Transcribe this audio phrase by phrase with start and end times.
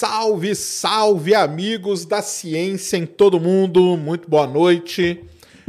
[0.00, 3.98] Salve, salve, amigos da ciência em todo mundo.
[3.98, 5.22] Muito boa noite.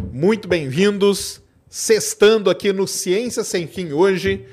[0.09, 1.41] Muito bem-vindos.
[1.69, 4.45] Sextando aqui no Ciência Sem Fim hoje,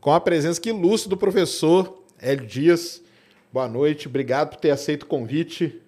[0.00, 3.02] com a presença que ilustre do professor Hélio Dias.
[3.52, 5.82] Boa noite, obrigado por ter aceito o convite.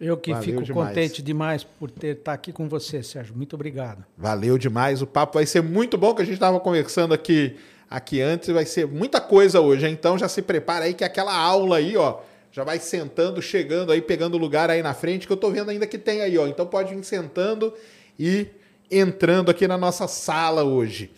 [0.00, 0.88] Eu que Valeu fico demais.
[0.88, 3.32] contente demais por ter estar aqui com você, Sérgio.
[3.32, 4.04] Muito obrigado.
[4.16, 5.00] Valeu demais.
[5.02, 7.54] O papo vai ser muito bom, que a gente estava conversando aqui,
[7.88, 8.48] aqui antes.
[8.48, 12.18] Vai ser muita coisa hoje, então já se prepara aí que aquela aula aí, ó,
[12.58, 15.86] já vai sentando, chegando aí, pegando lugar aí na frente, que eu tô vendo ainda
[15.86, 16.48] que tem aí, ó.
[16.48, 17.72] Então pode ir sentando
[18.18, 18.48] e
[18.90, 21.12] entrando aqui na nossa sala hoje.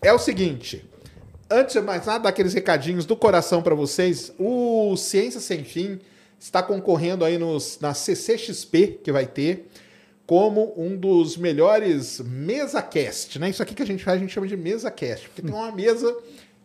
[0.00, 0.88] É o seguinte,
[1.50, 4.32] antes de mais nada, aqueles recadinhos do coração para vocês.
[4.38, 6.00] O Ciência Sem Fim
[6.40, 9.68] está concorrendo aí nos, na CCXP que vai ter
[10.26, 13.50] como um dos melhores mesa-cast, né?
[13.50, 16.16] Isso aqui que a gente faz, a gente chama de mesa-cast, porque tem uma mesa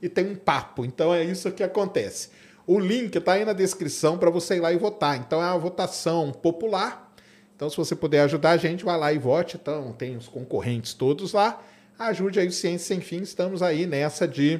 [0.02, 0.86] e tem um papo.
[0.86, 2.30] Então é isso que acontece.
[2.66, 5.18] O link está aí na descrição para você ir lá e votar.
[5.18, 7.12] Então é uma votação popular.
[7.56, 9.56] Então, se você puder ajudar a gente, vai lá e vote.
[9.56, 11.62] Então, tem os concorrentes todos lá.
[12.00, 13.22] Ajude aí o Ciência Sem Fim.
[13.22, 14.60] Estamos aí nessa de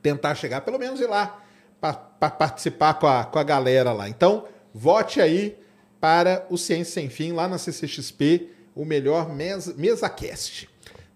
[0.00, 1.42] tentar chegar, pelo menos ir lá
[1.80, 4.08] para participar com a, com a galera lá.
[4.08, 5.58] Então, vote aí
[6.00, 10.68] para o Ciência Sem Fim, lá na CCXP, o melhor mesa, MesaCast.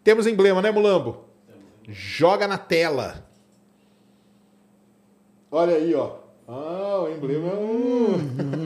[0.03, 1.29] Temos emblema, né, Mulambo?
[1.89, 3.25] Joga na tela.
[5.53, 6.17] Olha aí, ó.
[6.49, 8.17] Ah, o emblema é um...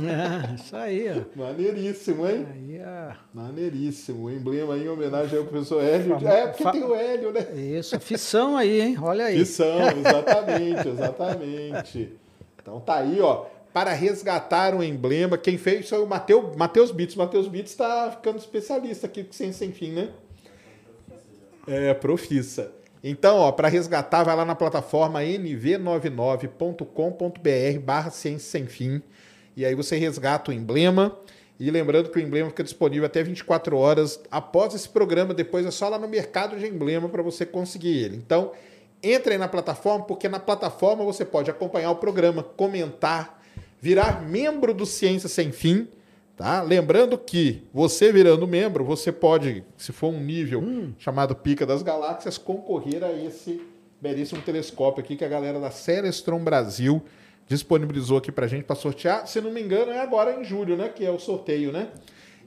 [0.56, 1.38] Isso aí, ó.
[1.38, 2.46] Maneiríssimo, hein?
[2.50, 3.14] Aí, ó.
[3.34, 4.24] Maneiríssimo.
[4.26, 6.14] O emblema aí em homenagem ao professor Hélio.
[6.14, 7.46] Famo- É, porque tem o Hélio, né?
[7.54, 8.96] Isso, fissão aí, hein?
[9.02, 9.36] Olha aí.
[9.36, 12.12] Que são, exatamente, exatamente.
[12.62, 13.44] Então tá aí, ó.
[13.72, 17.14] Para resgatar um emblema, quem fez foi o Mateu- Matheus Bits.
[17.14, 20.08] Matheus Bits está ficando especialista aqui Ciência Sem Fim, né?
[21.66, 22.72] É, profissa.
[23.08, 29.00] Então, ó, para resgatar, vai lá na plataforma nv99.com.br barra Ciência Sem Fim.
[29.56, 31.16] E aí você resgata o emblema.
[31.60, 35.32] E lembrando que o emblema fica disponível até 24 horas após esse programa.
[35.32, 38.16] Depois é só lá no mercado de emblema para você conseguir ele.
[38.16, 38.50] Então,
[39.00, 43.40] entre aí na plataforma, porque na plataforma você pode acompanhar o programa, comentar,
[43.80, 45.86] virar membro do Ciência Sem Fim.
[46.36, 46.60] Tá?
[46.60, 52.36] Lembrando que você virando membro, você pode, se for um nível chamado Pica das Galáxias,
[52.36, 53.62] concorrer a esse
[53.98, 57.02] belíssimo telescópio aqui que a galera da Celestron Brasil
[57.46, 59.26] disponibilizou aqui pra gente para sortear.
[59.26, 60.90] Se não me engano, é agora em julho, né?
[60.90, 61.88] Que é o sorteio, né?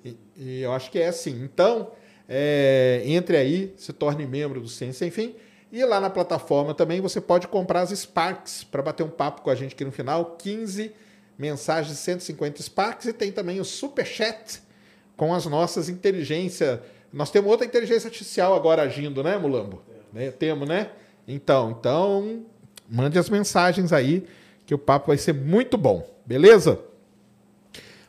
[0.05, 1.41] E, e eu acho que é assim.
[1.43, 1.91] Então,
[2.27, 5.35] é, entre aí, se torne membro do Ciência Sem Fim.
[5.71, 9.49] E lá na plataforma também você pode comprar as Sparks para bater um papo com
[9.49, 10.37] a gente aqui no final.
[10.37, 10.91] 15
[11.39, 14.61] mensagens de 150 Sparks e tem também o Super Chat
[15.15, 16.79] com as nossas inteligências.
[17.13, 19.81] Nós temos outra inteligência artificial agora agindo, né, Mulambo?
[20.11, 20.31] Né?
[20.31, 20.89] Temos, né?
[21.25, 22.43] Então, então,
[22.89, 24.27] mande as mensagens aí
[24.65, 26.77] que o papo vai ser muito bom, beleza?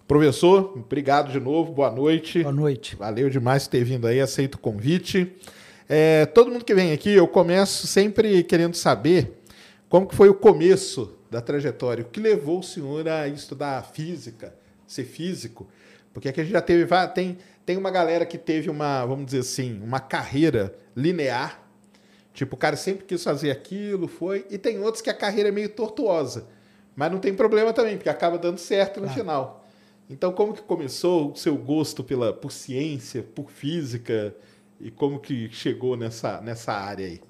[0.08, 2.42] Professor, obrigado de novo, boa noite.
[2.42, 2.96] Boa noite.
[2.96, 5.32] Valeu demais por ter vindo aí, aceito o convite.
[5.88, 9.40] É, todo mundo que vem aqui, eu começo sempre querendo saber
[9.88, 14.54] como que foi o começo da trajetória, o que levou o senhor a estudar física,
[14.86, 15.68] ser físico,
[16.12, 19.40] porque aqui a gente já teve, tem, tem uma galera que teve uma, vamos dizer
[19.40, 21.62] assim, uma carreira linear,
[22.34, 25.52] tipo, o cara sempre quis fazer aquilo, foi, e tem outros que a carreira é
[25.52, 26.48] meio tortuosa,
[26.96, 29.20] mas não tem problema também, porque acaba dando certo no Claro.
[29.20, 29.68] final.
[30.08, 34.34] Então, como que começou o seu gosto pela, por ciência, por física,
[34.80, 37.20] e como que chegou nessa, nessa área aí?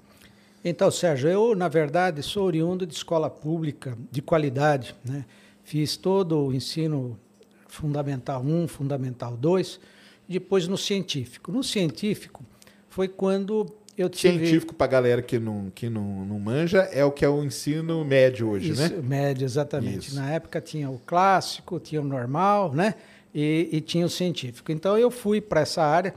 [0.63, 4.95] Então, Sérgio, eu, na verdade, sou oriundo de escola pública de qualidade.
[5.03, 5.25] Né?
[5.63, 7.19] Fiz todo o ensino
[7.67, 9.79] Fundamental 1, Fundamental 2,
[10.27, 11.51] depois no científico.
[11.51, 12.45] No científico
[12.89, 13.65] foi quando
[13.97, 14.37] eu tive...
[14.39, 18.03] Científico, para galera que não, que não, não manja, é o que é o ensino
[18.05, 19.01] médio hoje, Isso, né?
[19.01, 20.09] médio, exatamente.
[20.09, 20.15] Isso.
[20.15, 22.95] Na época tinha o clássico, tinha o normal, né?
[23.33, 24.71] E, e tinha o científico.
[24.71, 26.13] Então eu fui para essa área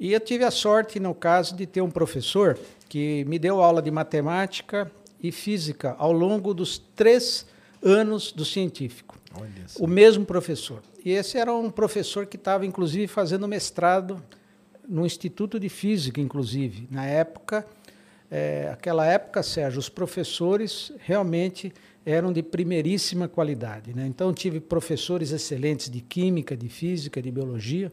[0.00, 2.58] E eu tive a sorte, no caso, de ter um professor
[2.88, 4.90] que me deu aula de matemática
[5.22, 7.46] e física ao longo dos três
[7.82, 9.18] anos do científico.
[9.82, 10.82] O mesmo professor.
[11.04, 14.22] E esse era um professor que estava, inclusive, fazendo mestrado
[14.88, 16.88] no Instituto de Física, inclusive.
[16.90, 17.66] Na época,
[18.30, 21.72] é, aquela época, Sérgio, os professores realmente
[22.06, 23.94] eram de primeiríssima qualidade.
[23.94, 24.06] Né?
[24.06, 27.92] Então, tive professores excelentes de química, de física, de biologia.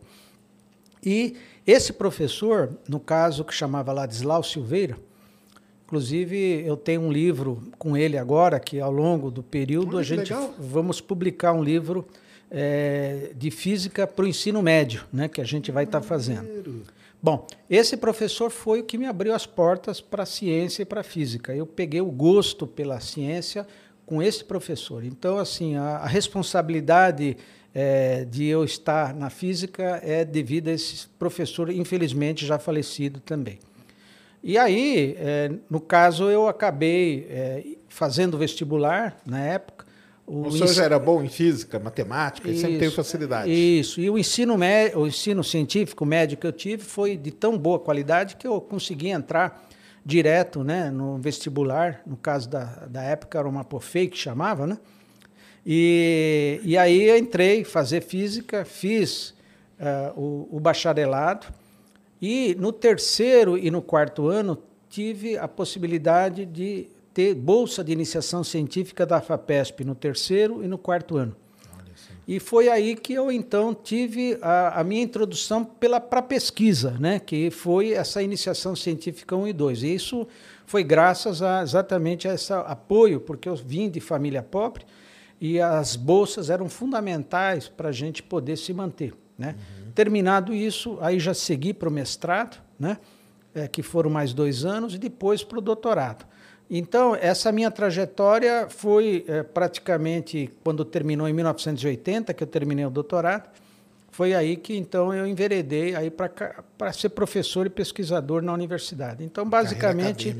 [1.04, 4.98] E esse professor, no caso que chamava Ladislau Silveira,
[5.86, 10.04] inclusive eu tenho um livro com ele agora, que ao longo do período Olha, a
[10.04, 10.54] gente legal.
[10.58, 12.06] vamos publicar um livro
[12.50, 16.84] é, de física para o ensino médio, né, que a gente vai estar tá fazendo.
[17.24, 21.02] Bom, esse professor foi o que me abriu as portas para a ciência e para
[21.02, 21.54] a física.
[21.54, 23.68] Eu peguei o gosto pela ciência
[24.06, 25.04] com esse professor.
[25.04, 27.38] Então, assim, a, a responsabilidade
[27.74, 33.60] é, de eu estar na física é devido a esse professor, infelizmente já falecido também.
[34.44, 39.86] E aí, é, no caso, eu acabei é, fazendo vestibular na época.
[40.26, 43.52] O, o senhor já era bom em física, matemática, isso, sempre teve facilidade.
[43.52, 44.58] Isso, e o ensino,
[44.96, 49.10] o ensino científico médio que eu tive foi de tão boa qualidade que eu consegui
[49.10, 49.68] entrar
[50.04, 54.78] direto né, no vestibular, no caso da, da época era uma POFEI que chamava, né?
[55.66, 59.34] E, e aí eu entrei fazer física, fiz
[59.80, 61.48] uh, o, o bacharelado
[62.22, 64.58] e no terceiro e no quarto ano
[64.90, 70.78] tive a possibilidade de ter bolsa de iniciação científica da FAPESP no terceiro e no
[70.78, 71.36] quarto ano.
[72.28, 77.20] E foi aí que eu então tive a, a minha introdução pela para pesquisa, né,
[77.20, 79.84] que foi essa iniciação científica 1 e 2.
[79.84, 80.28] E isso
[80.66, 84.86] foi graças a exatamente a esse apoio, porque eu vim de família pobre
[85.42, 89.12] e as bolsas eram fundamentais para a gente poder se manter.
[89.36, 89.56] Né?
[89.58, 89.92] Uhum.
[89.92, 93.00] Terminado isso, aí já segui para o mestrado, né?
[93.54, 96.26] É, que foram mais dois anos, e depois para o doutorado.
[96.70, 102.90] Então, essa minha trajetória foi é, praticamente quando terminou em 1980, que eu terminei o
[102.90, 103.50] doutorado,
[104.10, 109.22] foi aí que então eu enveredei aí para ser professor e pesquisador na universidade.
[109.22, 110.34] Então, basicamente,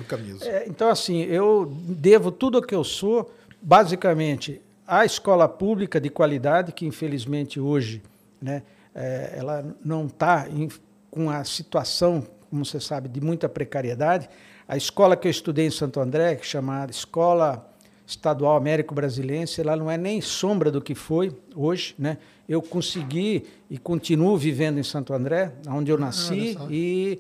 [0.44, 3.30] é, então assim, eu devo tudo o que eu sou,
[3.62, 4.62] basicamente
[4.92, 8.04] a escola pública de qualidade, que infelizmente hoje
[8.42, 8.62] né,
[8.94, 10.46] é, ela não está
[11.10, 14.30] com a situação, como você sabe, de muita precariedade.
[14.68, 17.72] A escola que eu estudei em Santo André, que chamada Escola
[18.06, 21.96] Estadual Américo Brasilense, ela não é nem sombra do que foi hoje.
[21.98, 22.18] Né?
[22.50, 27.18] Eu consegui e continuo vivendo em Santo André, onde eu nasci, ah, e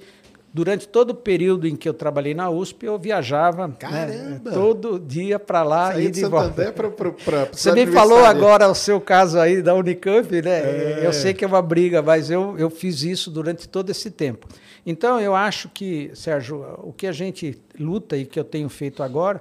[0.53, 5.39] durante todo o período em que eu trabalhei na USP, eu viajava né, todo dia
[5.39, 6.71] para lá Saí e de, de volta.
[6.71, 10.59] Pra, pra, pra, Você me falou agora o seu caso aí da Unicamp, né?
[10.59, 11.01] É.
[11.03, 14.47] Eu sei que é uma briga, mas eu, eu fiz isso durante todo esse tempo.
[14.85, 19.03] Então, eu acho que, Sérgio, o que a gente luta e que eu tenho feito
[19.03, 19.39] agora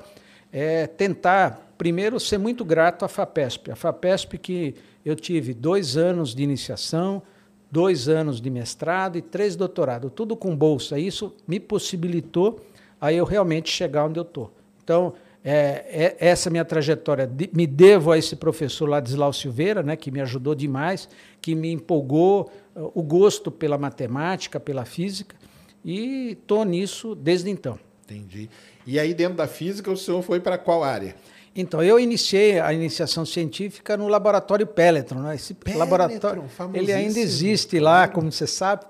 [0.53, 3.71] é tentar, primeiro, ser muito grato à FAPESP.
[3.71, 4.75] A FAPESP que
[5.05, 7.23] eu tive dois anos de iniciação,
[7.71, 10.99] dois anos de mestrado e três doutorados, tudo com bolsa.
[10.99, 12.61] Isso me possibilitou
[13.01, 14.53] a eu realmente chegar onde eu estou.
[14.83, 19.97] Então, é, é, essa minha trajetória de, me devo a esse professor Ladislau Silveira, né,
[19.97, 21.09] que me ajudou demais,
[21.41, 25.35] que me empolgou uh, o gosto pela matemática, pela física,
[25.83, 27.79] e estou nisso desde então.
[28.05, 28.51] Entendi.
[28.87, 31.15] E aí, dentro da física, o senhor foi para qual área?
[31.55, 35.21] Então, eu iniciei a iniciação científica no laboratório Pelletron.
[35.21, 35.35] Né?
[35.35, 38.85] Esse Pelletron, laboratório ele ainda existe lá, como você sabe.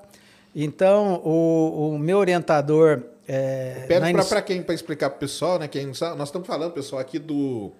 [0.54, 3.02] Então, o, o meu orientador.
[3.26, 3.86] É,
[4.28, 7.00] para quem, para explicar para o pessoal, né, quem não sabe, nós estamos falando, pessoal,
[7.00, 7.70] aqui do.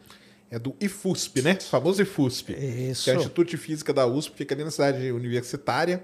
[0.52, 1.56] É do IFUSP, né?
[1.60, 2.52] O famoso IFUSP.
[2.90, 3.04] Isso.
[3.04, 6.02] Que é o Instituto de Física da USP, fica ali na cidade universitária.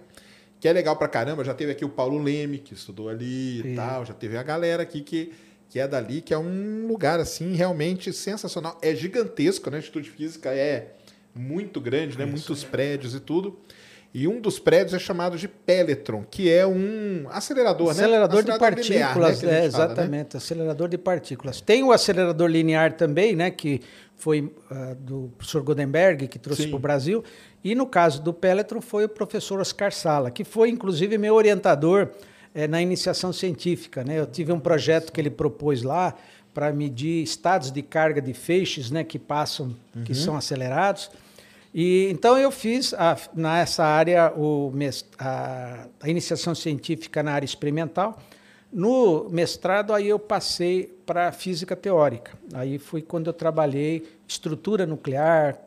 [0.61, 1.45] Que é legal para caramba.
[1.45, 4.07] Já teve aqui o Paulo Leme, que estudou ali e, e tal.
[4.07, 5.33] Já teve a galera aqui que
[5.69, 8.79] que é dali, que é um lugar assim realmente sensacional.
[8.81, 9.79] É gigantesco, né?
[9.79, 10.95] O Instituto de Física é
[11.35, 12.25] muito grande, né?
[12.25, 12.33] Isso.
[12.33, 13.59] Muitos prédios e tudo.
[14.15, 18.41] E um dos prédios é chamado de Pelletron, que é um acelerador, acelerador né?
[18.41, 19.61] Acelerador de partículas, linear, né?
[19.61, 20.27] é, exatamente, fala, né?
[20.33, 21.61] acelerador de partículas.
[21.61, 23.51] Tem o acelerador linear também, né?
[23.51, 23.83] Que
[24.15, 27.23] foi uh, do professor Goldenberg, que trouxe para o Brasil.
[27.63, 32.09] E no caso do Pelletron foi o professor Oscar Sala, que foi inclusive meu orientador
[32.57, 34.03] é, na iniciação científica.
[34.03, 34.19] Né?
[34.19, 36.17] Eu tive um projeto que ele propôs lá
[36.55, 40.05] para medir estados de carga de feixes né, que passam, uhum.
[40.05, 41.11] que são acelerados.
[41.75, 44.73] E então eu fiz a, nessa área o,
[45.19, 48.19] a, a, iniciação científica na área experimental.
[48.73, 52.33] No mestrado aí eu passei para física teórica.
[52.55, 55.59] Aí foi quando eu trabalhei estrutura nuclear,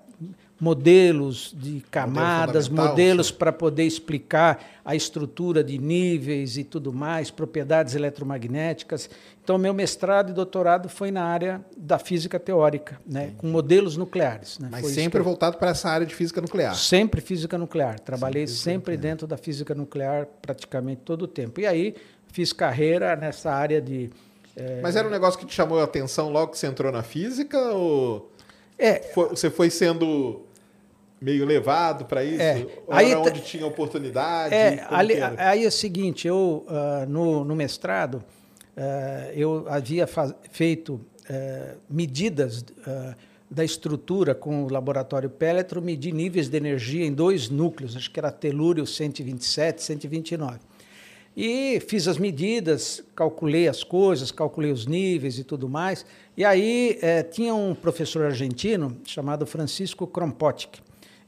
[0.59, 7.31] modelos de camadas, fundamental, modelos para poder explicar a estrutura de níveis e tudo mais,
[7.31, 9.09] propriedades eletromagnéticas.
[9.43, 14.59] Então, meu mestrado e doutorado foi na área da física teórica, né, com modelos nucleares.
[14.59, 14.67] Né?
[14.71, 16.75] Mas Foi sempre voltado para essa área de física nuclear.
[16.75, 17.99] Sempre física nuclear.
[17.99, 21.59] Trabalhei física sempre dentro da física nuclear praticamente todo o tempo.
[21.61, 21.95] E aí
[22.31, 24.09] fiz carreira nessa área de.
[24.55, 27.01] eh, Mas era um negócio que te chamou a atenção logo que você entrou na
[27.01, 27.57] física?
[27.71, 28.31] Ou
[28.81, 30.41] É, foi- você foi sendo
[31.21, 32.41] meio levado para isso?
[32.41, 32.65] É.
[32.89, 34.53] Aí era tá- onde tinha oportunidade?
[34.53, 38.23] É, ali- aí é o seguinte, eu ah, no, no mestrado
[38.77, 40.07] ah, eu havia
[40.51, 40.99] feito
[41.29, 43.15] ah, medidas ah,
[43.51, 48.19] da estrutura com o laboratório Pelletro, medi níveis de energia em dois núcleos, acho que
[48.19, 50.59] era telúrio 127, 129.
[51.35, 56.05] E fiz as medidas, calculei as coisas, calculei os níveis e tudo mais.
[56.35, 60.81] E aí eh, tinha um professor argentino chamado Francisco Krompotik.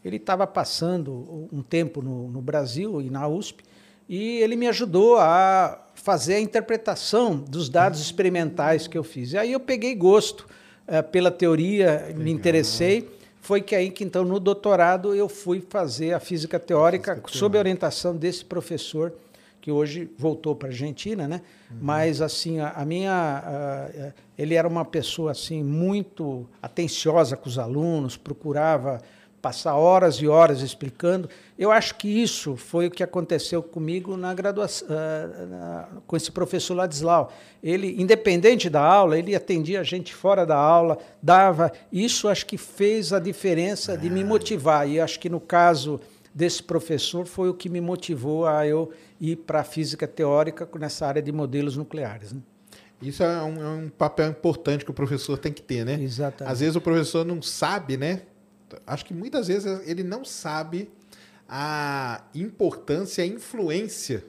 [0.04, 3.64] Ele estava passando um tempo no, no Brasil e na USP,
[4.10, 9.34] e ele me ajudou a fazer a interpretação dos dados experimentais que eu fiz.
[9.34, 10.48] E aí eu peguei gosto
[10.88, 13.10] eh, pela teoria, me interessei.
[13.40, 17.62] Foi que aí que então no doutorado eu fui fazer a física teórica sob a
[17.62, 19.14] orientação desse professor
[19.62, 21.42] que hoje voltou para a Argentina, né?
[21.80, 27.48] Mas assim a, a minha, a- a- ele era uma pessoa assim muito atenciosa com
[27.48, 29.00] os alunos, procurava
[29.42, 31.28] passar horas e horas explicando.
[31.58, 36.32] Eu acho que isso foi o que aconteceu comigo na graduação, ah, na- com esse
[36.32, 37.32] professor Ladislau.
[37.64, 41.72] Ele, independente da aula, ele atendia a gente fora da aula, dava.
[41.92, 44.88] Isso acho que fez a diferença de me motivar.
[44.88, 46.00] E acho que no caso
[46.34, 51.06] desse professor foi o que me motivou a eu ir para a física teórica nessa
[51.06, 52.32] área de modelos nucleares.
[52.32, 52.40] Né?
[53.02, 56.00] Isso é um, é um papel importante que o professor tem que ter, né?
[56.02, 56.52] Exatamente.
[56.54, 58.22] Às vezes o professor não sabe, né?
[58.86, 60.90] Acho que muitas vezes ele não sabe
[61.48, 64.24] a importância, a influência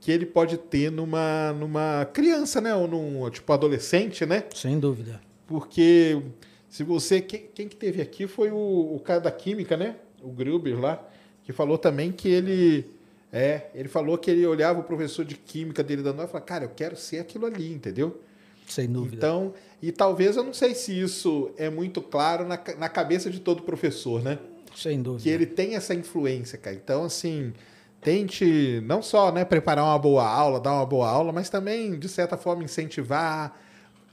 [0.00, 2.74] que ele pode ter numa, numa criança, né?
[2.74, 4.44] Ou num tipo adolescente, né?
[4.54, 5.18] Sem dúvida.
[5.46, 6.20] Porque
[6.68, 7.20] se você.
[7.20, 9.96] Quem, quem que teve aqui foi o, o cara da química, né?
[10.22, 11.02] O Gruber lá,
[11.42, 12.84] que falou também que ele.
[13.32, 16.46] É, ele falou que ele olhava o professor de química dele dando aula e falava,
[16.46, 18.20] cara, eu quero ser aquilo ali, entendeu?
[18.66, 19.16] Sem dúvida.
[19.16, 19.54] Então,
[19.86, 23.62] e talvez eu não sei se isso é muito claro na, na cabeça de todo
[23.62, 24.38] professor, né?
[24.74, 25.24] Sem dúvida.
[25.24, 26.74] Que ele tem essa influência, cara.
[26.74, 27.52] Então, assim,
[28.00, 32.08] tente não só né, preparar uma boa aula, dar uma boa aula, mas também, de
[32.08, 33.60] certa forma, incentivar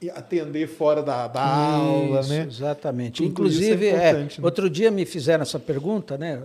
[0.01, 2.45] e atender fora da, da aula, Isso, né?
[2.49, 3.23] Exatamente.
[3.23, 4.29] Tudo Inclusive, isso é é, né?
[4.41, 6.43] outro dia me fizeram essa pergunta, né?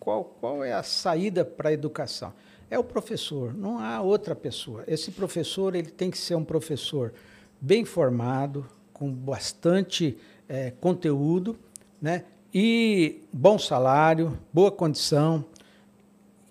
[0.00, 2.32] Qual, qual é a saída para a educação?
[2.68, 4.82] É o professor, não há outra pessoa.
[4.88, 7.12] Esse professor ele tem que ser um professor
[7.60, 10.16] bem formado, com bastante
[10.48, 11.58] eh, conteúdo,
[12.00, 12.24] né?
[12.52, 15.44] E bom salário, boa condição,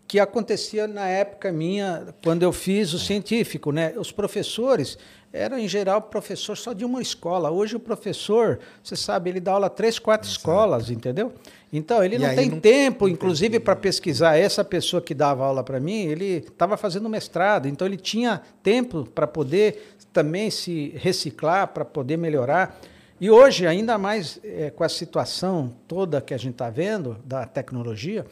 [0.08, 3.94] que acontecia na época minha, quando eu fiz o científico, né?
[3.98, 4.98] Os professores
[5.38, 7.50] eram, em geral, professor só de uma escola.
[7.52, 11.32] Hoje o professor, você sabe, ele dá aula três, quatro escolas, entendeu?
[11.72, 14.38] Então, ele E não tem não- tempo, não inclusive, para pesquisar.
[14.38, 19.04] Essa pessoa que dava aula para mim, ele estava fazendo mestrado, então ele tinha tempo
[19.14, 22.80] para poder também se reciclar, para poder melhorar.
[23.20, 27.46] E hoje, ainda mais eh, com a situação toda que a gente está vendo da
[27.46, 28.26] tecnologia,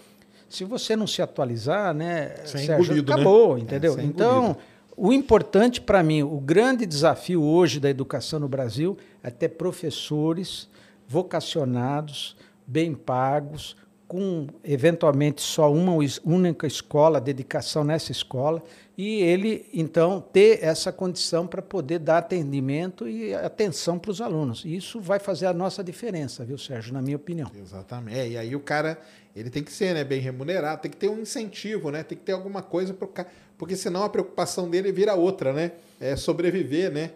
[0.47, 3.15] se você não se atualizar, né, Você é Sérgio, engolido, né?
[3.15, 3.93] acabou, É, entendeu?
[3.93, 4.55] você é então.
[4.97, 10.69] O importante para mim, o grande desafio hoje da educação no Brasil é ter professores
[11.07, 12.35] vocacionados,
[12.65, 13.75] bem pagos,
[14.07, 18.61] com eventualmente só uma única escola, dedicação nessa escola,
[18.97, 24.63] e ele então ter essa condição para poder dar atendimento e atenção para os alunos.
[24.63, 27.51] Isso vai fazer a nossa diferença, viu, Sérgio, na minha opinião.
[27.59, 28.17] Exatamente.
[28.17, 28.97] É, e aí o cara,
[29.35, 32.03] ele tem que ser né, bem remunerado, tem que ter um incentivo, né?
[32.03, 33.27] Tem que ter alguma coisa para o cara.
[33.57, 35.71] Porque senão a preocupação dele vira outra, né?
[35.99, 37.11] É sobreviver, né?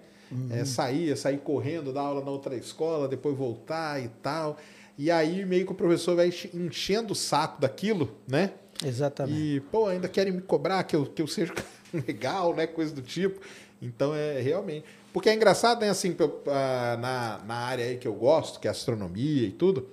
[0.52, 4.58] É sair, é sair correndo, dar aula na outra escola, depois voltar e tal.
[4.98, 8.52] E aí meio que o professor vai enche- enchendo o saco daquilo, né?
[8.86, 9.38] Exatamente.
[9.56, 11.54] E, pô, ainda querem me cobrar que eu, que eu seja
[12.08, 12.68] legal, né?
[12.68, 13.40] Coisa do tipo.
[13.82, 14.86] Então, é realmente.
[15.12, 15.90] Porque é engraçado, né?
[15.90, 16.16] Assim,
[16.48, 19.88] ah, na, na área aí que eu gosto, que é astronomia e tudo,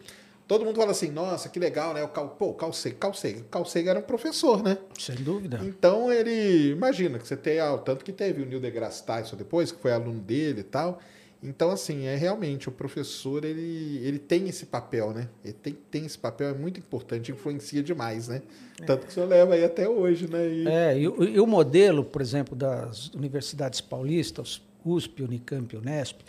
[0.47, 2.03] todo mundo fala assim, nossa, que legal, né?
[2.05, 2.97] O Cal, pô, o Sagan,
[3.51, 4.79] Carl Sagan era um professor, né?
[4.99, 5.61] Sem dúvida.
[5.65, 6.71] Então, ele...
[6.71, 7.59] Imagina que você tem...
[7.61, 10.65] ah, o tanto que teve o Neil deGrasse Tyson depois, que foi aluno dele e
[10.65, 11.01] tal.
[11.43, 15.29] Então, assim, é realmente, o professor, ele, ele tem esse papel, né?
[15.45, 18.43] Ele tem, tem esse papel, é muito importante, influencia demais, né?
[18.87, 20.49] Tanto que o senhor leva aí até hoje, né?
[20.49, 26.21] E- É, e, o- e o modelo, por exemplo, das universidades paulistas, USP, Unicamp, Unesp,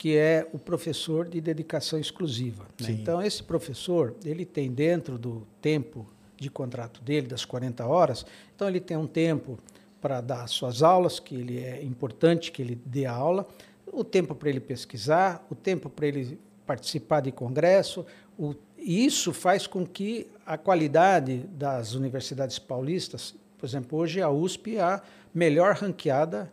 [0.00, 2.64] que é o professor de dedicação exclusiva.
[2.80, 2.92] Né?
[2.92, 6.06] Então, esse professor, ele tem dentro do tempo
[6.38, 8.24] de contrato dele, das 40 horas,
[8.56, 9.58] então ele tem um tempo
[10.00, 13.46] para dar suas aulas, que ele é importante que ele dê a aula,
[13.92, 18.06] o tempo para ele pesquisar, o tempo para ele participar de congresso.
[18.38, 24.78] O, isso faz com que a qualidade das universidades paulistas, por exemplo, hoje a USP
[24.78, 25.02] é a
[25.34, 26.50] melhor ranqueada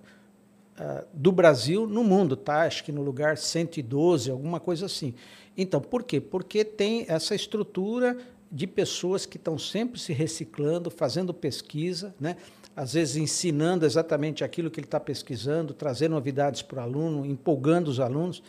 [0.80, 2.64] uh, do Brasil no mundo, tá?
[2.64, 5.14] Acho que no lugar 112, alguma coisa assim.
[5.58, 6.22] Então, por quê?
[6.22, 8.18] Porque tem essa estrutura
[8.52, 12.38] de pessoas que estão sempre se reciclando, fazendo pesquisa, né?
[12.78, 17.88] às vezes ensinando exatamente aquilo que ele está pesquisando, trazendo novidades para o aluno, empolgando
[17.88, 18.44] os alunos.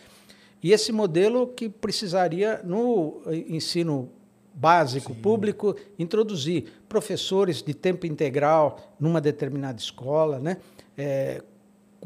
[0.63, 4.11] E esse modelo que precisaria, no ensino
[4.53, 5.21] básico Sim.
[5.23, 10.59] público, introduzir professores de tempo integral numa determinada escola, né?
[10.97, 11.43] É,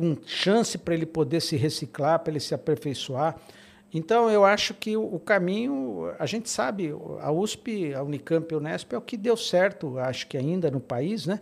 [0.02, 3.36] com chance para ele poder se reciclar, para ele se aperfeiçoar.
[3.94, 8.58] Então, eu acho que o, caminho, a gente sabe, a USP, a Unicamp e a
[8.58, 11.38] Unesp é o que deu certo, acho que ainda no país, né?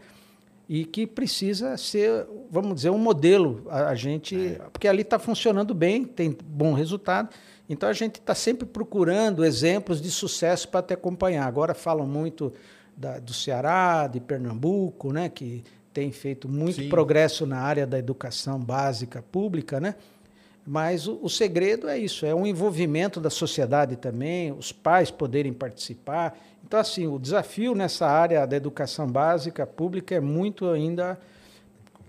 [0.69, 3.65] E que precisa ser, vamos dizer, um modelo.
[3.71, 4.59] A, gente, é.
[4.71, 7.31] porque ali está funcionando bem, tem bom resultado.
[7.67, 11.47] Então a gente está sempre procurando exemplos de sucesso para te acompanhar.
[11.47, 12.53] Agora falam muito
[12.97, 15.29] da, do Ceará, de Pernambuco, né?
[15.29, 16.89] Que tem feito muito Sim.
[16.89, 19.95] progresso na área da educação básica pública, né?
[20.67, 25.53] Mas o, o, segredo é isso, é um envolvimento da sociedade também, os pais poderem
[25.53, 26.39] participar.
[26.65, 31.19] Então, assim, o desafio nessa área da educação básica pública é muito ainda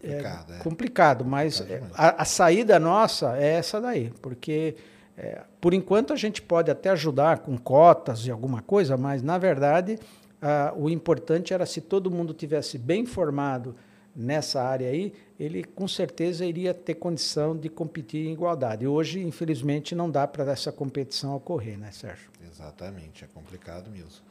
[0.02, 0.60] complicado, é, é.
[0.60, 4.76] complicado mas a, a, saída nossa é essa daí, porque
[5.18, 9.38] é, por enquanto a gente pode até ajudar com cotas e alguma coisa, mas na
[9.38, 10.00] verdade
[10.42, 13.76] ah, o importante era se todo mundo tivesse bem formado
[14.16, 18.86] nessa área aí, ele com certeza iria ter condição de competir em igualdade.
[18.86, 22.30] Hoje, infelizmente, não dá para essa competição ocorrer, né, Sérgio?
[22.50, 24.22] Exatamente, é complicado mesmo.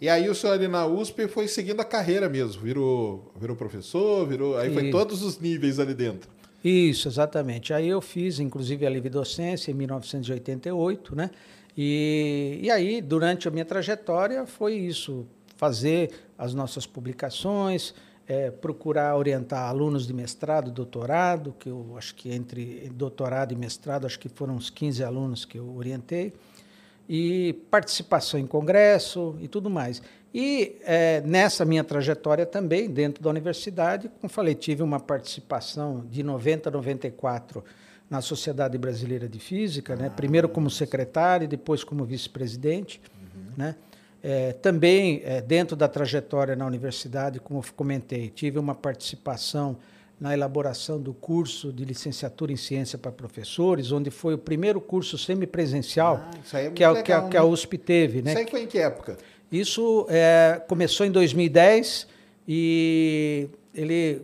[0.00, 4.26] E aí o senhor ali na USP foi seguindo a carreira mesmo, virou, virou professor,
[4.26, 6.30] virou, aí foi todos os níveis ali dentro.
[6.62, 7.72] Isso, exatamente.
[7.72, 11.30] Aí eu fiz, inclusive, a livre docência em 1988, né?
[11.76, 17.94] E, e aí, durante a minha trajetória, foi isso, fazer as nossas publicações,
[18.26, 24.06] é, procurar orientar alunos de mestrado, doutorado, que eu acho que entre doutorado e mestrado,
[24.06, 26.32] acho que foram uns 15 alunos que eu orientei,
[27.08, 30.02] e participação em congresso e tudo mais.
[30.34, 36.22] E é, nessa minha trajetória também, dentro da universidade, como falei, tive uma participação de
[36.22, 37.64] 90 a 94
[38.10, 40.10] na Sociedade Brasileira de Física, né?
[40.14, 43.00] primeiro como secretário, depois como vice-presidente.
[43.18, 43.52] Uhum.
[43.56, 43.76] Né?
[44.28, 49.76] É, também, é, dentro da trajetória na universidade, como comentei, tive uma participação
[50.20, 55.16] na elaboração do curso de licenciatura em ciência para professores, onde foi o primeiro curso
[55.16, 57.28] semipresencial ah, é que, a, legal, que, a, né?
[57.28, 58.20] que, a, USP teve.
[58.20, 58.32] Né?
[58.32, 59.16] Isso aí foi em que época?
[59.52, 62.08] Isso é, começou em 2010
[62.48, 64.22] e ele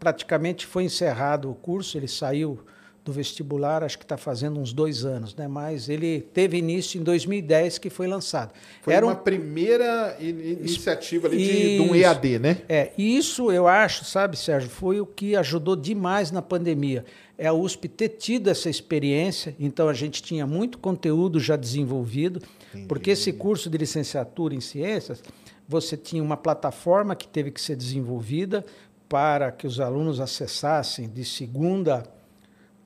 [0.00, 2.58] praticamente foi encerrado o curso, ele saiu
[3.06, 5.46] do vestibular, acho que está fazendo uns dois anos, né?
[5.46, 8.52] Mas ele teve início em 2010 que foi lançado.
[8.82, 9.16] Foi Era uma um...
[9.16, 12.58] primeira iniciativa ali de, de, um EAD, né?
[12.68, 17.04] É, isso eu acho, sabe, Sérgio, foi o que ajudou demais na pandemia.
[17.38, 22.42] É a USP ter tido essa experiência, então a gente tinha muito conteúdo já desenvolvido,
[22.70, 22.88] Entendi.
[22.88, 25.22] porque esse curso de licenciatura em ciências,
[25.68, 28.64] você tinha uma plataforma que teve que ser desenvolvida
[29.08, 32.02] para que os alunos acessassem de segunda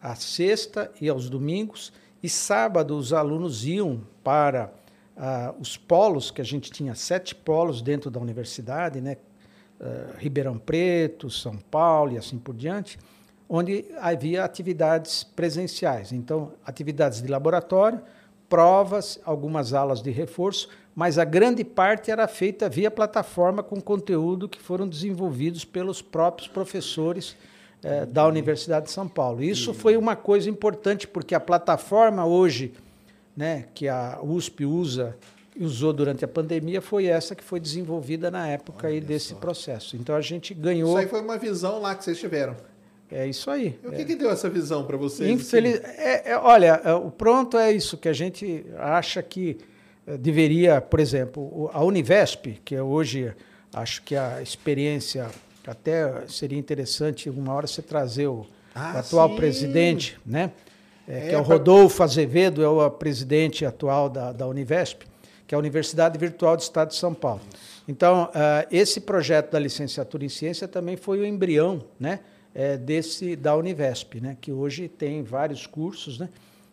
[0.01, 4.73] à sexta e aos domingos, e sábado os alunos iam para
[5.17, 9.19] ah, os polos, que a gente tinha sete polos dentro da universidade, né?
[9.79, 12.99] Uh, Ribeirão Preto, São Paulo e assim por diante,
[13.49, 16.13] onde havia atividades presenciais.
[16.13, 17.99] Então, atividades de laboratório,
[18.47, 24.49] provas, algumas aulas de reforço, mas a grande parte era feita via plataforma com conteúdo
[24.49, 27.35] que foram desenvolvidos pelos próprios professores
[27.83, 29.43] é, da Universidade de São Paulo.
[29.43, 32.73] Isso foi uma coisa importante, porque a plataforma hoje,
[33.37, 35.17] né, que a USP usa
[35.59, 39.35] usou durante a pandemia foi essa que foi desenvolvida na época aí desse só.
[39.37, 39.97] processo.
[39.97, 40.91] Então a gente ganhou.
[40.91, 42.57] Isso aí foi uma visão lá que vocês tiveram.
[43.11, 43.79] É isso aí.
[43.83, 44.05] E o que, é.
[44.05, 45.29] que deu essa visão para vocês?
[45.29, 45.81] Infeliz...
[45.85, 45.95] Assim?
[45.99, 49.59] É, é, olha, é, o pronto é isso que a gente acha que
[50.07, 53.35] é, deveria, por exemplo, a Univesp, que é hoje
[53.75, 55.29] acho que a experiência
[55.67, 59.37] até seria interessante uma hora você trazer o, ah, o atual sim.
[59.37, 60.53] presidente, né?
[61.07, 65.03] É, é, que é o Rodolfo Azevedo, é o presidente atual da, da Univesp,
[65.47, 67.41] que é a Universidade Virtual do Estado de São Paulo.
[67.89, 72.21] Então, uh, esse projeto da licenciatura em ciência também foi o embrião né,
[72.55, 76.29] é, desse da Univesp, né, que hoje tem vários cursos, né,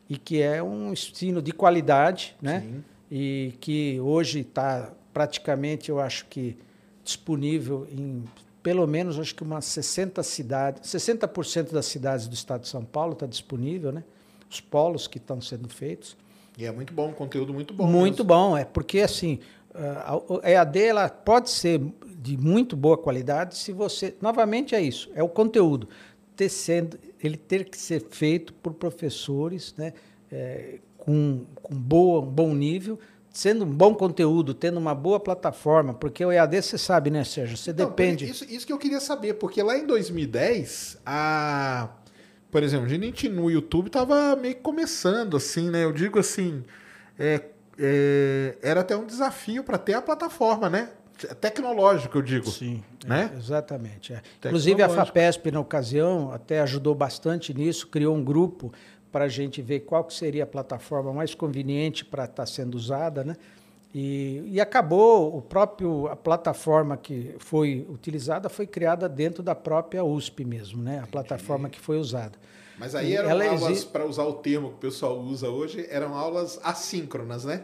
[0.08, 2.62] e que é um ensino de qualidade, né?
[2.62, 2.84] Sim.
[3.10, 6.58] E que hoje está praticamente, eu acho que
[7.04, 8.24] disponível em
[8.68, 13.14] pelo menos acho que umas 60 cidades, 60% das cidades do estado de São Paulo
[13.14, 14.04] está disponível, né?
[14.50, 16.18] Os polos que estão sendo feitos.
[16.58, 17.88] E é muito bom, conteúdo muito bom.
[17.88, 18.26] Muito mesmo.
[18.26, 19.40] bom, é porque assim,
[20.44, 21.82] a EAD ela pode ser
[22.20, 25.88] de muito boa qualidade se você, novamente é isso, é o conteúdo
[26.36, 29.94] ter sendo, ele ter que ser feito por professores, né,
[30.30, 33.00] é, com, com boa, um bom nível,
[33.38, 37.56] sendo um bom conteúdo, tendo uma boa plataforma, porque o EAD você sabe, né, Sérgio?
[37.56, 38.26] Você Então, depende.
[38.28, 41.88] Isso, isso que eu queria saber, porque lá em 2010, a.
[42.50, 45.84] Por exemplo, a gente no YouTube tava meio que começando, assim, né?
[45.84, 46.64] Eu digo assim.
[47.20, 47.44] é,
[47.78, 50.90] é, era até um desafio para ter a plataforma, né?
[51.40, 52.50] Tecnológico, eu digo.
[52.50, 53.30] Sim, Né?
[53.32, 54.14] é, exatamente.
[54.14, 54.22] é.
[54.46, 54.90] Inclusive a.
[54.90, 58.74] FAPESP, na ocasião, até ajudou bastante nisso, criou um grupo
[59.12, 63.24] para a gente ver qual que seria a plataforma mais conveniente para estar sendo usada,
[63.24, 63.36] né?
[63.96, 70.04] E, e acabou, o próprio, a plataforma que foi utilizada foi criada dentro da própria
[70.04, 71.00] USP mesmo, né?
[71.04, 72.38] A plataforma que foi usada.
[72.78, 76.14] Mas aí eram aulas, exi- para usar o termo que o pessoal usa hoje, eram
[76.14, 77.64] aulas assíncronas, né?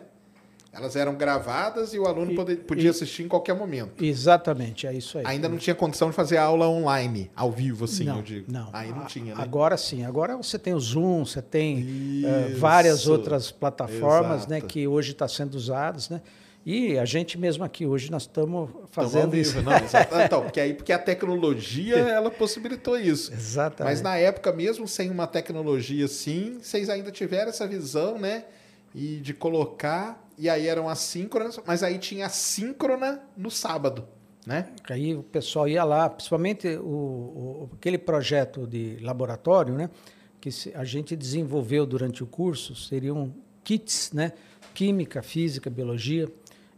[0.74, 4.04] Elas eram gravadas e o aluno E- podia e- assistir em qualquer momento.
[4.04, 5.24] Exatamente, é isso aí.
[5.28, 8.52] Ainda não tinha condição de fazer aula online, ao vivo, assim, não, eu digo.
[8.52, 8.70] Não.
[8.74, 9.42] Aí não A- tinha, né?
[9.44, 10.04] Agora sim.
[10.04, 13.12] Agora você tem o Zoom, você tem eh, várias Isso.
[13.12, 16.10] outras plataformas né, que hoje estão sendo usadas.
[16.10, 16.22] Né?
[16.66, 19.62] E a gente mesmo aqui hoje nós estamos fazendo vivo, isso.
[19.62, 19.74] Não.
[20.26, 23.32] Então, porque aí porque a tecnologia ela possibilitou isso.
[23.32, 23.92] Exatamente.
[23.94, 28.46] Mas na época mesmo sem uma tecnologia assim, vocês ainda tiveram essa visão, né?
[28.96, 34.08] E de colocar e aí eram assíncronas, mas aí tinha assíncrona no sábado,
[34.46, 34.70] né?
[34.90, 39.90] Aí o pessoal ia lá, principalmente o, o- aquele projeto de laboratório, né,
[40.42, 44.34] que a gente desenvolveu durante o curso, seriam kits, né,
[44.74, 46.28] química, física, biologia.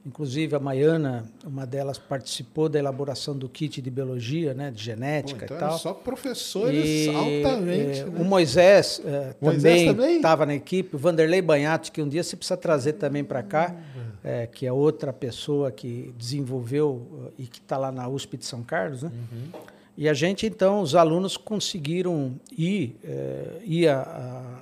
[0.05, 4.83] Inclusive a Maiana, uma delas participou da elaboração do kit de biologia, né, de Pô,
[4.83, 5.79] genética então e tal.
[5.79, 8.01] só professores E, altamente.
[8.01, 8.21] eh, né?
[8.21, 9.01] O Moisés
[9.41, 13.23] Moisés também estava na equipe, o Vanderlei Banhatti, que um dia você precisa trazer também
[13.23, 13.75] para cá,
[14.23, 18.45] eh, que é outra pessoa que desenvolveu eh, e que está lá na USP de
[18.45, 19.01] São Carlos.
[19.01, 19.11] Né?
[19.97, 24.01] E a gente, então, os alunos conseguiram ir, eh, ir a-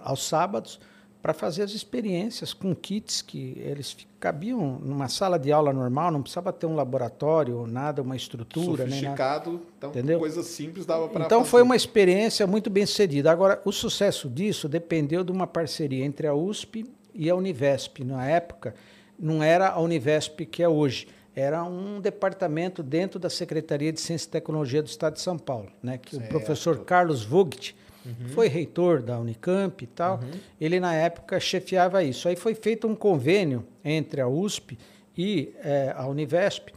[0.03, 0.79] a- aos sábados
[1.23, 6.21] para fazer as experiências com kits que eles cabiam numa sala de aula normal, não
[6.21, 9.15] precisava ter um laboratório ou nada, uma estrutura, nem nada.
[9.15, 10.19] Sofisticado, então Entendeu?
[10.19, 13.31] coisa simples dava para Então foi uma experiência muito bem sucedida.
[13.31, 18.03] Agora, o sucesso disso dependeu de uma parceria entre a USP e a Univesp.
[18.03, 18.75] Na época,
[19.17, 24.27] não era a Univesp que é hoje, era um departamento dentro da Secretaria de Ciência
[24.27, 25.97] e Tecnologia do Estado de São Paulo, né?
[25.97, 26.25] que Certo.
[26.25, 30.19] o professor Carlos Vogt, que foi reitor da Unicamp e tal,
[30.59, 32.27] ele na época chefiava isso.
[32.27, 34.77] Aí foi feito um convênio entre a USP
[35.17, 36.69] e eh, a Univesp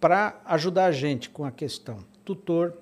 [0.00, 1.98] para ajudar a gente com a questão.
[2.24, 2.74] Tutor,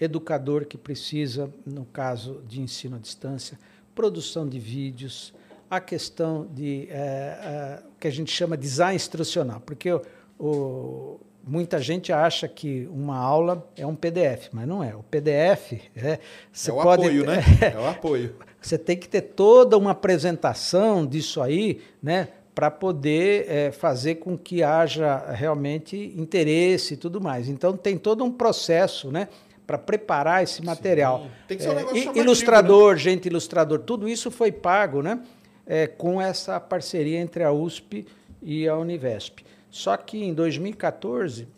[0.00, 3.58] educador que precisa, no caso de ensino à distância,
[3.94, 5.32] produção de vídeos,
[5.70, 10.02] a questão de eh, eh, que a gente chama design instrucional, porque o,
[10.38, 14.94] o- muita gente acha que uma aula é um PDF, mas não é.
[14.94, 16.18] O PDF é
[16.52, 17.42] você É o pode apoio, né?
[17.74, 18.34] É o apoio.
[18.60, 24.38] você tem que ter toda uma apresentação disso aí, né, para poder eh, fazer com
[24.38, 27.48] que haja realmente interesse e tudo mais.
[27.48, 29.28] Então tem todo um processo, né,
[29.66, 31.26] para preparar esse material.
[31.48, 32.24] Tem que ser um Eh, negócio i- chamativo, né?
[32.24, 35.20] ilustrador, gente ilustrador, tudo isso foi pago, né,
[35.66, 38.06] eh, com essa parceria entre a USP
[38.42, 39.40] e a Univesp.
[39.74, 41.48] Só que em 2014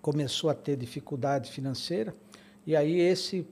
[0.00, 2.14] começou a ter dificuldade financeira
[2.64, 3.44] e aí esse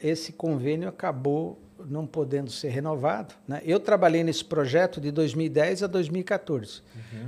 [0.00, 3.34] esse convênio acabou não podendo ser renovado.
[3.48, 3.60] Né?
[3.64, 6.82] Eu trabalhei nesse projeto de 2010 a 2014.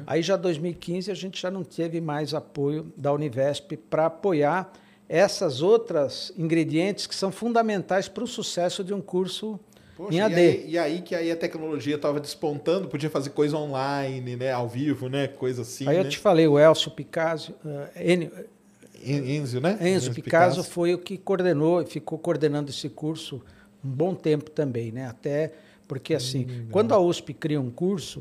[0.07, 4.73] Aí já 2015 a gente já não teve mais apoio da Univesp para apoiar
[5.09, 9.59] essas outras ingredientes que são fundamentais para o sucesso de um curso
[9.96, 10.35] Poxa, em e, AD.
[10.35, 14.52] aí, e aí que aí a tecnologia estava despontando, podia fazer coisa online, né?
[14.52, 15.26] Ao vivo, né?
[15.26, 15.88] Coisa assim.
[15.88, 16.02] Aí né?
[16.04, 17.54] eu te falei, o Elcio Picasso,
[17.94, 18.30] eh, Enio-
[19.02, 19.78] En- Enzo, né?
[19.80, 23.42] Enzo Picasso foi o que coordenou e ficou coordenando esse curso
[23.85, 25.06] um bom tempo também, né?
[25.06, 25.52] Até
[25.87, 28.20] porque assim, quando a USP cria um curso,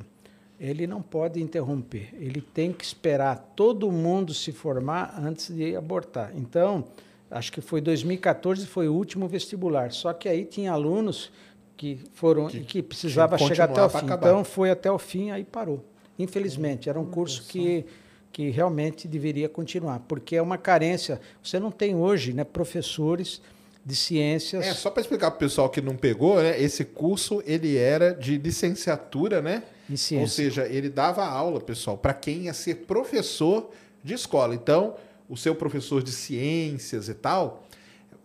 [0.59, 2.09] ele não pode interromper.
[2.13, 6.31] Ele tem que esperar todo mundo se formar antes de abortar.
[6.35, 6.85] Então,
[7.29, 9.91] acho que foi 2014 foi o último vestibular.
[9.91, 11.31] Só que aí tinha alunos
[11.75, 13.97] que foram Que que, que precisava que chegar até o fim.
[13.97, 14.27] acabar.
[14.27, 15.83] Então foi até o fim aí parou.
[16.17, 17.85] Infelizmente, era um curso que
[18.31, 21.21] que realmente deveria continuar, porque é uma carência.
[21.41, 23.41] Você não tem hoje, né, professores
[23.85, 24.65] de ciências.
[24.65, 26.61] É, só para explicar para o pessoal que não pegou, né?
[26.61, 29.63] Esse curso ele era de licenciatura, né?
[29.89, 30.21] Em ciência.
[30.21, 33.69] Ou seja, ele dava aula, pessoal, para quem ia ser professor
[34.03, 34.53] de escola.
[34.53, 34.95] Então,
[35.29, 37.63] o seu professor de ciências e tal,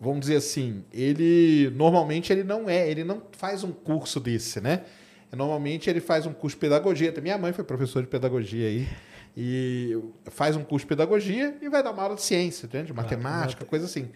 [0.00, 4.84] vamos dizer assim, ele normalmente ele não é, ele não faz um curso desse, né?
[5.30, 7.14] Normalmente ele faz um curso de pedagogia.
[7.22, 8.88] Minha mãe foi professora de pedagogia aí.
[9.36, 13.64] E faz um curso de pedagogia e vai dar uma aula de ciência, de matemática,
[13.64, 14.08] coisa assim.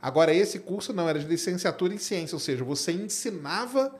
[0.00, 3.92] Agora, esse curso não era de licenciatura em ciência, ou seja, você ensinava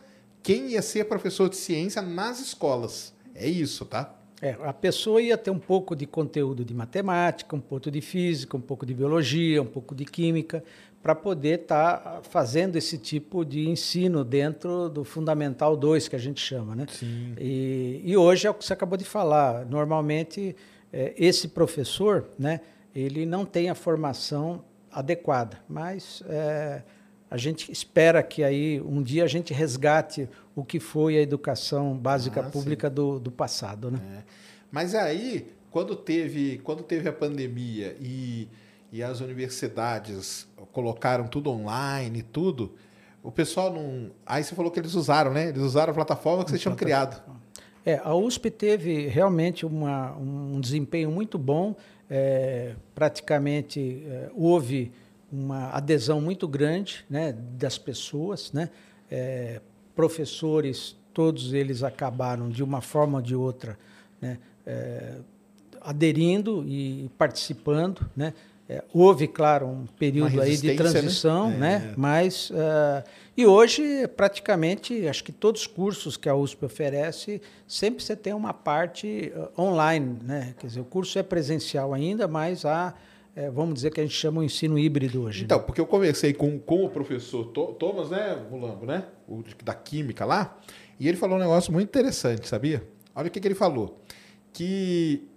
[0.43, 3.13] quem ia ser professor de ciência nas escolas.
[3.35, 4.15] É isso, tá?
[4.41, 8.57] É, a pessoa ia ter um pouco de conteúdo de matemática, um pouco de física,
[8.57, 10.65] um pouco de biologia, um pouco de química,
[11.03, 16.19] para poder estar tá fazendo esse tipo de ensino dentro do Fundamental 2, que a
[16.19, 16.75] gente chama.
[16.77, 16.87] Né?
[16.91, 17.35] Sim.
[17.39, 19.65] E, e hoje é o que você acabou de falar.
[19.65, 20.55] Normalmente,
[20.93, 22.61] é, esse professor, né,
[22.95, 25.59] ele não tem a formação adequada.
[25.67, 26.83] Mas é,
[27.31, 31.97] a gente espera que aí um dia a gente resgate o que foi a educação
[31.97, 33.91] básica ah, pública do, do, passado.
[33.91, 34.01] Né?
[34.19, 34.23] É.
[34.71, 38.49] Mas aí, quando teve, quando teve a pandemia e,
[38.93, 42.75] e as universidades colocaram tudo online e tudo,
[43.23, 44.11] o pessoal não.
[44.25, 45.49] Aí você falou que eles usaram, né?
[45.49, 47.23] Eles usaram a plataforma que vocês tinham criado.
[47.85, 51.75] É, a USP teve realmente uma, um desempenho muito bom
[52.11, 54.91] é, praticamente é, houve
[55.31, 58.69] uma adesão muito grande né, das pessoas, né?
[59.09, 59.61] É,
[59.95, 63.79] professores, todos eles acabaram de uma forma ou de outra
[64.21, 65.19] né, é,
[65.81, 68.35] aderindo e participando, né?
[68.71, 70.75] É, houve, claro, um período aí de né?
[70.77, 71.59] transição, né?
[71.59, 71.95] né?
[71.97, 73.03] Mas uh,
[73.37, 78.33] e hoje praticamente, acho que todos os cursos que a USP oferece sempre você tem
[78.33, 80.55] uma parte uh, online, né?
[80.57, 82.95] Quer dizer, o curso é presencial ainda, mas há
[83.35, 85.43] é, vamos dizer que a gente chama o ensino híbrido hoje.
[85.43, 85.65] Então, né?
[85.65, 90.57] porque eu conversei com, com o professor Thomas, né, Mulambo, né, o da química lá,
[90.99, 92.87] e ele falou um negócio muito interessante, sabia?
[93.17, 94.01] Olha o que, que ele falou,
[94.53, 95.29] que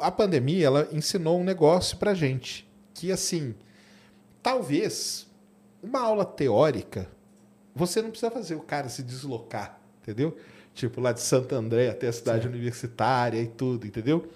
[0.00, 3.54] a pandemia ela ensinou um negócio para gente que assim
[4.42, 5.26] talvez
[5.82, 7.08] uma aula teórica
[7.74, 10.34] você não precisa fazer o cara se deslocar, entendeu?
[10.72, 12.48] Tipo lá de Santo André até a cidade Sim.
[12.48, 14.28] universitária e tudo, entendeu?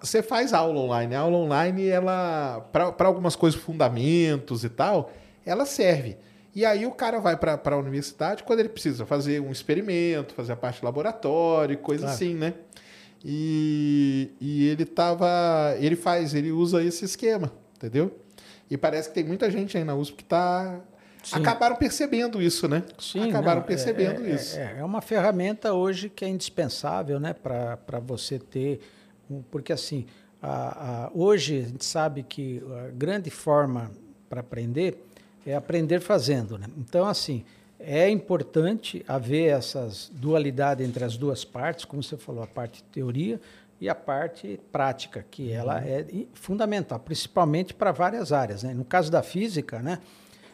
[0.00, 5.12] Você faz aula online, a aula online ela para algumas coisas fundamentos e tal,
[5.44, 6.16] ela serve.
[6.54, 10.52] E aí o cara vai para a universidade quando ele precisa fazer um experimento, fazer
[10.52, 12.14] a parte laboratório, coisa claro.
[12.14, 12.54] assim, né?
[13.24, 15.76] E, e ele tava.
[15.78, 18.18] Ele faz, ele usa esse esquema, entendeu?
[18.70, 20.80] E parece que tem muita gente aí na USP que está
[21.32, 22.82] acabaram percebendo isso, né?
[22.98, 24.58] Sim, acabaram não, percebendo é, é isso.
[24.58, 28.80] É, é, uma ferramenta hoje que é indispensável, né, para você ter,
[29.50, 30.06] porque assim,
[30.40, 33.90] a, a, hoje a gente sabe que a grande forma
[34.28, 35.06] para aprender
[35.44, 36.66] é aprender fazendo, né?
[36.78, 37.44] Então assim,
[37.80, 43.40] é importante haver essas dualidade entre as duas partes, como você falou, a parte teoria
[43.80, 45.54] e a parte prática, que uhum.
[45.54, 48.62] ela é fundamental, principalmente para várias áreas.
[48.62, 48.74] Né?
[48.74, 49.98] No caso da física, né,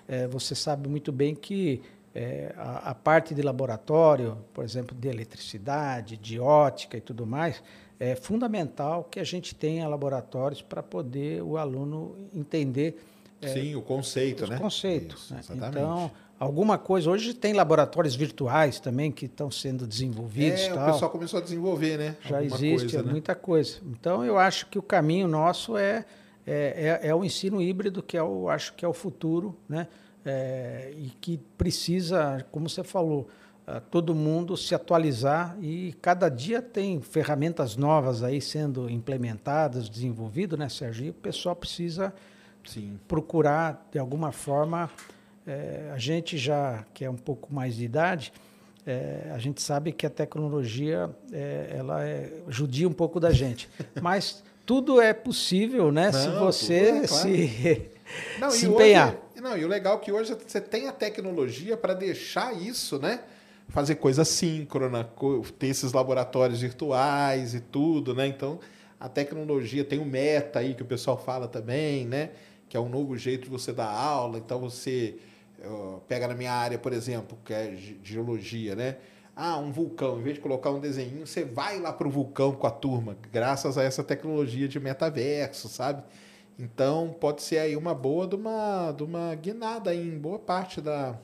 [0.07, 1.83] é, você sabe muito bem que
[2.15, 7.63] é, a, a, parte de laboratório, por exemplo, de eletricidade, de ótica e tudo mais,
[7.99, 13.03] é fundamental que a gente tenha laboratórios para poder o aluno entender.
[13.43, 14.59] É, Sim, o conceito, os né?
[14.59, 15.25] conceitos.
[15.25, 15.69] Isso, né?
[15.69, 17.11] Então, alguma coisa.
[17.11, 20.61] Hoje tem laboratórios virtuais também que estão sendo desenvolvidos.
[20.63, 20.89] É, tal.
[20.89, 22.17] o pessoal começou a desenvolver, né?
[22.23, 23.13] Já alguma existe coisa, né?
[23.13, 23.79] muita coisa.
[23.87, 26.05] Então eu acho que o caminho nosso é,
[26.47, 29.89] é, é, é o ensino híbrido, que eu acho que é o futuro, né?
[30.25, 33.29] É, e que precisa, como você falou,
[33.91, 40.69] todo mundo se atualizar e cada dia tem ferramentas novas aí sendo implementadas, desenvolvidas, né,
[40.69, 41.07] Sérgio?
[41.07, 42.13] E o pessoal precisa
[42.65, 42.99] Sim.
[43.07, 44.91] procurar, de alguma forma,
[45.47, 48.33] é, a gente já, que é um pouco mais de idade,
[48.87, 53.69] é, a gente sabe que a tecnologia é, ela é, judia um pouco da gente.
[54.01, 56.11] Mas tudo é possível, né?
[56.11, 57.07] Não, se você é, claro.
[57.07, 57.91] se,
[58.39, 59.09] não, se empenhar.
[59.09, 62.99] Hoje, não, e o legal é que hoje você tem a tecnologia para deixar isso,
[62.99, 63.21] né?
[63.69, 65.09] Fazer coisa síncrona,
[65.59, 68.27] ter esses laboratórios virtuais e tudo, né?
[68.27, 68.61] Então,
[68.99, 72.31] a tecnologia tem o meta aí que o pessoal fala também, né?
[72.69, 74.39] Que é um novo jeito de você dar aula.
[74.39, 75.17] Então, você
[76.09, 78.97] pega na minha área, por exemplo, que é geologia, né?
[79.35, 82.53] Ah, um vulcão, em vez de colocar um desenho, você vai lá para o vulcão
[82.53, 86.03] com a turma, graças a essa tecnologia de metaverso, sabe?
[86.59, 91.15] Então, pode ser aí uma boa de uma, de uma guinada em boa parte da,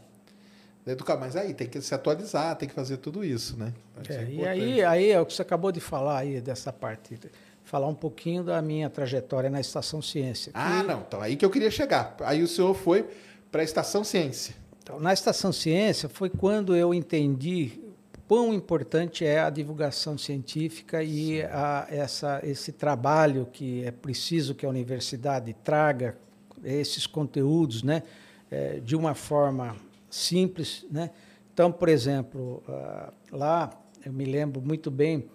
[0.84, 1.20] da educação.
[1.20, 3.72] Mas aí tem que se atualizar, tem que fazer tudo isso, né?
[4.08, 7.18] É, e aí, aí é o que você acabou de falar aí dessa parte.
[7.64, 10.52] Falar um pouquinho da minha trajetória na Estação Ciência.
[10.52, 11.00] Ah, não.
[11.00, 12.14] Então, aí que eu queria chegar.
[12.20, 13.08] Aí o senhor foi
[13.52, 14.56] para a Estação Ciência.
[14.82, 17.78] Então, na Estação Ciência foi quando eu entendi
[18.26, 24.64] quão importante é a divulgação científica e a, essa, esse trabalho que é preciso que
[24.64, 26.16] a universidade traga
[26.64, 28.02] esses conteúdos, né,
[28.50, 29.76] é, de uma forma
[30.08, 31.10] simples, né.
[31.52, 33.70] Então, por exemplo, uh, lá
[34.06, 35.28] eu me lembro muito bem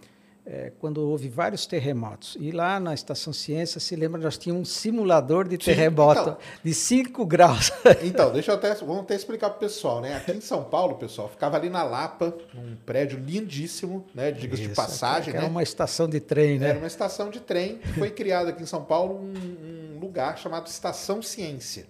[0.50, 2.38] é, quando houve vários terremotos.
[2.40, 6.74] E lá na Estação Ciência, se lembra, nós tínhamos um simulador de terremoto então, de
[6.74, 7.72] 5 graus.
[8.04, 10.16] Então, deixa eu até, vamos até explicar para o pessoal, né?
[10.16, 14.32] Aqui em São Paulo, pessoal, ficava ali na Lapa, num prédio lindíssimo, né?
[14.32, 15.50] Diga-se de passagem, Era né?
[15.50, 16.70] uma estação de trem, né?
[16.70, 17.80] Era uma estação de trem.
[17.98, 21.86] Foi criado aqui em São Paulo um, um lugar chamado Estação Ciência.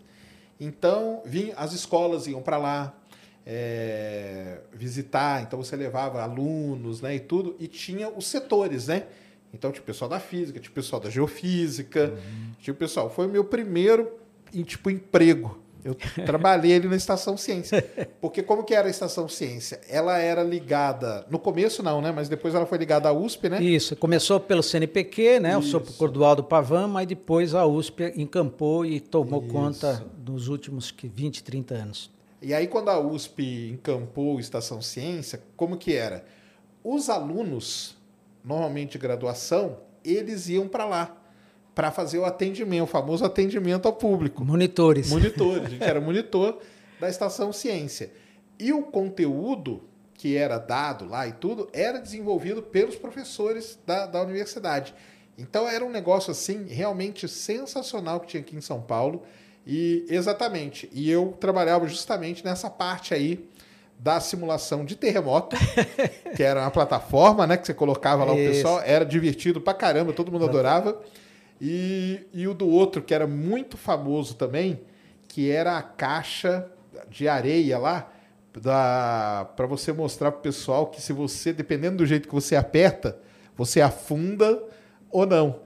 [0.59, 2.93] Então, vinha, as escolas iam para lá,
[3.49, 9.03] é, visitar, então você levava alunos né, e tudo, e tinha os setores, né?
[9.53, 12.51] Então tinha o pessoal da física, tinha o pessoal da geofísica, uhum.
[12.59, 13.09] tinha o pessoal.
[13.09, 14.11] Foi o meu primeiro
[14.65, 15.57] tipo, emprego.
[15.85, 17.81] Eu trabalhei ali na Estação Ciência.
[18.19, 19.79] Porque como que era a Estação Ciência?
[19.87, 22.11] Ela era ligada, no começo não, né?
[22.11, 23.63] Mas depois ela foi ligada à USP, né?
[23.63, 25.51] Isso, começou pelo CNPq, né?
[25.51, 25.59] Isso.
[25.59, 29.53] O Sopro Cordualdo Pavan, mas depois a USP encampou e tomou Isso.
[29.53, 32.16] conta nos últimos 20, 30 anos.
[32.41, 36.25] E aí, quando a USP encampou Estação Ciência, como que era?
[36.83, 37.97] Os alunos,
[38.43, 41.17] normalmente de graduação, eles iam para lá
[41.77, 44.43] para fazer o atendimento, o famoso atendimento ao público.
[44.43, 45.11] Monitores.
[45.11, 46.57] Monitores, a gente era monitor
[46.99, 48.11] da Estação Ciência.
[48.57, 49.83] E o conteúdo
[50.15, 54.95] que era dado lá e tudo era desenvolvido pelos professores da, da universidade.
[55.37, 59.21] Então era um negócio assim realmente sensacional que tinha aqui em São Paulo.
[59.67, 60.89] E exatamente.
[60.93, 63.45] E eu trabalhava justamente nessa parte aí
[63.99, 65.57] da simulação de terremoto,
[66.35, 68.49] que era uma plataforma, né, que você colocava lá Isso.
[68.49, 71.01] o pessoal, era divertido pra caramba, todo mundo adorava.
[71.59, 74.79] E, e o do outro, que era muito famoso também,
[75.27, 76.65] que era a caixa
[77.09, 78.09] de areia lá,
[78.53, 83.19] para você mostrar pro pessoal que se você, dependendo do jeito que você aperta,
[83.55, 84.63] você afunda
[85.11, 85.59] ou não.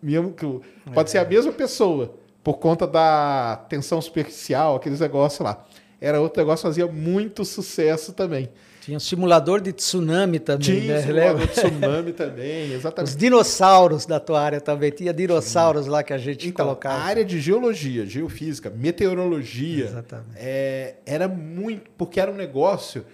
[0.00, 0.46] Mesmo que,
[0.92, 1.12] pode é.
[1.12, 5.64] ser a mesma pessoa por conta da tensão superficial, aqueles negócios lá.
[6.00, 8.48] Era outro negócio que fazia muito sucesso também.
[8.80, 11.02] Tinha um simulador de tsunami também, Tinha né?
[11.02, 13.10] simulador de tsunami também, exatamente.
[13.10, 14.90] Os dinossauros da tua área também.
[14.90, 15.90] Tinha dinossauros Sim.
[15.90, 16.96] lá que a gente então, colocava.
[16.96, 21.88] A área de geologia, geofísica, meteorologia, é, era muito...
[21.96, 23.04] Porque era um negócio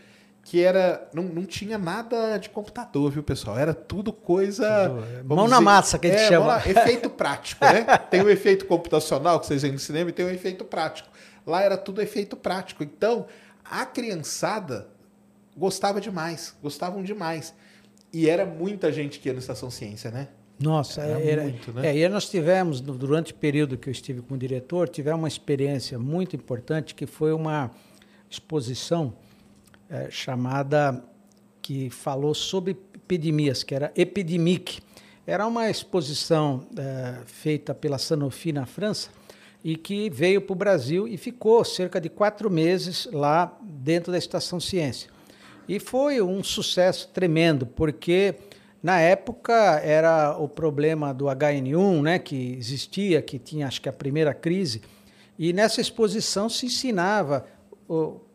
[0.48, 3.58] que era não, não tinha nada de computador, viu, pessoal?
[3.58, 4.66] Era tudo coisa.
[4.66, 6.56] É, mão dizer, na massa que a gente é, chama.
[6.64, 7.84] efeito prático, né?
[8.10, 11.06] tem o efeito computacional que vocês veem no cinema e tem o efeito prático.
[11.46, 12.82] Lá era tudo efeito prático.
[12.82, 13.26] Então,
[13.62, 14.88] a criançada
[15.54, 17.52] gostava demais, gostavam demais.
[18.10, 20.28] E era muita gente que ia na Estação Ciência, né?
[20.58, 21.88] Nossa, era, era muito, né?
[21.88, 25.98] É, e nós tivemos, durante o período que eu estive como diretor, tivemos uma experiência
[25.98, 27.70] muito importante que foi uma
[28.30, 29.12] exposição
[29.90, 31.02] é, chamada
[31.62, 34.80] que falou sobre epidemias, que era Epidemic.
[35.26, 39.10] Era uma exposição é, feita pela Sanofi na França
[39.62, 44.18] e que veio para o Brasil e ficou cerca de quatro meses lá dentro da
[44.18, 45.10] Estação Ciência.
[45.68, 48.36] E foi um sucesso tremendo, porque
[48.82, 49.52] na época
[49.84, 54.80] era o problema do HN1, né, que existia, que tinha acho que a primeira crise,
[55.38, 57.44] e nessa exposição se ensinava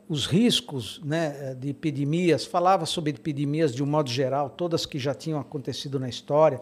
[0.07, 5.13] os riscos né, de epidemias, falava sobre epidemias de um modo geral, todas que já
[5.13, 6.59] tinham acontecido na história,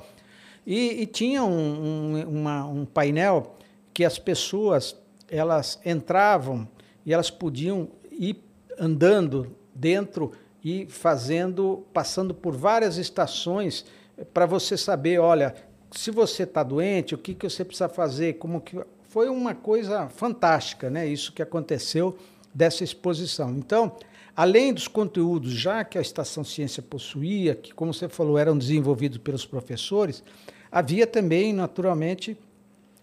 [0.66, 3.56] e, e tinha um, um, uma, um painel
[3.94, 4.96] que as pessoas
[5.30, 6.68] elas entravam
[7.06, 8.38] e elas podiam ir
[8.78, 10.32] andando dentro
[10.64, 13.86] e fazendo, passando por várias estações
[14.34, 15.56] para você saber, olha,
[15.92, 18.78] se você está doente, o que, que você precisa fazer, como que
[19.10, 21.08] foi uma coisa fantástica, né?
[21.08, 22.18] Isso que aconteceu
[22.54, 23.52] dessa exposição.
[23.52, 23.96] Então,
[24.36, 29.18] além dos conteúdos já que a Estação Ciência possuía, que, como você falou, eram desenvolvidos
[29.18, 30.24] pelos professores,
[30.72, 32.38] havia também, naturalmente,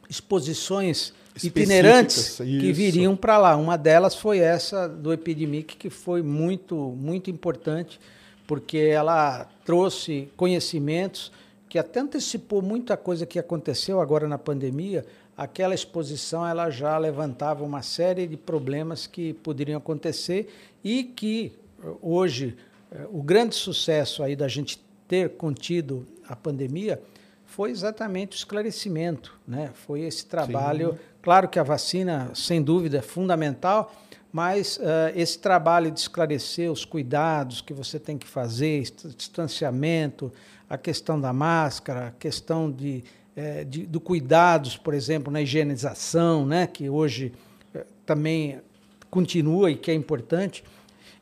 [0.09, 3.57] exposições itinerantes que viriam para lá.
[3.57, 8.01] Uma delas foi essa do Epidemic, que foi muito, muito importante,
[8.47, 11.31] porque ela trouxe conhecimentos
[11.69, 15.05] que até antecipou muita coisa que aconteceu agora na pandemia,
[15.39, 21.87] aquela exposição ela já levantava uma série de problemas que poderiam acontecer e que eh,
[22.03, 22.57] hoje
[22.91, 27.01] eh, o grande sucesso aí da gente ter contido a pandemia
[27.47, 29.71] foi exatamente o esclarecimento, né?
[29.73, 30.93] Foi esse trabalho.
[30.93, 30.99] Sim.
[31.23, 33.95] Claro que a vacina, sem dúvida, é fundamental,
[34.31, 34.83] mas uh,
[35.15, 38.83] esse trabalho de esclarecer os cuidados que você tem que fazer,
[39.17, 40.31] distanciamento,
[40.69, 43.03] a questão da máscara, a questão de
[43.39, 47.33] é, de, do cuidados, por exemplo, na higienização, né, que hoje
[47.73, 48.61] é, também
[49.09, 50.65] continua e que é importante.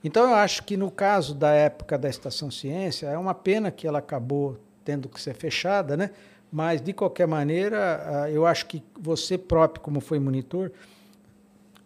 [0.02, 3.86] Então, eu acho que no caso da época da Estação Ciência, é uma pena que
[3.86, 6.10] ela acabou tendo que ser fechada, né?
[6.50, 10.72] Mas, de qualquer maneira, eu acho que você próprio, como foi monitor,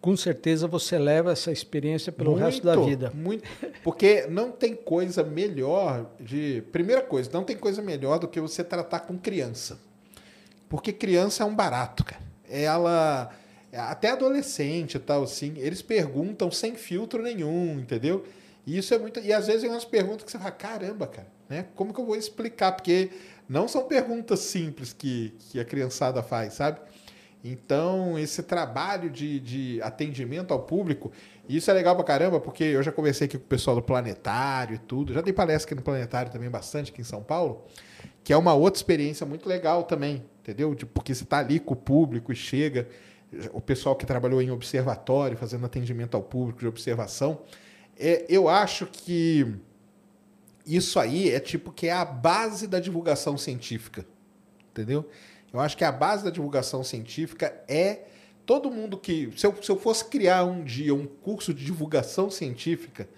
[0.00, 3.10] com certeza você leva essa experiência pelo muito, resto da vida.
[3.14, 3.42] Muito,
[3.82, 6.62] porque não tem coisa melhor de.
[6.70, 9.89] Primeira coisa, não tem coisa melhor do que você tratar com criança.
[10.70, 12.22] Porque criança é um barato, cara.
[12.48, 13.30] Ela.
[13.72, 18.24] Até adolescente e tal, assim, eles perguntam sem filtro nenhum, entendeu?
[18.66, 19.20] E isso é muito.
[19.20, 21.66] E às vezes é umas perguntas que você fala, caramba, cara, né?
[21.74, 22.72] Como que eu vou explicar?
[22.72, 23.10] Porque
[23.48, 26.80] não são perguntas simples que, que a criançada faz, sabe?
[27.42, 31.10] Então, esse trabalho de, de atendimento ao público,
[31.48, 34.74] isso é legal pra caramba, porque eu já conversei aqui com o pessoal do Planetário
[34.74, 37.64] e tudo, já dei palestra aqui no Planetário também bastante, aqui em São Paulo,
[38.22, 40.74] que é uma outra experiência muito legal também, entendeu?
[40.74, 42.88] De, porque você está ali com o público e chega,
[43.52, 47.42] o pessoal que trabalhou em observatório, fazendo atendimento ao público de observação,
[47.96, 49.54] é, eu acho que
[50.66, 54.04] isso aí é tipo que é a base da divulgação científica,
[54.70, 55.08] entendeu?
[55.52, 58.06] Eu acho que a base da divulgação científica é
[58.44, 59.32] todo mundo que.
[59.36, 63.08] Se eu, se eu fosse criar um dia um curso de divulgação científica,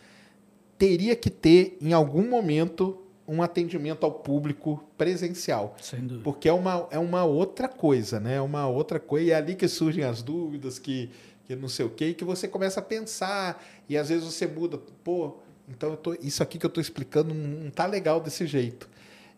[0.76, 5.76] teria que ter, em algum momento, um atendimento ao público presencial.
[5.80, 6.24] Sem dúvida.
[6.24, 8.36] Porque é uma, é uma outra coisa, né?
[8.36, 9.26] É uma outra coisa.
[9.26, 11.10] E é ali que surgem as dúvidas, que,
[11.44, 13.64] que não sei o quê, e que você começa a pensar.
[13.88, 14.78] E às vezes você muda.
[15.04, 15.36] Pô,
[15.68, 18.88] então eu tô, isso aqui que eu estou explicando não está legal desse jeito.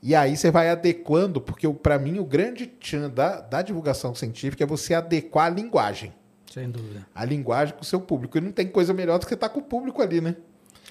[0.03, 4.63] E aí você vai adequando, porque para mim o grande tchan da, da divulgação científica
[4.63, 6.13] é você adequar a linguagem.
[6.53, 7.07] Sem dúvida.
[7.15, 8.37] A linguagem com o seu público.
[8.37, 10.37] E não tem coisa melhor do que estar tá com o público ali, né?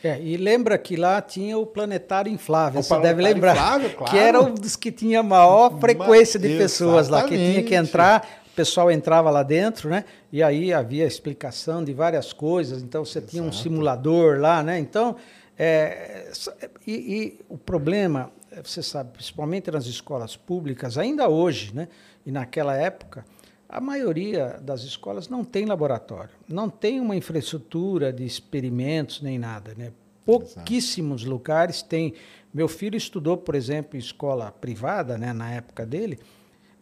[0.04, 3.54] É, e lembra que lá tinha o planetário inflável, O você deve lembrar.
[3.56, 4.12] inflável, claro.
[4.12, 7.74] Que era um dos que tinha maior frequência de Mas- pessoas lá, que tinha que
[7.74, 10.04] entrar, o pessoal entrava lá dentro, né?
[10.32, 13.64] E aí havia explicação de várias coisas, então você tinha um Exato.
[13.64, 14.78] simulador lá, né?
[14.78, 15.16] Então,
[15.58, 16.52] é, só-
[16.86, 21.88] e, e o problema, é, você sabe, principalmente nas escolas públicas, ainda hoje, né?
[22.26, 23.26] E naquela época,
[23.74, 29.74] a maioria das escolas não tem laboratório, não tem uma infraestrutura de experimentos nem nada,
[29.76, 29.92] né?
[30.24, 32.14] Pouquíssimos lugares têm.
[32.54, 36.20] Meu filho estudou, por exemplo, em escola privada, né, na época dele,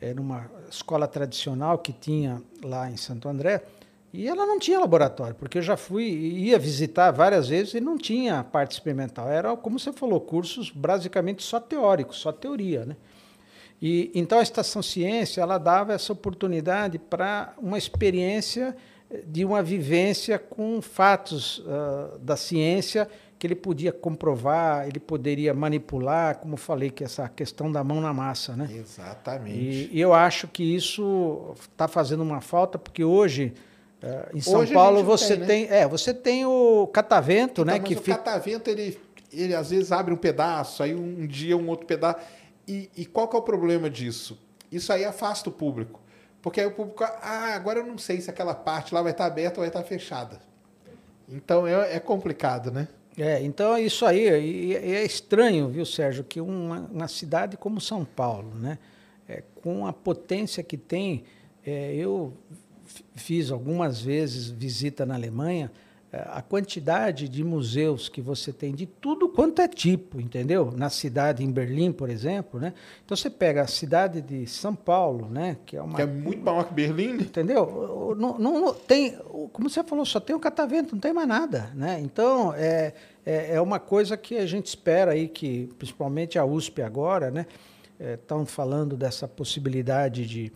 [0.01, 3.63] era uma escola tradicional que tinha lá em Santo André,
[4.11, 7.97] e ela não tinha laboratório, porque eu já fui, ia visitar várias vezes e não
[7.97, 9.29] tinha parte experimental.
[9.29, 12.97] Era, como você falou, cursos basicamente só teóricos, só teoria, né?
[13.81, 18.75] E então a Estação Ciência ela dava essa oportunidade para uma experiência
[19.25, 26.37] de uma vivência com fatos ah, da ciência que ele podia comprovar, ele poderia manipular,
[26.37, 28.69] como falei que essa questão da mão na massa, né?
[28.71, 29.89] Exatamente.
[29.91, 33.51] E, eu acho que isso está fazendo uma falta porque hoje
[33.99, 35.45] eh, em São Hoje Paulo você tem, né?
[35.47, 37.79] tem, é, você tem o catavento, Então, né?
[37.79, 38.99] mas Que o fica catavento, ele,
[39.33, 42.19] ele às vezes abre um pedaço, aí um dia um outro pedaço.
[42.67, 44.39] E, e qual que é o problema disso?
[44.71, 45.99] Isso aí afasta o público.
[46.41, 49.25] Porque aí o público, ah, agora eu não sei se aquela parte lá vai estar
[49.25, 50.39] aberta ou vai estar fechada.
[51.29, 52.87] Então é, é complicado, né?
[53.17, 54.27] É, então é isso aí.
[54.27, 58.79] E, e é estranho, viu, Sérgio, que uma, uma cidade como São Paulo, né,
[59.27, 61.23] é, com a potência que tem,
[61.65, 62.33] é, eu
[63.15, 65.71] fiz algumas vezes visita na Alemanha,
[66.13, 70.69] a quantidade de museus que você tem de tudo quanto é tipo, entendeu?
[70.75, 72.73] Na cidade, em Berlim, por exemplo, né?
[73.05, 76.43] Então você pega a cidade de São Paulo, né, que é uma Que é muito
[76.43, 77.21] maior que Berlim, né?
[77.23, 78.13] Entendeu?
[78.17, 79.17] Não, não- tem,
[79.53, 81.97] como você falou, só tem o catavento, não tem mais nada, né?
[82.01, 82.93] Então é,
[83.25, 87.45] é, é uma coisa que a gente espera aí que, principalmente a USP agora, né,
[87.97, 90.51] estão falando dessa possibilidade de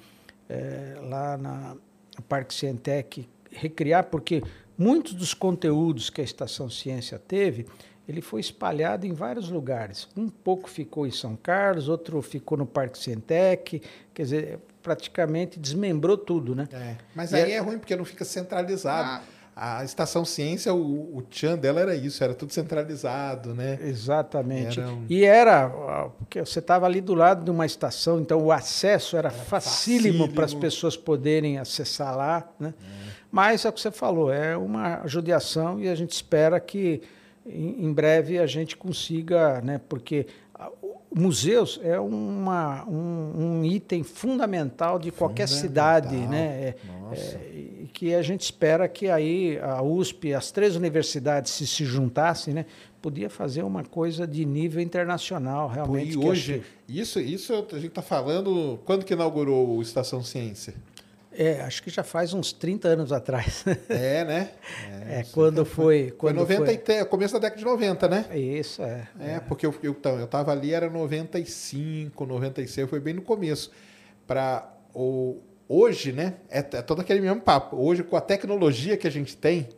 [0.49, 1.78] é, lá na
[2.18, 4.41] no Parque Cientec recriar, porque
[4.78, 7.66] muitos dos conteúdos que a Estação Ciência teve,
[8.08, 10.08] ele foi espalhado em vários lugares.
[10.16, 13.82] Um pouco ficou em São Carlos, outro ficou no Parque Cientec,
[14.14, 16.68] quer dizer, praticamente desmembrou tudo, né?
[16.72, 19.24] É, Mas E aí é- é ruim porque não fica centralizado.
[19.58, 23.80] A estação ciência, o, o tchan dela era isso, era tudo centralizado, né?
[23.82, 24.82] Exatamente.
[24.82, 28.38] Era um- E era, ah, porque você estava ali do lado de uma estação, então
[28.44, 30.62] o acesso era, facílimo para as facílimo.
[30.62, 32.48] pessoas poderem acessar lá.
[32.60, 32.74] Né?
[33.32, 37.02] Mas é o que você falou, é uma judiação e a gente espera que
[37.46, 39.80] em, breve a gente consiga, né?
[39.88, 40.26] porque
[41.16, 46.46] museus é uma, um, um item fundamental de qualquer cidade, né?
[46.46, 47.36] É- Nossa.
[47.38, 52.54] é, que a gente espera que aí a USP, as três universidades se se juntassem,
[52.54, 52.66] né?
[53.02, 56.10] Podia fazer uma coisa de nível internacional, Pô, realmente.
[56.10, 58.80] e que hoje, acho isso, isso a gente está falando.
[58.84, 60.74] Quando que inaugurou o Estação Ciência?
[61.38, 63.64] É, acho que já faz uns 30 anos atrás.
[63.90, 64.50] É, né?
[65.08, 66.12] É, é quando foi.
[66.18, 67.06] Quando foi 90 foi...
[67.06, 68.26] começo da década de 90, né?
[68.38, 69.08] Isso, é.
[69.20, 69.40] É, é.
[69.40, 73.72] porque eu, eu, então, eu tava ali, era 95, 96, foi bem no começo.
[74.26, 76.36] Para o hoje, né?
[76.50, 77.78] É, é todo aquele mesmo papo.
[77.78, 79.70] Hoje, com a tecnologia que a gente tem,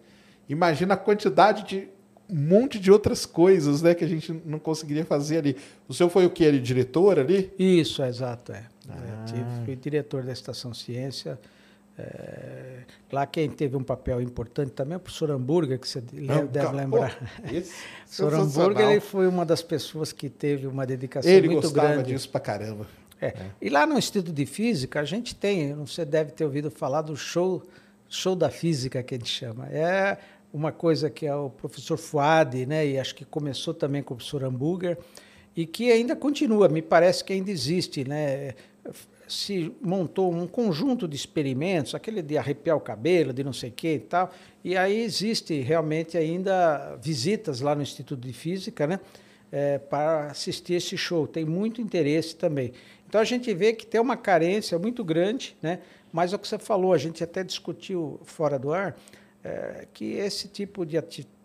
[0.47, 1.89] imagina a quantidade de
[2.29, 5.57] um monte de outras coisas, né, que a gente não conseguiria fazer ali.
[5.87, 6.43] O senhor foi o que?
[6.43, 7.51] Ele diretor ali?
[7.57, 8.65] Isso, exato, é.
[8.89, 9.25] Ah.
[9.61, 11.39] é fui diretor da Estação Ciência.
[11.99, 16.45] É, lá quem teve um papel importante também é o professor Hamburger, que você não,
[16.45, 17.17] deve lembrar.
[17.17, 17.73] Pô, esse,
[18.21, 21.87] o professor Hamburger ele foi uma das pessoas que teve uma dedicação ele muito grande.
[21.87, 22.85] Ele gostava disso pra caramba.
[23.19, 23.27] É.
[23.27, 23.51] é.
[23.59, 27.15] E lá no Instituto de Física, a gente tem, você deve ter ouvido falar do
[27.15, 27.63] show,
[28.07, 29.65] show da física, que a gente chama.
[29.67, 30.17] É
[30.53, 34.17] uma coisa que é o professor Fuad, né, e acho que começou também com o
[34.17, 34.97] professor Hamburger,
[35.55, 38.07] e que ainda continua, me parece que ainda existe.
[38.07, 38.53] Né?
[39.27, 43.73] Se montou um conjunto de experimentos, aquele de arrepiar o cabelo, de não sei o
[43.73, 44.31] que e tal,
[44.63, 48.99] e aí existe realmente ainda visitas lá no Instituto de Física, né?
[49.49, 51.25] É, para assistir esse show.
[51.25, 52.73] Tem muito interesse também.
[53.07, 55.79] Então a gente vê que tem uma carência muito grande, né?
[56.11, 58.97] mas é o que você falou, a gente até discutiu fora do ar,
[59.47, 60.97] é, que esse tipo de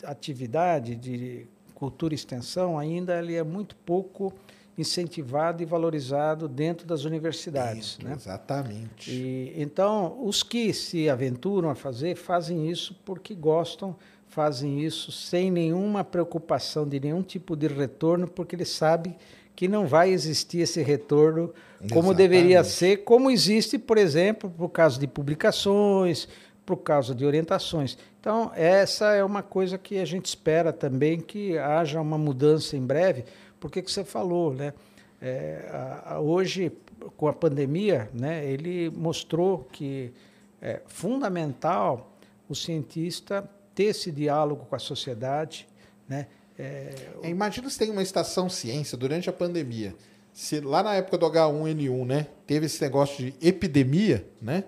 [0.03, 4.33] atividade de cultura e extensão ainda ele é muito pouco
[4.77, 7.99] incentivado e valorizado dentro das universidades.
[7.99, 8.15] né?
[8.17, 9.11] Exatamente.
[9.11, 13.95] E, então, os que se aventuram a fazer, fazem isso porque gostam,
[14.27, 19.15] fazem isso sem nenhuma preocupação de nenhum tipo de retorno, porque eles sabem
[19.55, 21.53] que não vai existir esse retorno
[21.91, 22.17] como Exatamente.
[22.17, 26.27] deveria ser, como existe, por exemplo, por causa de publicações,
[26.65, 27.99] por causa de orientações.
[28.21, 32.85] Então, essa é uma coisa que a gente espera também que haja uma mudança em
[32.85, 33.25] breve,
[33.59, 34.73] porque que você falou, né?
[35.21, 36.73] É, a, a, hoje,
[37.17, 40.13] com a pandemia, né, ele mostrou que
[40.61, 42.13] é fundamental
[42.49, 45.69] o cientista ter esse diálogo com a sociedade,
[46.09, 46.27] né?
[46.59, 49.95] É, é, imagina se tem uma estação ciência durante a pandemia.
[50.33, 54.65] Se lá na época do H1N1, né, teve esse negócio de epidemia, né,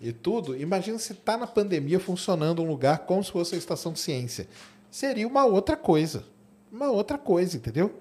[0.00, 3.92] e tudo, imagina se está na pandemia funcionando um lugar como se fosse a estação
[3.92, 4.46] de ciência.
[4.90, 6.24] Seria uma outra coisa.
[6.70, 7.94] Uma outra coisa, entendeu?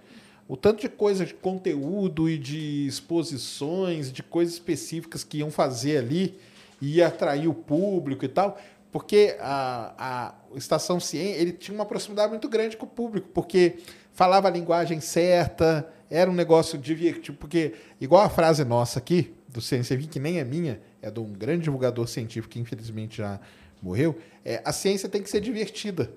[0.48, 5.98] O tanto de coisa de conteúdo e de exposições, de coisas específicas que iam fazer
[5.98, 6.38] ali,
[6.82, 8.58] ia atrair o público e tal
[8.96, 13.76] porque a, a Estação Ciência ele tinha uma proximidade muito grande com o público, porque
[14.14, 19.60] falava a linguagem certa, era um negócio divertido, porque, igual a frase nossa aqui, do
[19.60, 23.40] Ciência que nem é minha, é de um grande divulgador científico que infelizmente já
[23.82, 26.12] morreu, é, a ciência tem que ser divertida.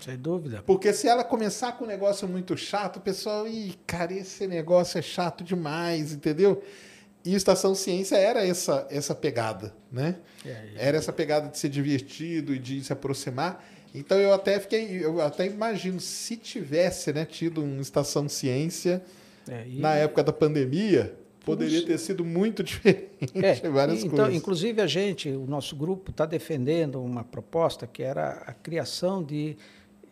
[0.00, 0.62] Sem dúvida.
[0.66, 4.98] Porque se ela começar com um negócio muito chato, o pessoal, ih, cara, esse negócio
[4.98, 6.62] é chato demais, entendeu?
[7.22, 10.16] E Estação Ciência era essa, essa pegada, né?
[10.42, 13.62] É, é, era essa pegada de ser divertido e de se aproximar.
[13.94, 19.02] Então eu até fiquei, eu até imagino se tivesse, né, tido uma Estação Ciência
[19.46, 19.78] é, e...
[19.80, 21.14] na época da pandemia,
[21.50, 24.34] poderia ter sido muito diferente é, várias então, coisas.
[24.34, 29.56] Inclusive a gente, o nosso grupo está defendendo uma proposta que era a criação de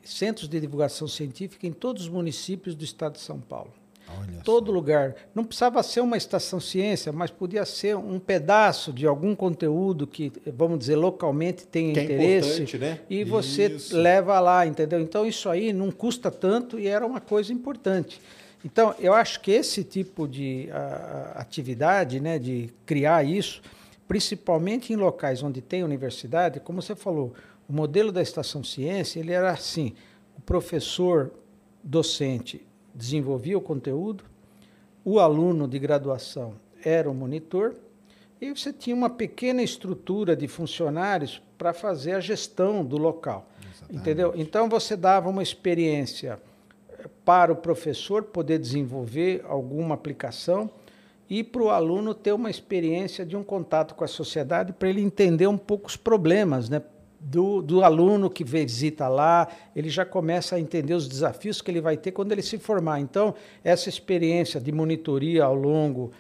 [0.03, 3.73] centros de divulgação científica em todos os municípios do estado de São Paulo.
[4.21, 4.73] Olha todo só.
[4.73, 5.15] lugar.
[5.35, 10.33] Não precisava ser uma estação ciência, mas podia ser um pedaço de algum conteúdo que,
[10.47, 12.77] vamos dizer, localmente tem que é interesse.
[12.77, 13.01] É né?
[13.11, 13.97] E você isso.
[13.97, 15.01] leva lá, entendeu?
[15.01, 18.21] Então isso aí não custa tanto e era uma coisa importante.
[18.65, 23.63] Então, eu acho que esse tipo de a, atividade, né, de criar isso,
[24.07, 27.35] principalmente em locais onde tem universidade, como você falou,
[27.69, 29.95] o modelo da estação ciência, ele era assim,
[30.37, 31.31] o professor
[31.85, 34.25] docente desenvolvia o conteúdo,
[35.05, 36.55] o aluno de graduação
[36.85, 37.75] era o monitor,
[38.41, 43.49] e você tinha uma pequena estrutura de funcionários para fazer a gestão do local.
[43.61, 44.01] Exatamente.
[44.01, 44.33] Entendeu?
[44.37, 46.41] Então você dava uma experiência
[47.25, 50.71] para o professor poder desenvolver alguma aplicação
[51.29, 55.03] e para o aluno ter uma experiência de um contato com a sociedade para ele
[55.03, 56.83] entender um pouco os problemas, né?
[57.21, 61.81] do, do aluno que visita lá, ele já começa a entender os desafios que ele
[61.81, 63.01] vai ter quando ele se formar.
[63.01, 63.35] Então,
[63.65, 66.13] essa experiência de monitoria ao longo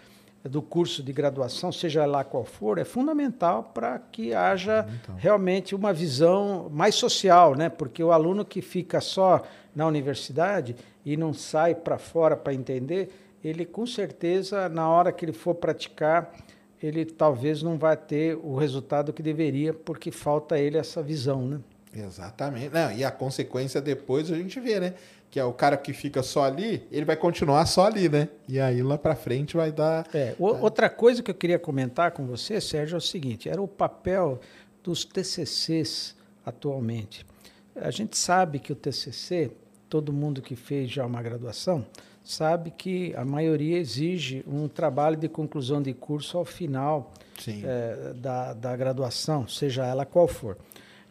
[0.45, 5.15] do curso de graduação, seja lá qual for, é fundamental para que haja então.
[5.17, 7.69] realmente uma visão mais social, né?
[7.69, 9.43] Porque o aluno que fica só
[9.79, 10.77] na universidade
[11.07, 13.11] e não sai para fora para entender,
[13.43, 16.35] ele com certeza na hora que ele for praticar
[16.83, 21.61] ele talvez não vai ter o resultado que deveria, porque falta ele essa visão, né?
[21.93, 22.73] Exatamente.
[22.73, 24.95] Não, e a consequência depois a gente vê, né?
[25.31, 28.29] Que é o cara que fica só ali, ele vai continuar só ali, né?
[28.49, 30.07] E aí lá para frente vai dar.
[30.15, 33.67] É, outra coisa que eu queria comentar com você, Sérgio, é o seguinte: era o
[33.67, 34.39] papel
[34.83, 36.15] dos TCCs
[36.47, 37.27] atualmente.
[37.75, 39.51] A gente sabe que o TCC,
[39.89, 41.85] todo mundo que fez já uma graduação,
[42.23, 47.13] sabe que a maioria exige um trabalho de conclusão de curso ao final
[47.47, 50.57] é, da, da graduação, seja ela qual for.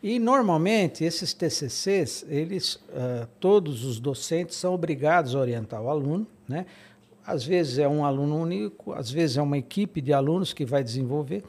[0.02, 6.28] E normalmente esses TCCs, eles, uh, todos os docentes são obrigados a orientar o aluno,
[6.48, 6.68] né?
[7.26, 10.84] Às vezes é um aluno único, às vezes é uma equipe de alunos que vai
[10.84, 11.44] desenvolver.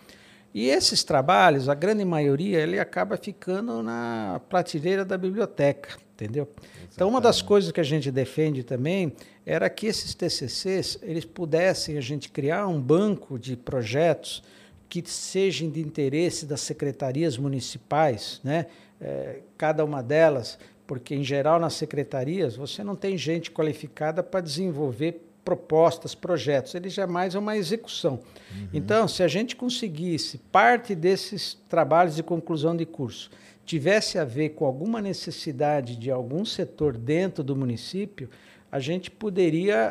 [0.53, 6.49] E esses trabalhos, a grande maioria, ele acaba ficando na prateleira da biblioteca, entendeu?
[6.57, 6.93] Exatamente.
[6.95, 9.13] Então, uma das coisas que a gente defende também
[9.47, 14.43] era que esses TCCs, eles pudessem a gente criar um banco de projetos
[14.89, 18.67] que sejam de interesse das secretarias municipais, né?
[19.01, 24.41] É, cada uma delas, porque em geral nas secretarias você não tem gente qualificada para
[24.41, 28.15] desenvolver propostas, projetos, ele já é uma execução.
[28.51, 28.69] Uhum.
[28.75, 33.31] Então, se a gente conseguisse parte desses trabalhos de conclusão de curso
[33.69, 38.31] tivesse a ver com alguma necessidade de algum setor dentro do município,
[38.73, 39.89] a gente poderia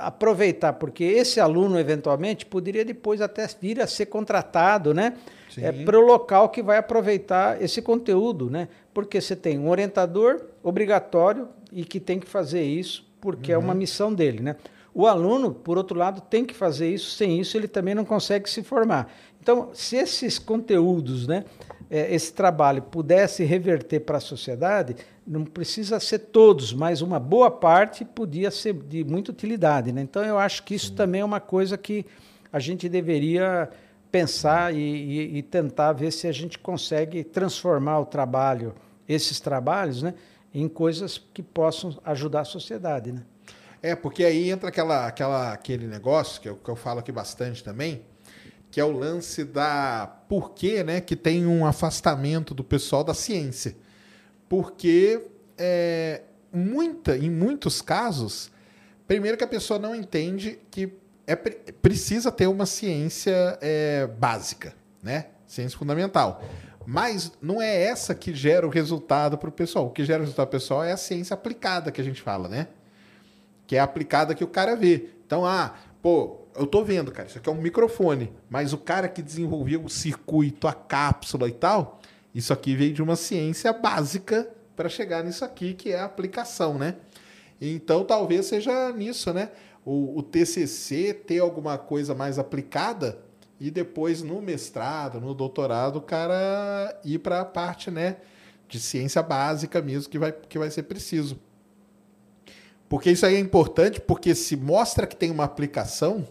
[0.00, 5.14] aproveitar, porque esse aluno, eventualmente, poderia depois até vir a ser contratado, né?
[5.56, 8.66] É, para o local que vai aproveitar esse conteúdo, né?
[8.92, 13.60] Porque você tem um orientador obrigatório e que tem que fazer isso, porque uhum.
[13.60, 13.78] é uma uhum.
[13.78, 14.56] missão dele, né?
[14.94, 18.48] O aluno, por outro lado, tem que fazer isso, sem isso ele também não consegue
[18.48, 19.10] se formar.
[19.40, 21.44] Então, se esses conteúdos, né,
[21.90, 24.94] é, esse trabalho pudesse reverter para a sociedade,
[25.26, 29.92] não precisa ser todos, mas uma boa parte podia ser de muita utilidade.
[29.92, 30.02] Né?
[30.02, 30.94] Então, eu acho que isso Sim.
[30.94, 32.04] também é uma coisa que
[32.52, 33.70] a gente deveria
[34.10, 38.74] pensar e, e, e, tentar ver se a gente consegue transformar o trabalho,
[39.08, 40.12] esses trabalhos, né,
[40.52, 43.10] em coisas que possam ajudar a sociedade.
[43.10, 43.22] Né?
[43.82, 47.64] É, porque aí entra aquela, aquela, aquele negócio que eu, que eu falo aqui bastante
[47.64, 48.04] também,
[48.70, 53.12] que é o lance da por que, né, que tem um afastamento do pessoal da
[53.12, 53.76] ciência.
[54.48, 55.26] Porque
[55.58, 56.22] é,
[56.52, 58.52] muita, em muitos casos,
[59.06, 60.92] primeiro que a pessoa não entende que
[61.26, 65.26] é, precisa ter uma ciência é, básica, né?
[65.46, 66.42] Ciência fundamental.
[66.84, 69.86] Mas não é essa que gera o resultado para o pessoal.
[69.86, 72.68] O que gera o resultado pessoal é a ciência aplicada que a gente fala, né?
[73.72, 75.08] Que é aplicada que o cara vê.
[75.24, 79.08] Então, ah, pô, eu tô vendo, cara, isso aqui é um microfone, mas o cara
[79.08, 81.98] que desenvolveu o circuito, a cápsula e tal,
[82.34, 84.46] isso aqui veio de uma ciência básica
[84.76, 86.96] para chegar nisso aqui, que é a aplicação, né?
[87.58, 89.48] Então talvez seja nisso, né?
[89.86, 93.20] O, o TCC ter alguma coisa mais aplicada
[93.58, 98.18] e depois no mestrado, no doutorado, o cara ir para a parte, né,
[98.68, 101.40] de ciência básica mesmo que vai, que vai ser preciso.
[102.92, 106.26] Porque isso aí é importante, porque se mostra que tem uma aplicação,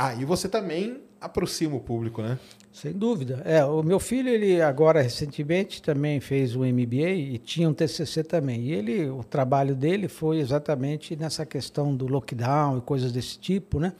[0.00, 2.38] Aí você também aproxima o público, né?
[2.72, 3.42] Sem dúvida.
[3.44, 8.24] É, o meu filho, ele agora recentemente também fez o MBA e tinha um TCC
[8.24, 8.62] também.
[8.62, 13.78] E ele, o trabalho dele foi exatamente nessa questão do lockdown e coisas desse tipo,
[13.78, 13.92] né?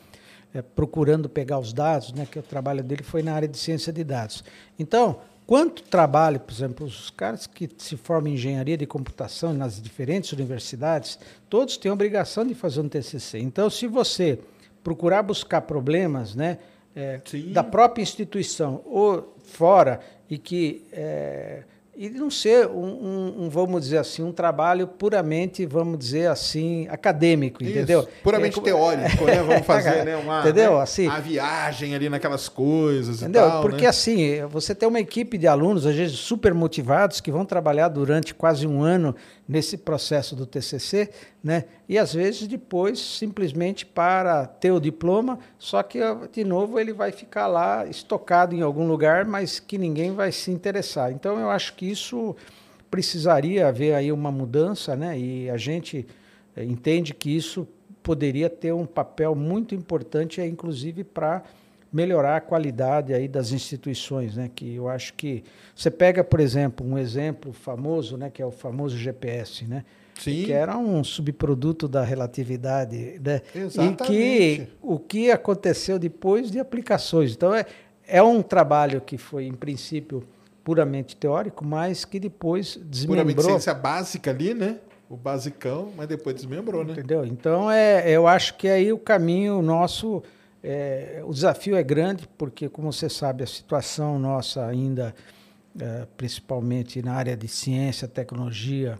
[0.54, 2.26] É, procurando pegar os dados, né?
[2.30, 4.42] Que o trabalho dele foi na área de ciência de dados.
[4.78, 5.20] Então,
[5.50, 10.30] quanto trabalho, por exemplo, os caras que se formam em engenharia de computação nas diferentes
[10.30, 13.40] universidades, todos têm a obrigação de fazer um TCC.
[13.40, 14.38] Então, se você
[14.84, 16.58] procurar buscar problemas né,
[16.94, 17.20] é,
[17.52, 19.98] da própria instituição ou fora
[20.30, 21.64] e que é,
[22.02, 26.88] e não ser um, um, um, vamos dizer assim, um trabalho puramente, vamos dizer assim,
[26.88, 28.08] acadêmico, Isso, entendeu?
[28.22, 29.42] Puramente é, teórico, né?
[29.42, 30.16] Vamos fazer, né?
[30.16, 30.76] Uma, entendeu?
[30.76, 30.82] Né?
[30.82, 33.46] Assim, a viagem ali naquelas coisas entendeu?
[33.46, 33.88] e tal, Porque né?
[33.88, 38.34] assim, você tem uma equipe de alunos, às vezes super motivados, que vão trabalhar durante
[38.34, 39.14] quase um ano
[39.50, 41.10] nesse processo do TCC,
[41.42, 41.64] né?
[41.88, 45.98] E às vezes depois simplesmente para ter o diploma, só que
[46.30, 50.52] de novo ele vai ficar lá estocado em algum lugar, mas que ninguém vai se
[50.52, 51.10] interessar.
[51.10, 52.36] Então eu acho que isso
[52.88, 55.18] precisaria haver aí uma mudança, né?
[55.18, 56.06] E a gente
[56.54, 57.66] eh, entende que isso
[58.04, 61.42] poderia ter um papel muito importante, inclusive para
[61.92, 64.50] melhorar a qualidade aí das instituições, né?
[64.54, 65.42] Que eu acho que
[65.74, 68.30] você pega, por exemplo, um exemplo famoso, né?
[68.30, 69.84] Que é o famoso GPS, né?
[70.20, 70.44] Sim.
[70.44, 73.40] que era um subproduto da relatividade, né?
[73.54, 74.12] Exatamente.
[74.12, 77.32] E que o que aconteceu depois de aplicações.
[77.32, 77.64] Então é,
[78.06, 80.22] é um trabalho que foi em princípio
[80.62, 83.24] puramente teórico, mas que depois desmembrou.
[83.24, 84.76] Puramente ciência básica ali, né?
[85.08, 86.92] O basicão, mas depois desmembrou, né?
[86.92, 87.24] Entendeu?
[87.24, 90.22] Então é, eu acho que aí o caminho nosso
[90.62, 95.14] é, o desafio é grande, porque, como você sabe, a situação nossa ainda
[95.78, 98.98] eh, principalmente na área de ciência, tecnologia,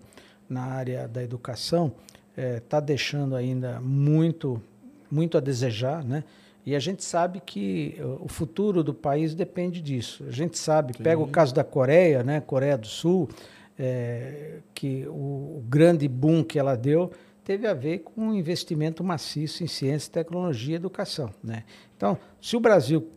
[0.49, 1.93] na área da educação,
[2.37, 4.63] está eh, deixando ainda muito,
[5.11, 6.23] muito a desejar, né?
[6.65, 10.25] E a gente sabe que o futuro do país depende disso.
[10.29, 11.03] A gente sabe, Sim.
[11.03, 12.41] pega o caso da Coreia, né?
[12.41, 13.29] Coreia do Sul,
[13.77, 17.11] é, que o, o, grande boom que ela deu
[17.51, 21.35] teve a ver com um investimento maciço em ciência, tecnologia e educação.
[21.43, 21.65] Né?
[21.97, 23.11] Então, se o Brasil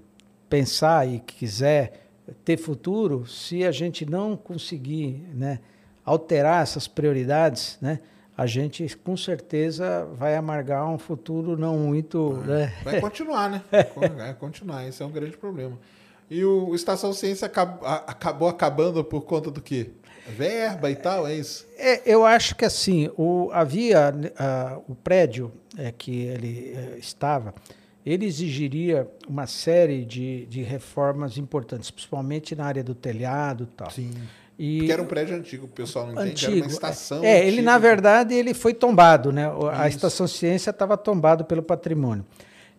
[0.50, 2.08] pensar e quiser
[2.44, 5.60] ter futuro, se a gente não conseguir né,
[6.04, 8.00] alterar essas prioridades, né,
[8.36, 12.32] a gente com certeza vai amargar um futuro não muito.
[12.32, 12.74] Vai, né?
[12.84, 13.62] vai continuar, né?
[14.18, 15.78] Vai continuar, esse é um grande problema.
[16.28, 19.92] E o Estação Ciência acabou, acabou acabando por conta do quê?
[20.28, 21.68] Verba e tal, é isso?
[21.78, 27.54] É, eu acho que assim, o, havia uh, o prédio é, que ele uh, estava,
[28.06, 33.90] ele exigiria uma série de, de reformas importantes, principalmente na área do telhado e tal.
[33.92, 34.12] Sim.
[34.58, 37.24] E Porque era um prédio antigo, o pessoal não entende, antigo, era uma estação.
[37.24, 39.46] É, ele na verdade ele foi tombado, né?
[39.72, 42.26] A estação ciência estava tombado pelo patrimônio.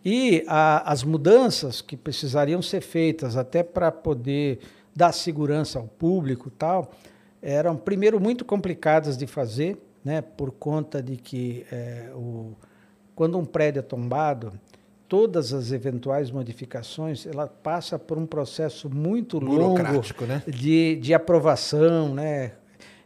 [0.05, 4.61] E a, as mudanças que precisariam ser feitas até para poder
[4.95, 6.92] dar segurança ao público tal,
[7.45, 10.22] eram primeiro muito complicadas de fazer, né?
[10.22, 12.55] Por conta de que é, o,
[13.14, 14.53] quando um prédio é tombado,
[15.07, 19.78] todas as eventuais modificações, ela passa por um processo muito longo
[20.26, 20.42] né?
[20.49, 22.53] de, de aprovação, né?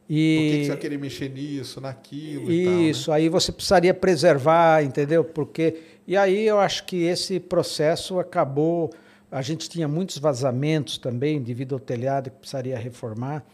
[0.08, 3.20] E, Por que, você vai querer mexer nisso, naquilo Isso, tal, né?
[3.20, 5.22] aí você precisaria preservar, entendeu?
[5.22, 8.90] Porque e aí eu acho que esse processo acabou,
[9.30, 13.44] a gente tinha muitos vazamentos também devido ao telhado que precisaria reformar.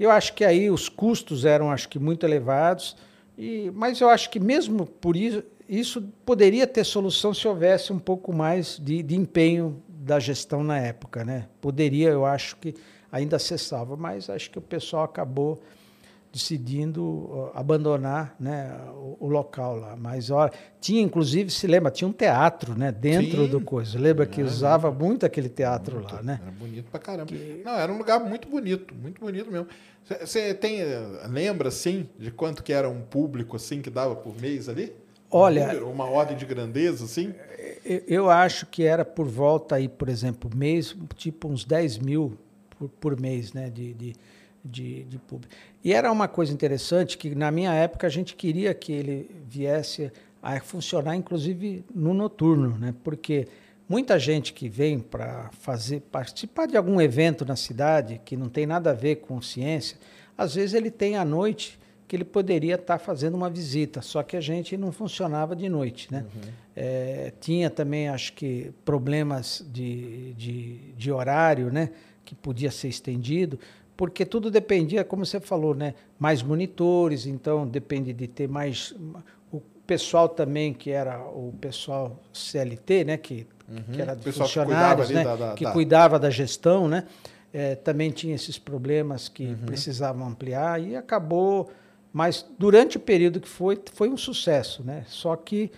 [0.00, 2.96] Eu acho que aí os custos eram acho que muito elevados,
[3.36, 7.98] e mas eu acho que mesmo por isso isso poderia ter solução se houvesse um
[7.98, 11.46] pouco mais de, de empenho da gestão na época, né?
[11.60, 12.74] Poderia, eu acho que
[13.12, 15.62] ainda acessava, mas acho que o pessoal acabou
[16.32, 19.96] decidindo abandonar né, o, o, local lá.
[19.96, 23.48] Mas olha, tinha inclusive, se lembra, tinha um teatro né, dentro Sim.
[23.48, 23.98] do coisa.
[23.98, 26.40] Lembra que usava muito aquele teatro muito, lá, né?
[26.42, 27.26] Era bonito pra caramba.
[27.26, 27.62] Que...
[27.64, 29.66] Não, era um lugar muito bonito, muito bonito mesmo.
[30.20, 30.80] Você tem
[31.28, 34.92] lembra assim de quanto que era um público assim que dava por mês ali?
[35.30, 37.32] Olha, uma ordem de grandeza, assim?
[37.84, 42.36] Eu acho que era por volta aí, por exemplo, mês, tipo uns 10 mil
[42.70, 44.12] por, por mês, né, de, de,
[44.64, 45.54] de, de público.
[45.82, 50.12] E era uma coisa interessante que na minha época a gente queria que ele viesse
[50.42, 53.46] a funcionar, inclusive no noturno, né, porque
[53.88, 58.66] muita gente que vem para fazer participar de algum evento na cidade que não tem
[58.66, 59.98] nada a ver com ciência,
[60.36, 61.78] às vezes ele tem à noite
[62.10, 66.08] que ele poderia estar fazendo uma visita, só que a gente não funcionava de noite.
[66.10, 66.24] Né?
[66.24, 66.50] Uhum.
[66.74, 71.90] É, tinha também, acho que, problemas de, de, de, horário, né?
[72.24, 73.60] que podia ser estendido,
[74.00, 75.92] porque tudo dependia, como você falou, né?
[76.18, 78.94] mais monitores, então depende de ter mais.
[79.52, 83.18] O pessoal também, que era o pessoal CLT, né?
[83.18, 83.92] que, uhum.
[83.92, 85.38] que era dos funcionários, que cuidava, né?
[85.38, 85.70] da, da, que da...
[85.72, 87.04] cuidava da gestão, né?
[87.52, 89.66] É, também tinha esses problemas que uhum.
[89.66, 91.68] precisavam ampliar e acabou
[92.10, 95.04] mas durante o período que foi, foi um sucesso, né?
[95.08, 95.70] Só que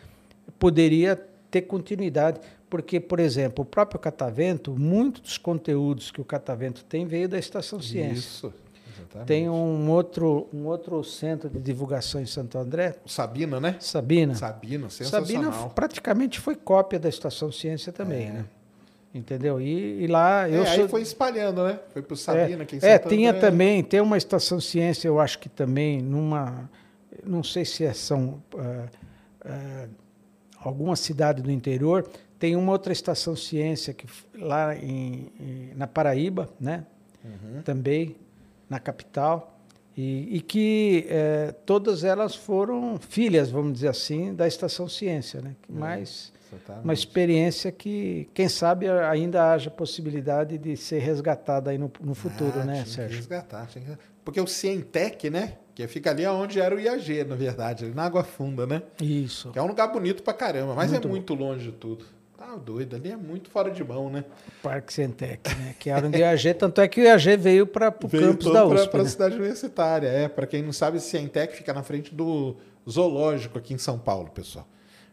[0.61, 1.21] poderia
[1.51, 2.41] ter continuidade,
[2.73, 7.39] porque, por exemplo, o próprio Catavento, muitos dos conteúdos que o Catavento tem veio da
[7.39, 8.15] Estação Ciência.
[8.15, 8.55] Isso.
[8.89, 9.27] Exatamente.
[9.27, 12.95] Tem um outro, um outro centro de divulgação em Santo André.
[13.05, 13.77] Sabina, né?
[13.79, 14.35] Sabina.
[14.35, 15.53] Sabina, sensacional.
[15.53, 18.33] Sabina praticamente foi cópia da Estação Ciência também, é.
[18.33, 18.45] né?
[19.15, 19.61] Entendeu?
[19.61, 20.85] E, e lá eu é, sou...
[20.85, 21.79] aí foi espalhando, né?
[21.93, 23.41] Foi para o Sabina, é, quem É, tinha André.
[23.51, 26.71] também, tem uma estação ciência, eu acho que também numa,
[27.23, 28.89] não sei se é são uh,
[29.45, 29.91] uh,
[30.59, 32.09] alguma cidade do interior,
[32.43, 34.05] tem uma outra estação ciência que
[34.37, 36.85] lá em, em na Paraíba, né?
[37.25, 37.63] Uhum.
[37.63, 38.17] Também
[38.69, 39.61] na capital.
[39.97, 45.55] E, e que eh, todas elas foram filhas, vamos dizer assim, da Estação Ciência, né?
[45.69, 46.85] Mas Exatamente.
[46.85, 52.53] Uma experiência que, quem sabe, ainda haja possibilidade de ser resgatada aí no, no futuro,
[52.57, 53.19] ah, né, Sérgio?
[53.19, 53.81] resgatar, que...
[54.25, 55.59] Porque o Cientec, né?
[55.75, 58.83] Que fica ali onde era o IAG, na verdade, ali na Água Funda, né?
[59.01, 59.51] Isso.
[59.53, 61.45] Que é um lugar bonito pra caramba, mas muito é muito bom.
[61.45, 62.05] longe de tudo.
[62.45, 64.25] Tá doido, ali é muito fora de mão, né?
[64.61, 65.77] Parque Cientec, né?
[65.79, 68.67] Que era onde o IAG, tanto é que o IAG veio para o campus da
[68.67, 68.91] USP.
[68.91, 69.09] Para a né?
[69.09, 70.29] cidade universitária, é.
[70.29, 72.57] Para quem não sabe, Cientec fica na frente do
[72.91, 74.67] zoológico aqui em São Paulo, pessoal.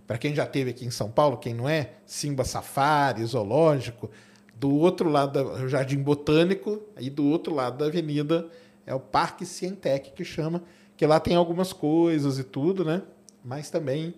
[0.08, 4.10] Para quem já teve aqui em São Paulo, quem não é, Simba Safari, Zoológico.
[4.56, 8.48] Do outro lado do Jardim Botânico, e do outro lado da avenida
[8.88, 10.64] é o Parque Cientec, que chama,
[10.98, 13.04] que lá tem algumas coisas e tudo, né?
[13.46, 14.16] Mas também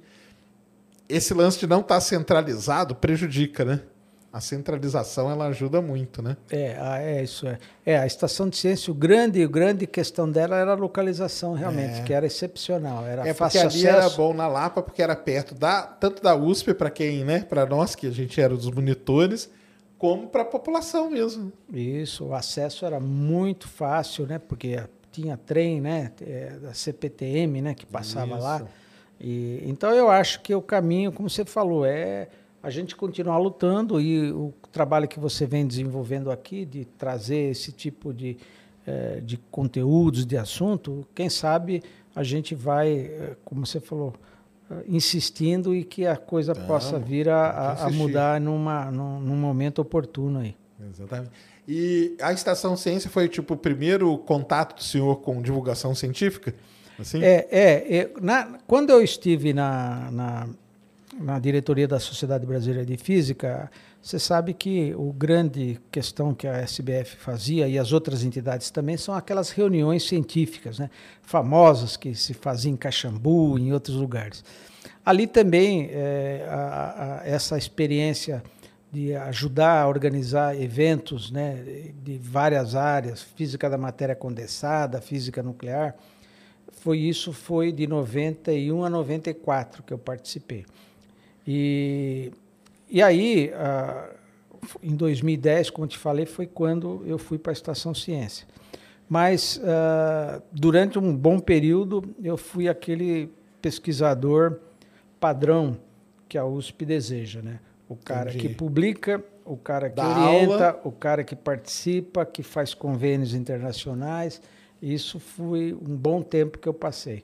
[1.15, 3.81] esse lance de não estar tá centralizado prejudica, né?
[4.33, 6.37] a centralização ela ajuda muito, né?
[6.49, 7.57] É, é isso é.
[7.85, 11.99] É a estação de ciência, o grande, o grande questão dela era a localização realmente,
[11.99, 12.03] é.
[12.03, 13.87] que era excepcional, era é fácil ali acesso.
[13.87, 17.65] era bom na Lapa porque era perto da tanto da USP para quem, né, para
[17.65, 19.49] nós que a gente era dos monitores,
[19.97, 21.51] como para a população mesmo.
[21.71, 24.39] Isso, o acesso era muito fácil, né?
[24.39, 24.81] Porque
[25.11, 28.43] tinha trem, né, é, da CPTM, né, que passava isso.
[28.43, 28.65] lá.
[29.21, 32.27] E então eu acho que o caminho, como você falou, é
[32.63, 37.71] a gente continuar lutando e o trabalho que você vem desenvolvendo aqui de trazer esse
[37.71, 38.37] tipo de,
[38.85, 41.83] eh, de conteúdos, de assunto, quem sabe
[42.15, 44.13] a gente vai, eh, como você falou,
[44.69, 49.79] eh, insistindo e que a coisa possa vir a, a mudar numa, num, num, momento
[49.79, 50.55] oportuno aí.
[50.89, 51.31] Exatamente.
[51.67, 56.53] E a Estação Ciência foi tipo o primeiro contato do senhor com divulgação científica?
[56.99, 57.23] Assim?
[57.23, 60.49] É, é, é na, quando eu estive na, na
[61.19, 63.69] na diretoria da Sociedade Brasileira de Física,
[64.01, 68.97] você sabe que o grande questão que a SBF fazia e as outras entidades também
[68.97, 70.89] são aquelas reuniões científicas, né,
[71.21, 74.43] famosas que se faziam em Caxambu, em outros lugares.
[75.05, 78.43] Ali também é, a, a, essa experiência
[78.91, 85.95] de ajudar a organizar eventos né, de várias áreas, física da matéria condensada, física nuclear,
[86.71, 90.65] foi isso foi de 91 a 94 que eu participei.
[91.45, 92.31] E,
[92.89, 94.15] e aí, uh,
[94.81, 98.47] em 2010, como te falei, foi quando eu fui para a Estação Ciência.
[99.07, 103.29] Mas, uh, durante um bom período, eu fui aquele
[103.61, 104.59] pesquisador
[105.19, 105.77] padrão
[106.27, 107.59] que a USP deseja, né?
[107.89, 108.47] O cara Entendi.
[108.47, 110.81] que publica, o cara que orienta, aula.
[110.85, 114.41] o cara que participa, que faz convênios internacionais.
[114.81, 117.23] Isso foi um bom tempo que eu passei.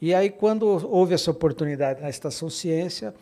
[0.00, 3.14] E aí, quando houve essa oportunidade na Estação Ciência,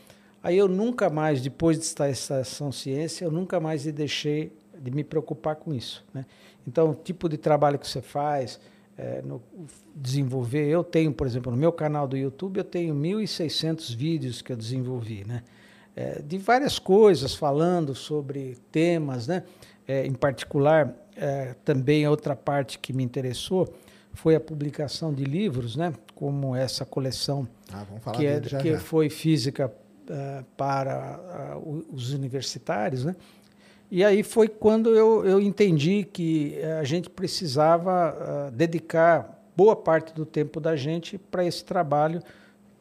[0.46, 4.92] Aí eu nunca mais, depois de estar na Estação Ciência, eu nunca mais deixei de
[4.92, 6.04] me preocupar com isso.
[6.14, 6.24] Né?
[6.64, 8.60] Então, o tipo de trabalho que você faz,
[8.96, 9.42] é, no,
[9.92, 10.68] desenvolver.
[10.68, 14.56] Eu tenho, por exemplo, no meu canal do YouTube, eu tenho 1.600 vídeos que eu
[14.56, 15.42] desenvolvi, né?
[15.96, 19.42] É, de várias coisas, falando sobre temas, né?
[19.88, 23.72] É, em particular, é, também outra parte que me interessou
[24.12, 25.92] foi a publicação de livros, né?
[26.14, 29.70] Como essa coleção ah, que, é, que foi física
[30.08, 33.14] uh, para uh, os universitários, né?
[33.90, 40.12] E aí foi quando eu, eu entendi que a gente precisava uh, dedicar boa parte
[40.12, 42.20] do tempo da gente para esse trabalho,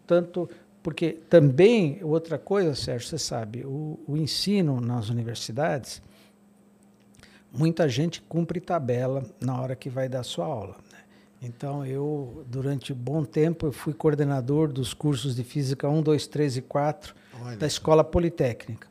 [0.08, 0.50] tanto
[0.82, 6.02] porque também outra coisa, Sérgio, você sabe, o, o ensino nas universidades,
[7.58, 10.76] muita gente cumpre tabela na hora que vai dar sua aula.
[11.42, 16.28] Então, eu, durante um bom tempo, eu fui coordenador dos cursos de Física 1, 2,
[16.28, 17.58] 3 e 4 Olha.
[17.58, 18.88] da Escola Politécnica.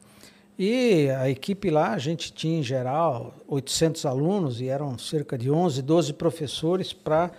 [0.57, 5.51] E a equipe lá, a gente tinha, em geral, 800 alunos e eram cerca de
[5.51, 7.33] 11, 12 professores para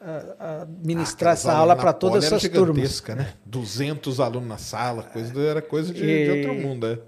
[0.00, 3.02] uh, ministrar ah, essa aula para todas essas turmas.
[3.08, 3.34] Né?
[3.44, 6.86] 200 alunos na sala, coisa, era coisa de, e, de outro mundo.
[6.86, 6.98] É.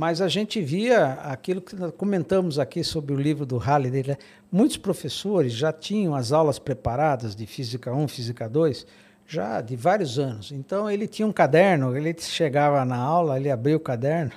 [0.00, 4.02] Mas a gente via aquilo que comentamos aqui sobre o livro do Halliday.
[4.02, 4.16] Né?
[4.50, 8.86] Muitos professores já tinham as aulas preparadas de Física 1, Física 2,
[9.26, 10.52] já de vários anos.
[10.52, 14.32] Então ele tinha um caderno, ele chegava na aula, ele abria o caderno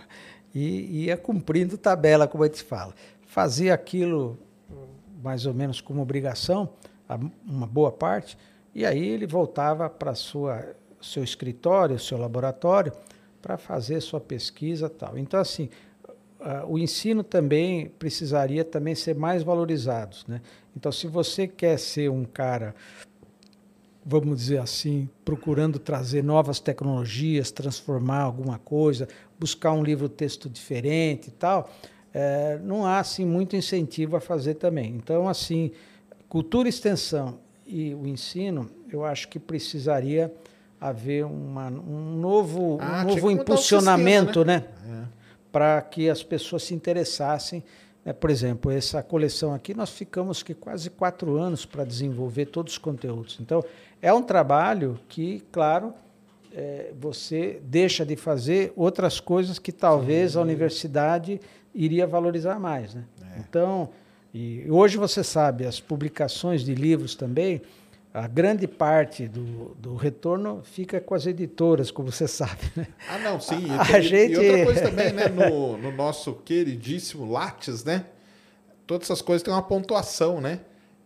[0.53, 2.93] e ia cumprindo tabela, como a gente fala.
[3.26, 4.38] Fazia aquilo
[5.24, 6.68] mais ou menos como obrigação,
[7.47, 8.38] uma boa parte,
[8.76, 12.91] e aí ele voltava para sua seu escritório, seu laboratório,
[13.44, 15.18] para fazer sua pesquisa tal.
[15.18, 15.70] Então, assim,
[16.66, 20.16] o ensino também precisaria também ser mais valorizado.
[20.30, 20.41] Né?
[20.76, 22.74] Então, se você quer ser um cara,
[24.06, 31.32] vamos dizer assim, procurando trazer novas tecnologias, transformar alguma coisa, buscar um livro-texto diferente e
[31.32, 31.70] tal,
[32.14, 34.96] é, não há assim muito incentivo a fazer também.
[34.96, 35.70] Então, assim,
[36.30, 40.34] cultura, extensão e o ensino, eu acho que precisaria
[40.84, 44.66] haver uma, um novo, ah, um novo impulsionamento, sistema, né?
[44.86, 45.04] né?
[45.04, 45.24] É.
[45.50, 47.64] Para que as pessoas se interessassem.
[48.04, 48.12] Né?
[48.12, 52.78] Por exemplo, essa coleção aqui, nós ficamos que quase quatro anos para desenvolver todos os
[52.78, 53.38] conteúdos.
[53.40, 53.64] Então,
[54.02, 55.94] é um trabalho que, claro,
[56.54, 60.40] é, você deixa de fazer outras coisas que talvez Sim.
[60.40, 61.40] a universidade
[61.74, 62.94] iria valorizar mais.
[62.94, 63.06] Né?
[63.22, 63.40] É.
[63.40, 63.90] Então,
[64.34, 67.62] e hoje você sabe, as publicações de livros também
[68.14, 72.61] a grande parte do, do retorno fica com as editoras, como você sabe.
[72.76, 72.88] Né?
[73.09, 73.72] Ah, não, sim.
[73.72, 74.34] A, a e, gente...
[74.34, 75.28] e outra coisa também, né?
[75.28, 78.05] No, no nosso queridíssimo Lattes, né?
[78.86, 80.59] Todas essas coisas têm uma pontuação, né?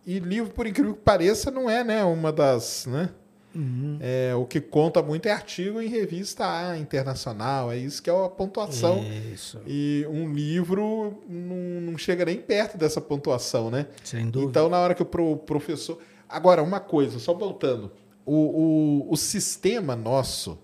[0.06, 2.04] E livro, por incrível que pareça, não é, né?
[2.04, 3.08] Uma das, né?
[3.54, 3.98] Uhum.
[4.00, 8.28] É, o que conta muito é artigo em revista internacional, é isso que é a
[8.28, 9.02] pontuação.
[9.32, 9.58] Isso.
[9.66, 13.86] E um livro não, não chega nem perto dessa pontuação, né?
[14.04, 14.50] Sem dúvida.
[14.50, 15.98] Então, na hora que o pro, professor.
[16.28, 17.90] Agora, uma coisa, só voltando.
[18.26, 20.58] O, o, o sistema nosso,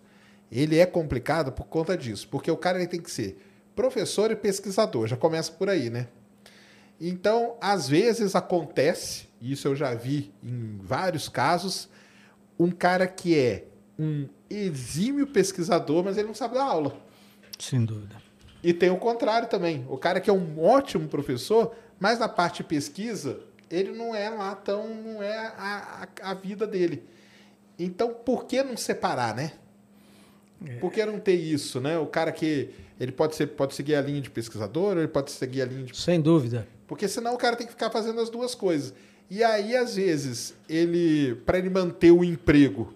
[0.52, 3.38] ele é complicado por conta disso, porque o cara ele tem que ser
[3.74, 6.08] professor e pesquisador, já começa por aí, né?
[7.00, 11.88] Então, às vezes acontece, isso eu já vi em vários casos,
[12.58, 13.64] um cara que é
[13.98, 16.96] um exímio pesquisador, mas ele não sabe dar aula.
[17.58, 18.16] Sem dúvida.
[18.62, 19.84] E tem o contrário também.
[19.88, 23.40] O cara que é um ótimo professor, mas na parte de pesquisa,
[23.70, 24.88] ele não é lá tão.
[24.94, 27.02] não é a, a, a vida dele.
[27.78, 29.52] Então, por que não separar, né?
[30.64, 30.76] É.
[30.76, 31.98] Por que não ter isso, né?
[31.98, 32.70] O cara que.
[32.98, 35.96] Ele pode, ser, pode seguir a linha de pesquisador, ele pode seguir a linha de.
[35.96, 36.66] Sem dúvida.
[36.86, 38.94] Porque senão o cara tem que ficar fazendo as duas coisas.
[39.28, 42.94] E aí, às vezes, ele, para ele manter o emprego,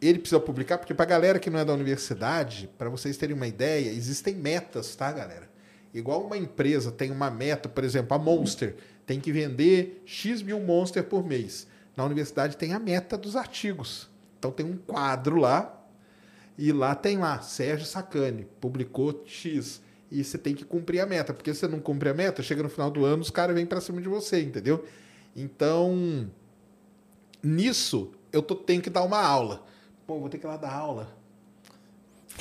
[0.00, 3.34] ele precisa publicar, porque para a galera que não é da universidade, para vocês terem
[3.34, 5.48] uma ideia, existem metas, tá, galera?
[5.92, 8.76] Igual uma empresa tem uma meta, por exemplo, a Monster
[9.10, 11.66] tem que vender X mil Monster por mês.
[11.96, 14.08] Na universidade tem a meta dos artigos.
[14.38, 15.84] Então tem um quadro lá,
[16.56, 19.82] e lá tem lá, Sérgio Sacani, publicou X.
[20.12, 22.62] E você tem que cumprir a meta, porque se você não cumpre a meta, chega
[22.62, 24.84] no final do ano, os caras vêm para cima de você, entendeu?
[25.34, 26.30] Então,
[27.42, 29.66] nisso, eu tô, tenho que dar uma aula.
[30.06, 31.18] Pô, vou ter que ir lá dar aula.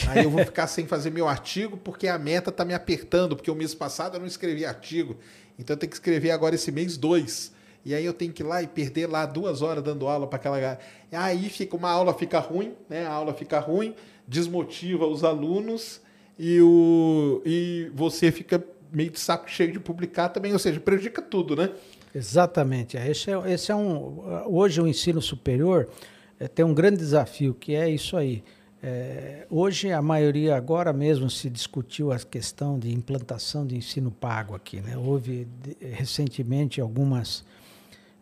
[0.08, 3.50] Aí eu vou ficar sem fazer meu artigo porque a meta tá me apertando, porque
[3.50, 5.18] o mês passado eu não escrevi artigo.
[5.60, 7.52] Então eu tenho que escrever agora esse mês dois.
[7.86, 10.38] E aí eu tenho que ir lá e perder lá duas horas dando aula para
[10.38, 10.80] aquela.
[11.12, 13.06] Aí fica uma aula fica ruim, né?
[13.06, 13.94] A aula fica ruim,
[14.28, 16.02] desmotiva os alunos
[16.38, 21.22] e, o, e você fica meio de saco cheio de publicar também, ou seja, prejudica
[21.22, 21.70] tudo, né?
[22.16, 22.98] Exatamente.
[22.98, 24.44] É, esse é, esse é um.
[24.48, 25.90] Hoje o ensino superior
[26.40, 28.44] é, tem um grande desafio, que é isso aí.
[28.82, 34.56] É, hoje a maioria, agora mesmo se discutiu a questão de implantação de ensino pago
[34.56, 34.80] aqui.
[34.80, 34.98] Né?
[34.98, 37.44] Houve de, recentemente algumas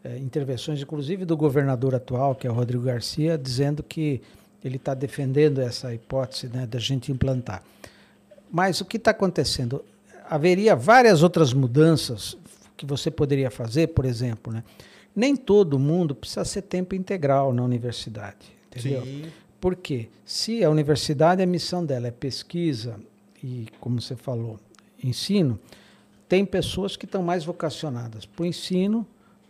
[0.03, 4.21] é, intervenções, inclusive do governador atual, que é o Rodrigo Garcia, dizendo que
[4.63, 7.63] ele está defendendo essa hipótese né, da gente implantar.
[8.51, 9.85] Mas o que está acontecendo?
[10.27, 12.35] Haveria várias outras mudanças
[12.75, 14.63] que você poderia fazer, por exemplo, né?
[15.15, 18.37] Nem todo mundo precisa ser tempo integral na universidade,
[18.69, 19.01] entendeu?
[19.01, 19.25] Sim.
[19.59, 22.99] Porque se a universidade, a missão dela é pesquisa
[23.43, 24.59] e, como você falou,
[25.03, 25.59] ensino,
[26.27, 29.05] tem pessoas que estão mais vocacionadas para o ensino,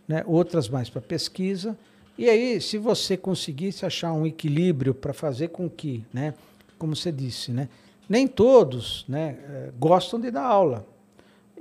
[0.06, 0.22] né?
[0.26, 1.76] outras mais para pesquisa.
[2.16, 6.34] E aí, se você conseguisse achar um equilíbrio para fazer com que, né,
[6.78, 7.68] como você disse, né,
[8.08, 10.86] nem todos né, eh, gostam de dar aula.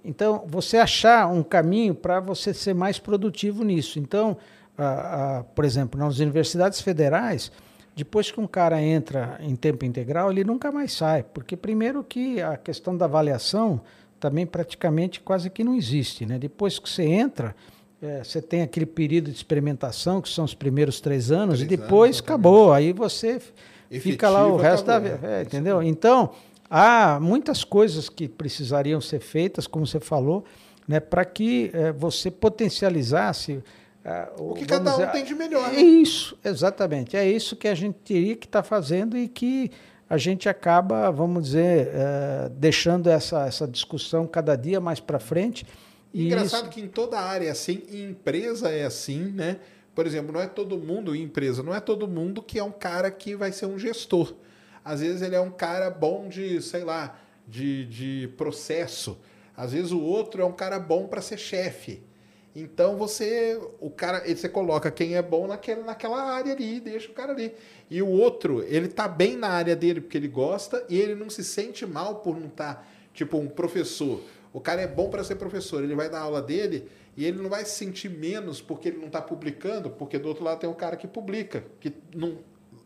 [0.03, 3.99] Então, você achar um caminho para você ser mais produtivo nisso.
[3.99, 4.37] Então,
[4.77, 7.51] a, a, por exemplo, nas universidades federais,
[7.97, 12.41] depois que um cara entra em tempo integral, ele nunca mais sai, porque primeiro que
[12.41, 13.81] a questão da avaliação
[14.19, 16.25] também praticamente quase que não existe.
[16.25, 16.39] Né?
[16.39, 17.55] Depois que você entra,
[18.01, 21.77] é, você tem aquele período de experimentação, que são os primeiros três anos, três e
[21.77, 22.71] depois anos, acabou.
[22.71, 23.41] Aí você
[23.89, 25.27] fica lá o resto acabou, da vida.
[25.27, 25.83] É, entendeu?
[25.83, 26.31] Então,
[26.69, 30.43] Há muitas coisas que precisariam ser feitas, como você falou,
[30.87, 33.63] né, para que é, você potencializasse.
[34.07, 35.69] Uh, o que cada um dizer, tem de melhor.
[35.69, 35.81] É né?
[35.81, 37.17] isso, exatamente.
[37.17, 39.69] É isso que a gente teria que estar tá fazendo e que
[40.09, 45.65] a gente acaba, vamos dizer, uh, deixando essa, essa discussão cada dia mais para frente.
[46.13, 46.71] E Engraçado isso...
[46.71, 49.57] que em toda área é assim, em empresa é assim, né?
[49.93, 52.71] Por exemplo, não é todo mundo, em empresa, não é todo mundo que é um
[52.71, 54.33] cara que vai ser um gestor.
[54.85, 59.17] Às vezes ele é um cara bom de, sei lá, de, de processo.
[59.55, 62.03] Às vezes o outro é um cara bom para ser chefe.
[62.59, 67.13] Então você, o cara, você coloca quem é bom naquela, naquela área ali, deixa o
[67.13, 67.53] cara ali.
[67.87, 71.29] E o outro, ele tá bem na área dele porque ele gosta e ele não
[71.29, 72.83] se sente mal por não estar, tá,
[73.13, 74.23] tipo, um professor.
[74.51, 77.47] O cara é bom para ser professor, ele vai dar aula dele e ele não
[77.47, 80.73] vai se sentir menos porque ele não está publicando, porque do outro lado tem um
[80.73, 82.39] cara que publica, que não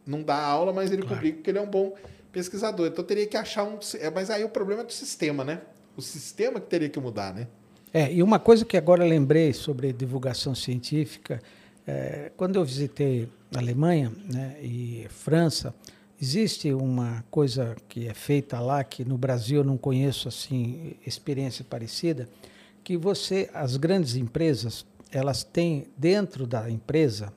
[0.05, 1.15] não dá aula, mas ele claro.
[1.15, 1.95] publica porque ele é um bom
[2.29, 2.87] pesquisador.
[2.87, 3.79] Então teria que achar um.
[4.01, 5.61] É, mas aí o problema é do sistema, né?
[5.95, 7.47] O sistema que teria que mudar, né?
[7.93, 11.41] É, e uma coisa que agora lembrei sobre divulgação científica,
[11.85, 15.75] é, quando eu visitei a Alemanha né, e França,
[16.21, 21.65] existe uma coisa que é feita lá que no Brasil eu não conheço assim experiência
[21.65, 22.29] parecida,
[22.81, 27.33] que você, as grandes empresas, elas têm dentro da empresa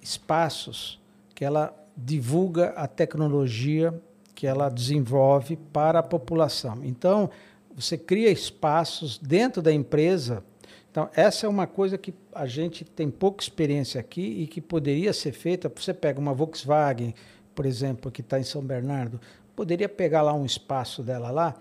[0.00, 1.00] espaços
[1.36, 3.94] que ela divulga a tecnologia
[4.34, 6.80] que ela desenvolve para a população.
[6.82, 7.30] Então,
[7.74, 10.44] você cria espaços dentro da empresa
[10.90, 15.12] Então, essa é uma coisa que a gente tem pouca experiência aqui e que poderia
[15.12, 15.72] ser feita.
[15.74, 17.14] Você pega uma Volkswagen,
[17.54, 19.18] por exemplo, que está em São Bernardo,
[19.56, 21.54] poderia pegar lá um espaço dela lá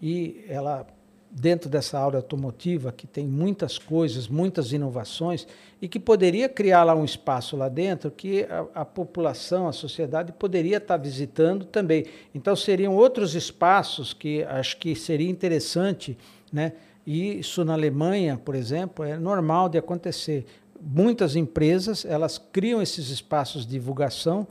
[0.00, 0.86] e ela
[1.30, 5.46] dentro dessa área automotiva que tem muitas coisas, muitas inovações
[5.80, 10.32] e que poderia criar lá um espaço lá dentro que a, a população, a sociedade
[10.32, 12.06] poderia estar visitando também.
[12.34, 16.16] Então seriam outros espaços que acho que seria interessante,
[16.52, 16.72] né?
[17.06, 20.44] E isso na Alemanha, por exemplo, é normal de acontecer.
[20.80, 24.46] Muitas empresas elas criam esses espaços de divulgação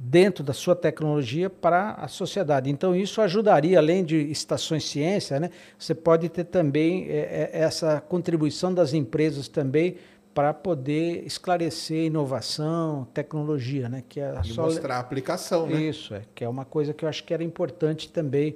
[0.00, 2.70] dentro da sua tecnologia para a sociedade.
[2.70, 8.00] Então, isso ajudaria, além de estações ciência, né, você pode ter também é, é, essa
[8.00, 9.96] contribuição das empresas também
[10.32, 15.82] para poder esclarecer inovação, tecnologia, né, que é e só mostrar a aplicação, né?
[15.82, 18.54] Isso é, que é uma coisa que eu acho que era importante também.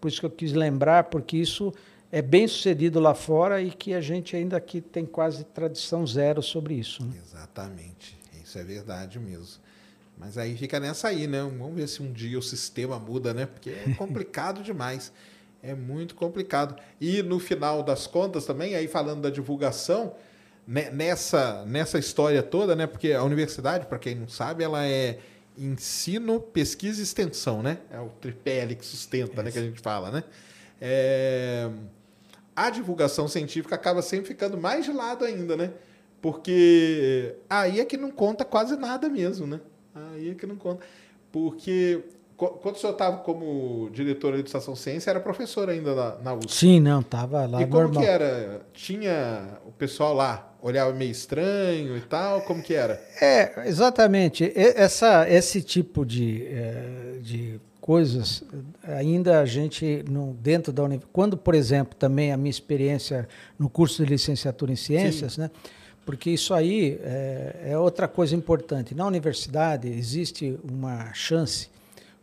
[0.00, 1.72] Por isso que eu quis lembrar, porque isso
[2.12, 6.40] é bem sucedido lá fora e que a gente ainda aqui tem quase tradição zero
[6.40, 7.04] sobre isso.
[7.04, 7.14] Né?
[7.20, 9.63] Exatamente, isso é verdade mesmo.
[10.16, 11.42] Mas aí fica nessa aí, né?
[11.42, 13.46] Vamos ver se um dia o sistema muda, né?
[13.46, 15.12] Porque é complicado demais.
[15.62, 16.76] É muito complicado.
[17.00, 20.14] E no final das contas também, aí falando da divulgação,
[20.66, 22.86] né, nessa, nessa história toda, né?
[22.86, 25.18] Porque a universidade, para quem não sabe, ela é
[25.56, 27.78] ensino, pesquisa e extensão, né?
[27.90, 29.50] É o tripé que sustenta, né?
[29.50, 30.24] Que a gente fala, né?
[30.80, 31.70] É...
[32.54, 35.72] A divulgação científica acaba sempre ficando mais de lado ainda, né?
[36.22, 39.60] Porque aí é que não conta quase nada mesmo, né?
[39.94, 40.84] Aí é que não conta.
[41.30, 42.02] Porque
[42.36, 46.52] quando o senhor estava como diretor de Estação Ciência, era professor ainda na, na USP.
[46.52, 48.02] Sim, não, estava lá E como normal.
[48.02, 48.60] que era?
[48.72, 52.42] Tinha o pessoal lá, olhava meio estranho e tal?
[52.42, 53.00] Como que era?
[53.20, 54.50] É, exatamente.
[54.54, 58.42] Essa, esse tipo de, é, de coisas,
[58.82, 61.12] ainda a gente, no, dentro da universidade...
[61.12, 63.28] Quando, por exemplo, também a minha experiência
[63.58, 65.42] no curso de licenciatura em ciências, Sim.
[65.42, 65.50] né?
[66.04, 68.94] Porque isso aí é, é, outra coisa importante.
[68.94, 71.68] Na universidade existe uma chance,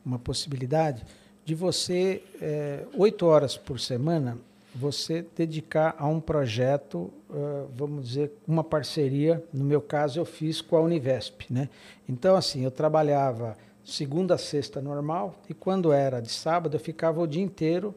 [0.06, 1.04] uma possibilidade
[1.44, 4.38] de você, é, oito horas por semana,
[4.74, 9.44] você dedicar a um projeto, uh, vamos dizer, uma parceria.
[9.52, 11.46] No meu caso, eu fiz com a Univesp.
[11.50, 11.68] Né?
[12.08, 17.20] Então, assim, eu trabalhava segunda a sexta normal e quando era de sábado eu ficava
[17.20, 17.94] o dia inteiro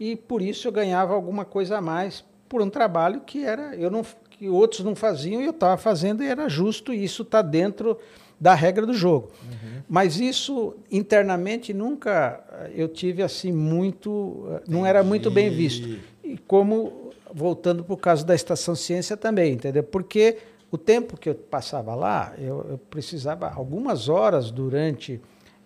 [0.00, 3.90] e por isso eu ganhava alguma coisa a mais por um trabalho que era eu
[3.90, 4.02] não
[4.38, 7.98] que outros não faziam e eu estava fazendo e era justo, e isso está dentro
[8.38, 9.30] da regra do jogo.
[9.42, 9.82] Uhum.
[9.88, 14.56] Mas isso internamente nunca eh, eu tive assim muito, Entendi.
[14.56, 15.98] Eh, não era muito bem visto.
[16.22, 19.82] E como voltando para o caso da estação ciência também, entendeu?
[19.82, 20.38] Porque
[20.70, 25.20] o tempo que eu passava lá, eu, eu precisava algumas horas durante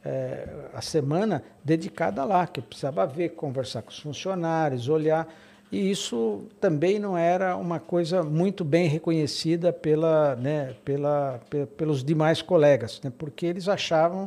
[0.05, 5.29] é, a semana dedicada lá, que eu precisava ver, conversar com os funcionários, olhar
[5.71, 11.41] e isso também não era uma coisa muito bem reconhecida pela, né, pela,
[11.77, 14.25] pelos demais colegas, né, porque eles achavam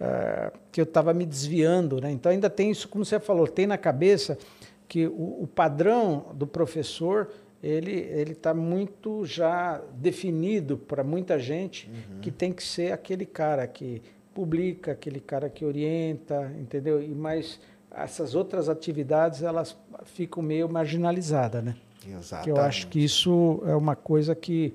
[0.00, 2.00] uh, que eu estava me desviando.
[2.00, 2.10] Né?
[2.10, 4.36] Então, ainda tem isso, como você falou, tem na cabeça
[4.88, 7.30] que o, o padrão do professor
[7.62, 12.20] ele ele está muito já definido para muita gente uhum.
[12.20, 14.02] que tem que ser aquele cara que
[14.34, 17.02] publica, aquele cara que orienta, entendeu?
[17.02, 17.60] E mais
[17.94, 21.76] essas outras atividades elas ficam meio marginalizadas, né?
[22.06, 22.44] Exatamente.
[22.44, 24.74] Que eu acho que isso é uma coisa que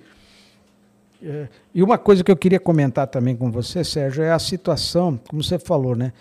[1.22, 5.20] é, e uma coisa que eu queria comentar também com você, Sérgio, é a situação,
[5.28, 6.14] como você falou, né?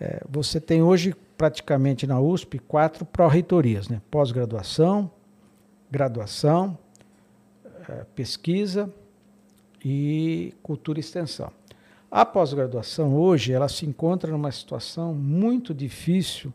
[0.00, 4.00] É, você tem hoje praticamente na USP quatro pró-reitorias, né?
[4.10, 5.10] Pós-graduação,
[5.90, 6.76] graduação,
[7.88, 8.92] é, pesquisa
[9.84, 11.52] e cultura e extensão.
[12.10, 16.52] A pós-graduação hoje ela se encontra numa situação muito difícil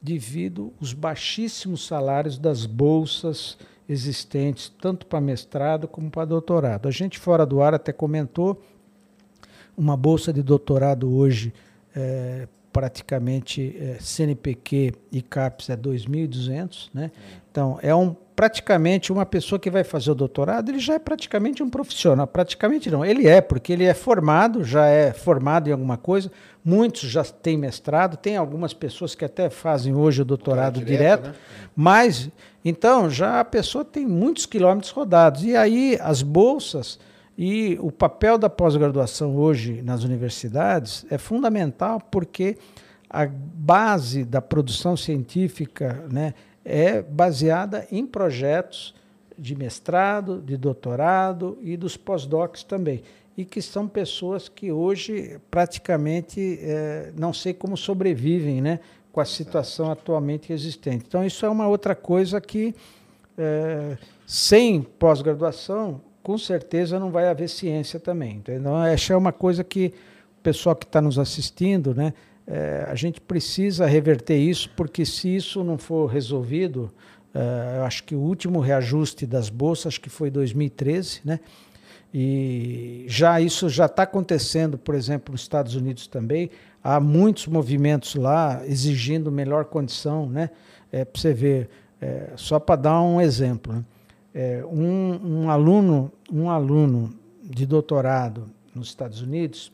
[0.00, 6.86] devido aos baixíssimos salários das bolsas existentes, tanto para mestrado como para doutorado.
[6.86, 8.62] A gente fora do ar até comentou
[9.76, 11.52] uma bolsa de doutorado hoje
[11.94, 17.10] é, praticamente é, CNPq e CAPES é 2.200, né?
[17.50, 21.62] Então é um praticamente uma pessoa que vai fazer o doutorado, ele já é praticamente
[21.62, 22.26] um profissional.
[22.26, 26.30] Praticamente não, ele é, porque ele é formado, já é formado em alguma coisa.
[26.64, 31.28] Muitos já têm mestrado, tem algumas pessoas que até fazem hoje o doutorado, direto, direto
[31.28, 31.34] né?
[31.74, 32.30] mas
[32.64, 35.44] então já a pessoa tem muitos quilômetros rodados.
[35.44, 36.98] E aí as bolsas
[37.36, 42.56] e o papel da pós-graduação hoje nas universidades é fundamental porque
[43.08, 46.32] a base da produção científica, né,
[46.64, 48.94] é baseada em projetos
[49.38, 53.02] de mestrado, de doutorado e dos pós-docs também.
[53.36, 58.80] E que são pessoas que hoje praticamente é, não sei como sobrevivem né,
[59.10, 61.04] com a situação atualmente existente.
[61.06, 62.74] Então, isso é uma outra coisa que,
[63.36, 68.36] é, sem pós-graduação, com certeza não vai haver ciência também.
[68.36, 69.92] Então, essa é uma coisa que
[70.38, 72.12] o pessoal que está nos assistindo, né,
[72.46, 76.90] é, a gente precisa reverter isso, porque se isso não for resolvido,
[77.34, 81.40] é, eu acho que o último reajuste das bolsas acho que foi 2013, né?
[82.14, 86.50] E já isso já está acontecendo, por exemplo, nos Estados Unidos também.
[86.84, 90.50] Há muitos movimentos lá exigindo melhor condição, né?
[90.90, 91.70] É, para você ver,
[92.00, 93.84] é, só para dar um exemplo, né?
[94.34, 97.12] é, um, um, aluno, um aluno
[97.42, 99.72] de doutorado nos Estados Unidos,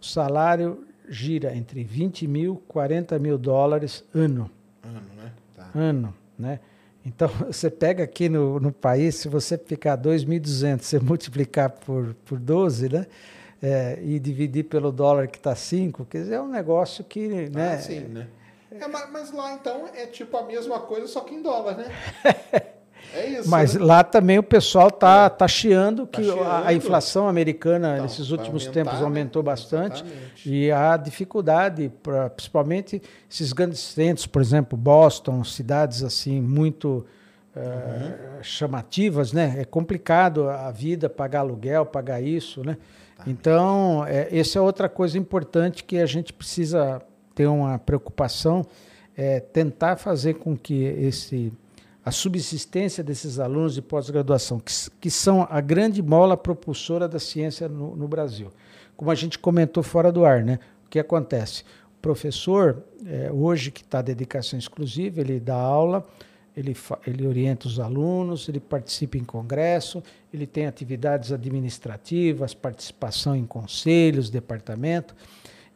[0.00, 4.50] o salário gira entre 20 mil e 40 mil dólares ano.
[4.82, 5.32] Ano, né?
[5.54, 5.70] Tá.
[5.74, 6.60] Ano, né?
[7.04, 12.38] Então, você pega aqui no, no país, se você ficar 2.200, você multiplicar por, por
[12.38, 13.06] 12, né?
[13.62, 17.48] É, e dividir pelo dólar que está 5, quer dizer, é um negócio que.
[17.48, 18.28] Né, ah, sim, né?
[18.70, 21.86] É, mas lá então é tipo a mesma coisa, só que em dólar, né?
[23.14, 23.50] É isso.
[23.50, 23.84] Mas né?
[23.84, 26.42] lá também o pessoal está tá chiando que tá chiando.
[26.42, 29.46] A, a, inflação americana então, nesses últimos aumentar, tempos aumentou né?
[29.46, 30.50] bastante Exatamente.
[30.50, 37.06] e a dificuldade, pra, principalmente esses grandes centros, por exemplo, Boston, cidades assim muito
[37.54, 38.42] uh, uhum.
[38.42, 39.56] chamativas, né?
[39.58, 42.76] É complicado a vida, pagar aluguel, pagar isso, né?
[43.26, 47.00] Então, é, essa é outra coisa importante que a gente precisa
[47.34, 48.64] ter uma preocupação,
[49.16, 51.52] é tentar fazer com que esse
[52.06, 57.68] a subsistência desses alunos de pós-graduação, que, que, são a grande mola propulsora da ciência
[57.68, 58.52] no, no, Brasil.
[58.96, 60.60] Como a gente comentou fora do ar, né?
[60.86, 61.64] O que acontece?
[61.98, 66.06] O professor, é, hoje que está dedicação exclusiva, ele dá aula,
[66.56, 70.00] ele, ele orienta os alunos, ele participa em congresso,
[70.32, 75.12] ele tem atividades administrativas, participação em conselhos, departamento.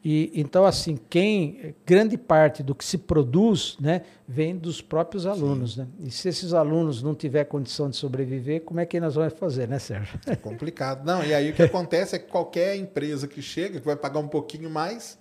[0.02, 5.76] E, então, assim, quem grande parte do que se produz né, vem dos próprios alunos.
[5.76, 5.86] Né?
[6.00, 9.68] E se esses alunos não tiver condição de sobreviver, como é que nós vamos fazer,
[9.68, 10.18] né, Sérgio?
[10.26, 11.04] É complicado.
[11.04, 14.20] Não, e aí o que acontece é que qualquer empresa que chega, que vai pagar
[14.20, 15.18] um pouquinho mais,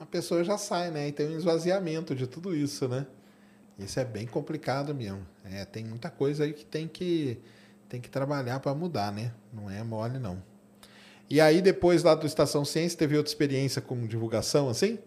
[0.00, 1.08] a pessoa já sai, né?
[1.08, 3.06] E tem um esvaziamento de tudo isso, né?
[3.78, 5.24] Isso é bem complicado mesmo.
[5.44, 7.38] É, tem muita coisa aí que tem que,
[7.88, 9.32] tem que trabalhar para mudar, né?
[9.52, 10.42] Não é mole, não.
[11.30, 14.98] E aí, depois lá do Estação Ciência, teve outra experiência com divulgação, assim?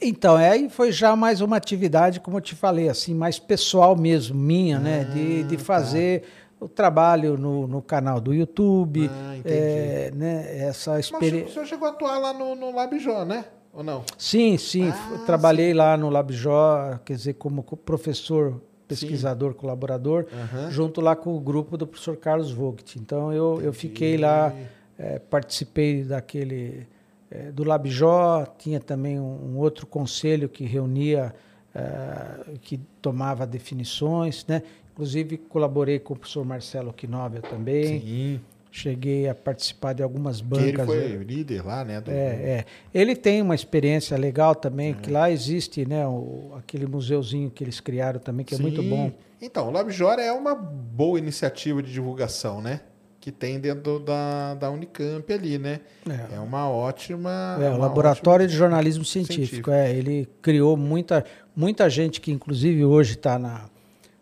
[0.00, 3.96] Então, é, aí foi já mais uma atividade, como eu te falei, assim, mais pessoal
[3.96, 5.04] mesmo, minha, ah, né?
[5.04, 5.64] De, de tá.
[5.64, 6.66] fazer tá.
[6.66, 9.10] o trabalho no, no canal do YouTube.
[9.10, 9.56] Ah, entendi.
[9.56, 10.58] É, né?
[10.58, 11.40] Essa experiência.
[11.40, 13.46] Mas o senhor chegou a atuar lá no, no Labjó, né?
[13.72, 14.04] Ou não?
[14.16, 14.88] Sim, sim.
[14.88, 15.74] Ah, trabalhei sim.
[15.74, 19.58] lá no Labjó, quer dizer, como professor pesquisador, sim.
[19.58, 20.26] colaborador,
[20.70, 22.98] junto lá com o grupo do professor Carlos Vogt.
[22.98, 24.52] Então eu, eu fiquei lá
[24.98, 26.86] é, participei daquele
[27.30, 31.34] é, do Labjó, tinha também um, um outro conselho que reunia,
[31.74, 34.62] é, que tomava definições, né?
[34.92, 38.00] Inclusive colaborei com o professor Marcelo Quinóbel também.
[38.00, 38.40] Sim.
[38.70, 40.86] Cheguei a participar de algumas bancas.
[40.86, 42.00] Que ele foi líder lá, né?
[42.00, 42.10] Do...
[42.10, 42.64] É, é.
[42.92, 44.94] Ele tem uma experiência legal também, é.
[44.94, 46.06] que lá existe, né?
[46.06, 48.62] O, aquele museuzinho que eles criaram também, que Sim.
[48.62, 49.12] é muito bom.
[49.40, 52.80] Então, o Labjora é uma boa iniciativa de divulgação, né?
[53.28, 55.80] Que tem dentro da, da Unicamp ali, né?
[56.08, 57.58] É, é uma ótima.
[57.60, 58.48] É, o laboratório ótima...
[58.48, 59.36] de jornalismo científico.
[59.36, 59.70] científico.
[59.70, 61.24] É, ele criou muita,
[61.54, 63.66] muita gente que, inclusive, hoje está na,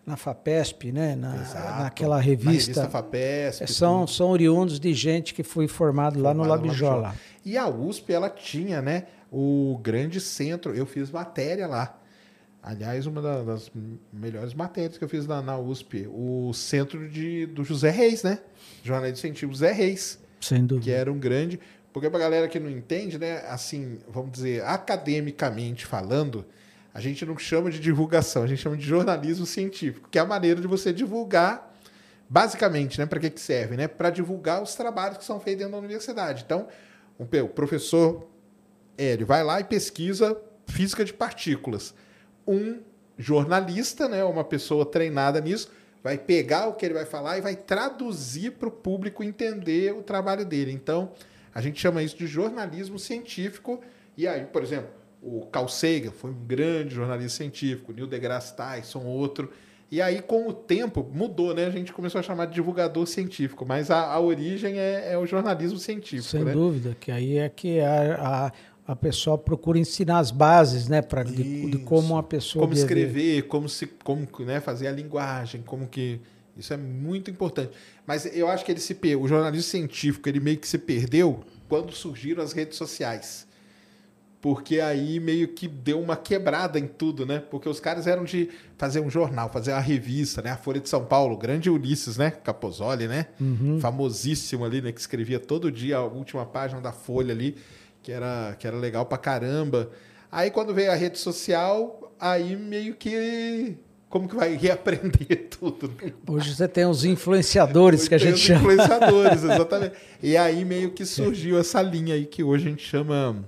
[0.04, 1.14] na FAPESP, né?
[1.14, 1.82] Na, Exato.
[1.82, 2.50] naquela revista.
[2.50, 3.62] Na revista FAPESP.
[3.62, 7.14] É, são, são oriundos de gente que foi formado lá no Labjola.
[7.44, 9.04] E a USP, ela tinha, né?
[9.30, 10.74] O grande centro.
[10.74, 11.96] Eu fiz matéria lá.
[12.66, 13.70] Aliás, uma das
[14.12, 18.40] melhores matérias que eu fiz na, na USP, o centro de, do José Reis, né?
[18.82, 20.18] jornalista científico José Reis.
[20.40, 20.84] Sem dúvida.
[20.84, 21.60] Que era um grande.
[21.92, 26.44] Porque para galera que não entende, né, assim, vamos dizer, academicamente falando,
[26.92, 30.26] a gente não chama de divulgação, a gente chama de jornalismo científico, que é a
[30.26, 31.72] maneira de você divulgar,
[32.28, 33.76] basicamente, né, para que, que serve?
[33.76, 33.86] Né?
[33.86, 36.42] Para divulgar os trabalhos que são feitos dentro da universidade.
[36.44, 36.66] Então,
[37.16, 38.28] o professor
[38.98, 40.36] ele vai lá e pesquisa
[40.66, 41.94] física de partículas.
[42.46, 42.80] Um
[43.18, 45.70] jornalista, né, uma pessoa treinada nisso,
[46.02, 50.02] vai pegar o que ele vai falar e vai traduzir para o público entender o
[50.02, 50.70] trabalho dele.
[50.70, 51.10] Então,
[51.54, 53.80] a gente chama isso de jornalismo científico.
[54.16, 54.90] E aí, por exemplo,
[55.22, 59.50] o Carl Sagan foi um grande jornalista científico, Neil deGrasse Tyson, outro.
[59.90, 61.66] E aí, com o tempo, mudou, né?
[61.66, 65.26] A gente começou a chamar de divulgador científico, mas a, a origem é, é, o
[65.26, 66.28] jornalismo científico.
[66.28, 66.52] Sem né?
[66.52, 68.52] dúvida, que aí é que a, a
[68.86, 73.42] a pessoa procura ensinar as bases, né, para de, de, como uma pessoa como escrever,
[73.42, 76.20] como se como né, fazer a linguagem, como que
[76.56, 77.72] isso é muito importante.
[78.06, 81.92] Mas eu acho que ele se o jornalismo científico ele meio que se perdeu quando
[81.92, 83.46] surgiram as redes sociais.
[84.40, 87.40] porque aí meio que deu uma quebrada em tudo, né?
[87.50, 88.48] Porque os caras eram de
[88.78, 90.50] fazer um jornal, fazer uma revista, né?
[90.50, 92.30] A Folha de São Paulo, grande Ulisses, né?
[92.30, 93.26] Capozoli, né?
[93.40, 93.80] Uhum.
[93.80, 94.92] Famosíssimo ali, né?
[94.92, 97.56] Que escrevia todo dia a última página da Folha ali,
[98.06, 99.90] que era, que era legal pra caramba.
[100.30, 103.76] Aí quando veio a rede social, aí meio que
[104.08, 105.92] como que vai reaprender tudo?
[106.28, 108.60] Hoje você tem os influenciadores hoje que a gente chama.
[108.60, 109.96] Influenciadores, exatamente.
[110.22, 113.44] E aí meio que surgiu essa linha aí que hoje a gente chama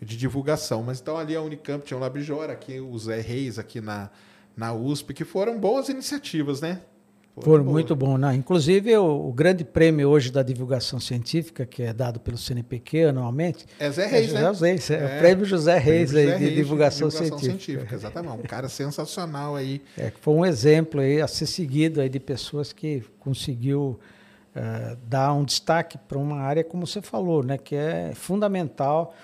[0.00, 0.82] de divulgação.
[0.82, 4.08] Mas então ali a Unicamp tinha o Labjora, aqui o Zé Reis aqui na,
[4.56, 6.80] na USP, que foram boas iniciativas, né?
[7.42, 8.34] Foram muito bom, né?
[8.34, 13.66] Inclusive o, o, grande prêmio hoje da divulgação científica, que é dado pelo CNPq anualmente.
[13.78, 14.46] É Zé Reis, é né?
[14.48, 17.14] José Reis, é, é, o prêmio José Reis prêmio José aí, de, Reis divulgação, de
[17.14, 17.66] divulgação científica.
[17.66, 17.94] científica.
[17.94, 19.82] Exatamente, um cara sensacional aí.
[19.96, 23.98] É, foi um exemplo aí a ser seguido aí de pessoas que conseguiu
[24.54, 27.58] uh, dar um destaque para uma área, como você falou, né?
[27.58, 29.14] Que é fundamental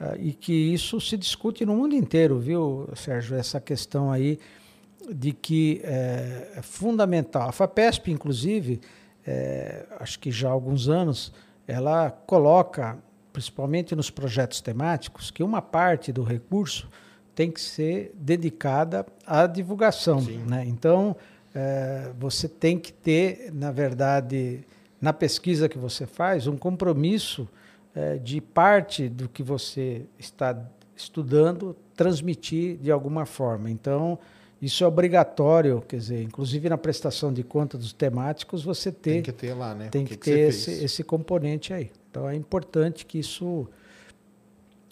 [0.00, 3.36] uh, e que isso se discute no mundo inteiro, viu, Sérgio?
[3.36, 4.38] Essa questão aí
[5.12, 7.48] de que é, é fundamental.
[7.48, 8.80] A FAPESP, inclusive,
[9.26, 11.32] é, acho que já há alguns anos,
[11.66, 12.98] ela coloca,
[13.32, 16.88] principalmente nos projetos temáticos, que uma parte do recurso
[17.34, 20.20] tem que ser dedicada à divulgação.
[20.20, 20.64] Né?
[20.66, 21.16] Então,
[21.54, 24.64] é, você tem que ter, na verdade,
[25.00, 27.48] na pesquisa que você faz, um compromisso
[27.94, 30.56] é, de parte do que você está
[30.96, 33.70] estudando transmitir de alguma forma.
[33.70, 34.18] Então,
[34.60, 39.22] isso é obrigatório, quer dizer, inclusive na prestação de conta dos temáticos, você ter, tem
[39.22, 39.88] que ter lá, né?
[39.90, 41.90] Tem que, que, ter esse, esse, componente aí.
[42.10, 43.68] Então é importante que isso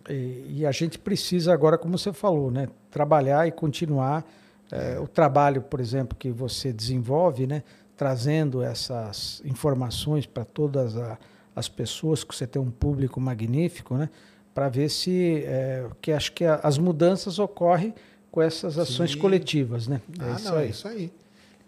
[0.09, 4.25] e, e, a gente precisa agora, como você falou, né, trabalhar e continuar
[4.71, 7.63] é, o trabalho, por exemplo, que você desenvolve, né,
[7.97, 11.19] trazendo essas informações para todas a,
[11.55, 14.09] as pessoas, que você tem um público magnífico, né,
[14.53, 17.95] para ver se é, que acho que a, as mudanças ocorrem
[18.33, 19.19] com essas ações Sim.
[19.19, 20.01] coletivas, né?
[20.19, 20.67] É ah, não, é aí.
[20.67, 21.13] é isso aí.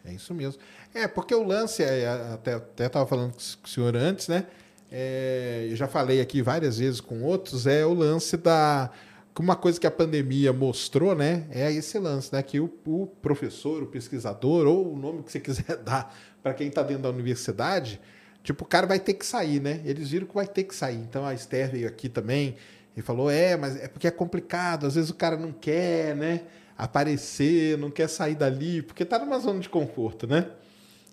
[0.06, 0.60] É isso mesmo.
[0.94, 4.46] É, porque o lance, é, até estava falando com o senhor antes, né?
[4.90, 8.90] É, eu já falei aqui várias vezes com outros, é o lance da.
[9.38, 11.46] Uma coisa que a pandemia mostrou, né?
[11.50, 12.42] É esse lance, né?
[12.42, 16.68] Que o, o professor, o pesquisador, ou o nome que você quiser dar para quem
[16.68, 18.00] está dentro da universidade,
[18.42, 19.82] tipo, o cara vai ter que sair, né?
[19.84, 20.98] Eles viram que vai ter que sair.
[20.98, 22.56] Então a Esther veio aqui também
[22.96, 26.42] e falou: é, mas é porque é complicado, às vezes o cara não quer, né?
[26.76, 30.50] Aparecer, não quer sair dali, porque tá numa zona de conforto, né?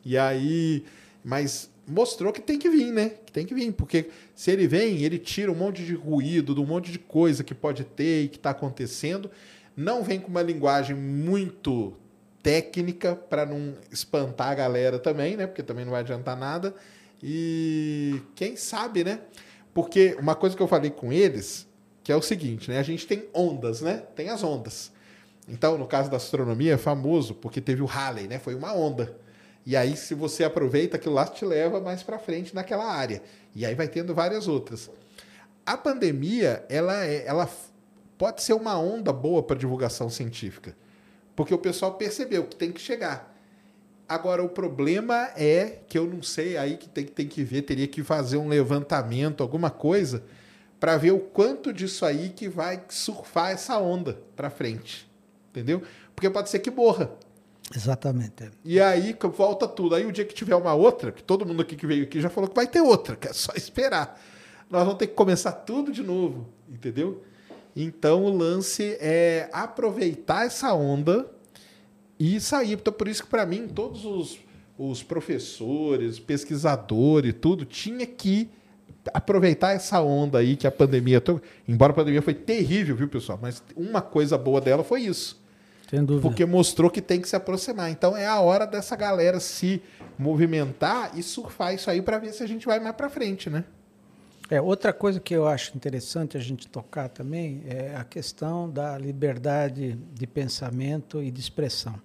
[0.03, 0.83] E aí,
[1.23, 3.09] mas mostrou que tem que vir, né?
[3.25, 6.61] Que tem que vir, porque se ele vem, ele tira um monte de ruído, de
[6.61, 9.29] um monte de coisa que pode ter e que está acontecendo.
[9.75, 11.93] Não vem com uma linguagem muito
[12.41, 15.45] técnica para não espantar a galera também, né?
[15.45, 16.73] Porque também não vai adiantar nada.
[17.21, 19.19] E quem sabe, né?
[19.73, 21.67] Porque uma coisa que eu falei com eles
[22.03, 22.79] que é o seguinte, né?
[22.79, 24.03] A gente tem ondas, né?
[24.15, 24.91] Tem as ondas.
[25.47, 28.39] Então, no caso da astronomia, é famoso porque teve o Halley, né?
[28.39, 29.15] Foi uma onda.
[29.65, 33.21] E aí, se você aproveita, aquilo lá te leva mais para frente naquela área.
[33.55, 34.89] E aí vai tendo várias outras.
[35.65, 37.49] A pandemia, ela, é, ela
[38.17, 40.75] pode ser uma onda boa para divulgação científica,
[41.35, 43.35] porque o pessoal percebeu que tem que chegar.
[44.07, 47.87] Agora, o problema é que eu não sei, aí que tem, tem que ver, teria
[47.87, 50.23] que fazer um levantamento, alguma coisa,
[50.81, 55.07] para ver o quanto disso aí que vai surfar essa onda para frente.
[55.51, 55.83] Entendeu?
[56.15, 57.11] Porque pode ser que morra.
[57.73, 58.49] Exatamente.
[58.65, 59.93] E aí volta tudo.
[59.93, 62.31] Aí o dia que tiver uma outra, que todo mundo aqui que veio aqui já
[62.31, 64.19] falou que vai ter outra, que é só esperar.
[64.71, 67.21] Nós vamos ter que começar tudo de novo, entendeu?
[67.75, 71.29] Então o lance é aproveitar essa onda
[72.19, 72.73] e sair.
[72.73, 74.39] Então por isso que para mim todos os,
[74.79, 78.49] os professores, pesquisadores, tudo tinha que
[79.13, 81.21] aproveitar essa onda aí que a pandemia.
[81.67, 83.39] Embora a pandemia foi terrível, viu, pessoal?
[83.41, 85.41] Mas uma coisa boa dela foi isso.
[85.89, 86.21] Sem dúvida.
[86.21, 87.91] Porque mostrou que tem que se aproximar.
[87.91, 89.81] Então é a hora dessa galera se
[90.17, 93.65] movimentar e surfar isso aí para ver se a gente vai mais para frente, né?
[94.49, 98.97] É, outra coisa que eu acho interessante a gente tocar também é a questão da
[98.97, 101.95] liberdade de pensamento e de expressão.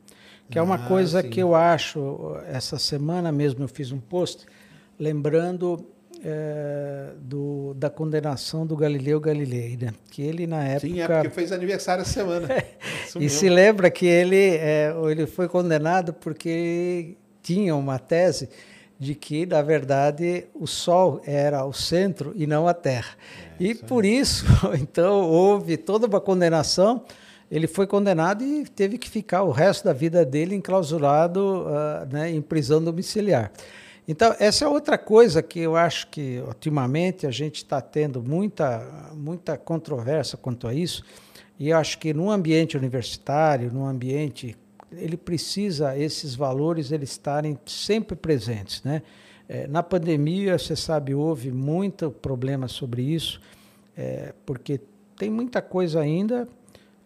[0.49, 1.29] Que é uma ah, coisa sim.
[1.29, 4.47] que eu acho, essa semana mesmo eu fiz um post
[4.99, 5.85] lembrando
[6.25, 9.93] é, do, da condenação do Galileu Galilei, né?
[10.11, 10.89] Que ele na época.
[10.89, 12.49] Sim, é porque fez aniversário essa semana.
[13.19, 18.49] e se lembra que ele, é, ele foi condenado porque tinha uma tese
[18.99, 23.15] de que, na verdade, o Sol era o centro e não a Terra.
[23.61, 24.47] É, e por isso,
[24.81, 27.05] então, houve toda uma condenação.
[27.49, 32.31] Ele foi condenado e teve que ficar o resto da vida dele enclausurado uh, né,
[32.31, 33.53] em prisão domiciliar.
[34.09, 39.11] Então, essa é outra coisa que eu acho que, ultimamente, a gente está tendo muita,
[39.15, 41.03] muita controvérsia quanto a isso,
[41.59, 44.57] e eu acho que no ambiente universitário, no ambiente,
[44.93, 49.03] ele precisa, esses valores, eles estarem sempre presentes, né?
[49.49, 53.41] É, na pandemia, você sabe, houve muito problema sobre isso,
[53.97, 54.81] é, porque
[55.17, 56.49] tem muita coisa ainda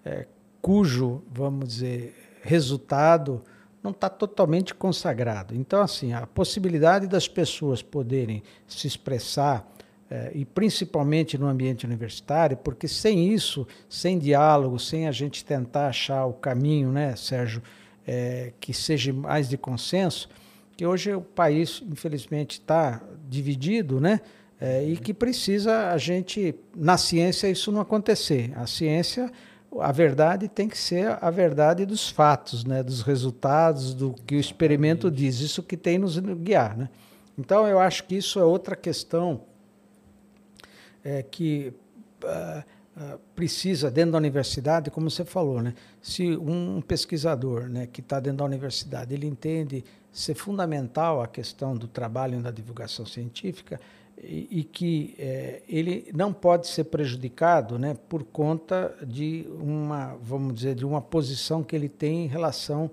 [0.04, 0.26] é,
[0.60, 3.42] cujo, vamos dizer, resultado
[3.82, 5.54] não está totalmente consagrado.
[5.54, 9.66] Então, assim, a possibilidade das pessoas poderem se expressar,
[10.10, 15.88] eh, e principalmente no ambiente universitário, porque sem isso, sem diálogo, sem a gente tentar
[15.88, 17.62] achar o caminho, né, Sérgio,
[18.06, 20.28] eh, que seja mais de consenso,
[20.76, 24.20] que hoje o país, infelizmente, está dividido, né?
[24.60, 28.52] Eh, e que precisa a gente, na ciência, isso não acontecer.
[28.56, 29.30] A ciência
[29.78, 34.40] a verdade tem que ser a verdade dos fatos, né, dos resultados, do que o
[34.40, 36.76] experimento diz, isso que tem nos guiar.
[36.76, 36.88] Né?
[37.38, 39.42] Então, eu acho que isso é outra questão
[41.04, 41.72] é, que
[42.24, 42.64] uh,
[43.00, 48.18] uh, precisa, dentro da universidade, como você falou, né, se um pesquisador né, que está
[48.18, 53.80] dentro da universidade ele entende ser fundamental a questão do trabalho na divulgação científica,
[54.22, 60.54] e, e que é, ele não pode ser prejudicado né, por conta de uma, vamos
[60.54, 62.90] dizer, de uma posição que ele tem em relação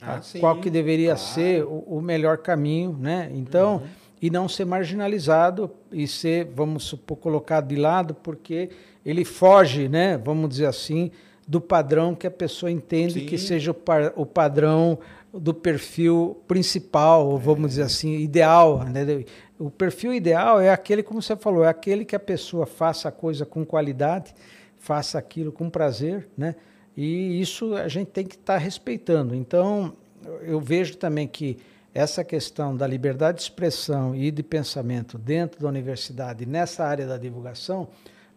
[0.00, 1.30] ah, a sim, qual que deveria claro.
[1.30, 3.28] ser o, o, melhor caminho, né?
[3.34, 3.86] Então, uhum.
[4.22, 8.70] e não ser marginalizado e ser, vamos supor, colocado de lado porque
[9.04, 10.16] ele foge, né?
[10.16, 11.10] Vamos dizer assim,
[11.46, 13.26] do padrão que a pessoa entende sim.
[13.26, 14.98] que seja o, par, o padrão
[15.32, 17.68] do perfil principal, vamos é.
[17.68, 18.84] dizer assim, ideal.
[18.84, 19.24] Né?
[19.58, 23.12] O perfil ideal é aquele, como você falou, é aquele que a pessoa faça a
[23.12, 24.34] coisa com qualidade,
[24.78, 26.54] faça aquilo com prazer, né?
[26.96, 29.34] E isso a gente tem que estar tá respeitando.
[29.34, 29.96] Então,
[30.42, 31.58] eu vejo também que
[31.92, 37.16] essa questão da liberdade de expressão e de pensamento dentro da universidade, nessa área da
[37.16, 37.88] divulgação,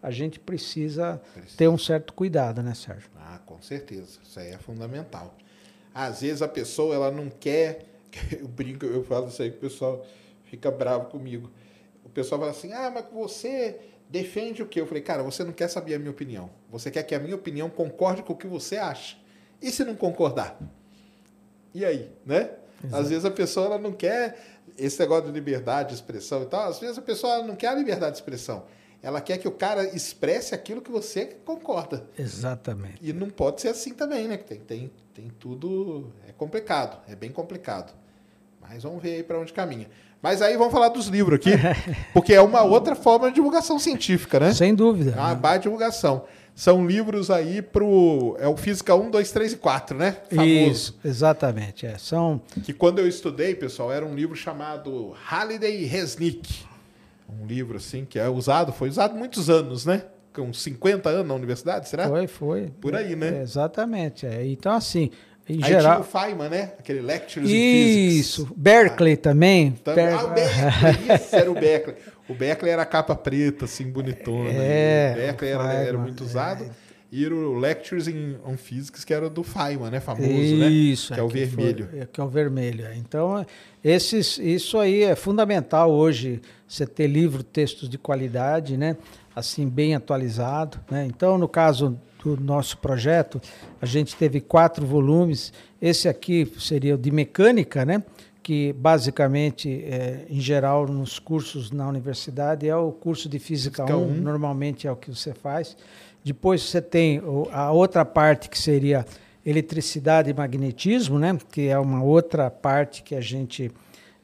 [0.02, 1.56] a gente precisa, precisa.
[1.56, 3.08] ter um certo cuidado, né, Sérgio?
[3.16, 4.18] Ah, com certeza.
[4.22, 5.36] Isso aí é fundamental.
[5.94, 7.86] Às vezes a pessoa ela não quer,
[8.40, 10.04] eu brinco, eu falo isso aí que o pessoal
[10.52, 11.50] fica bravo comigo.
[12.04, 14.82] O pessoal fala assim: ah, mas você defende o quê?
[14.82, 16.50] Eu falei, cara, você não quer saber a minha opinião.
[16.70, 19.16] Você quer que a minha opinião concorde com o que você acha.
[19.62, 20.60] E se não concordar?
[21.72, 22.50] E aí, né?
[22.84, 23.02] Exato.
[23.02, 26.68] Às vezes a pessoa ela não quer esse negócio de liberdade de expressão e tal.
[26.68, 28.66] Às vezes a pessoa não quer a liberdade de expressão.
[29.00, 32.06] Ela quer que o cara expresse aquilo que você concorda.
[32.18, 32.98] Exatamente.
[33.00, 34.36] E não pode ser assim também, né?
[34.36, 36.12] Tem, tem, tem tudo.
[36.28, 37.94] É complicado, é bem complicado.
[38.60, 39.88] Mas vamos ver aí para onde caminha.
[40.22, 41.50] Mas aí vamos falar dos livros aqui,
[42.14, 44.52] porque é uma outra forma de divulgação científica, né?
[44.52, 45.14] Sem dúvida.
[45.16, 46.24] É uma baixa divulgação.
[46.54, 48.36] São livros aí pro.
[48.38, 50.16] É o Física 1, 2, 3 e 4, né?
[50.30, 50.48] Famoso.
[50.48, 51.86] Isso, exatamente.
[51.86, 51.96] É.
[51.98, 52.40] São...
[52.62, 56.66] Que quando eu estudei, pessoal, era um livro chamado Halliday Resnick.
[57.40, 60.04] Um livro assim que é usado, foi usado muitos anos, né?
[60.34, 62.06] Com 50 anos na universidade, será?
[62.08, 62.70] Foi, foi.
[62.80, 63.38] Por aí, né?
[63.38, 64.26] É, exatamente.
[64.26, 64.46] É.
[64.46, 65.10] Então, assim,
[65.52, 65.96] em Aí geral.
[65.96, 66.72] tinha o Feynman, né?
[66.78, 69.72] Aquele Lectures Isso, Berkeley ah, também.
[69.72, 70.06] também.
[70.06, 71.96] Ah, o Berkeley, isso era o Berkeley.
[72.28, 74.50] O Berkeley era capa preta, assim, bonitona.
[74.50, 76.64] É, o Berkeley era, Feynman, era, muito usado.
[76.64, 76.70] É.
[77.10, 80.00] E o Lectures in, on Physics, que era do Feynman, né?
[80.00, 80.68] Famoso, isso, né?
[80.68, 81.12] Isso.
[81.12, 81.86] Que é o vermelho.
[81.86, 82.86] For, que é o vermelho.
[82.86, 82.96] É.
[82.96, 83.44] Então,
[83.84, 88.96] esses, isso aí é fundamental hoje, você ter livro, textos de qualidade, né?
[89.36, 90.80] Assim, bem atualizado.
[90.90, 91.04] Né?
[91.06, 93.40] Então, no caso do nosso projeto,
[93.80, 95.52] a gente teve quatro volumes.
[95.80, 98.02] Esse aqui seria o de mecânica, né?
[98.42, 103.96] que basicamente, é, em geral, nos cursos na universidade, é o curso de Física, Física
[103.96, 105.76] 1, 1, normalmente é o que você faz.
[106.24, 107.22] Depois você tem
[107.52, 109.06] a outra parte que seria
[109.44, 111.38] eletricidade e magnetismo, né?
[111.50, 113.70] que é uma outra parte que a gente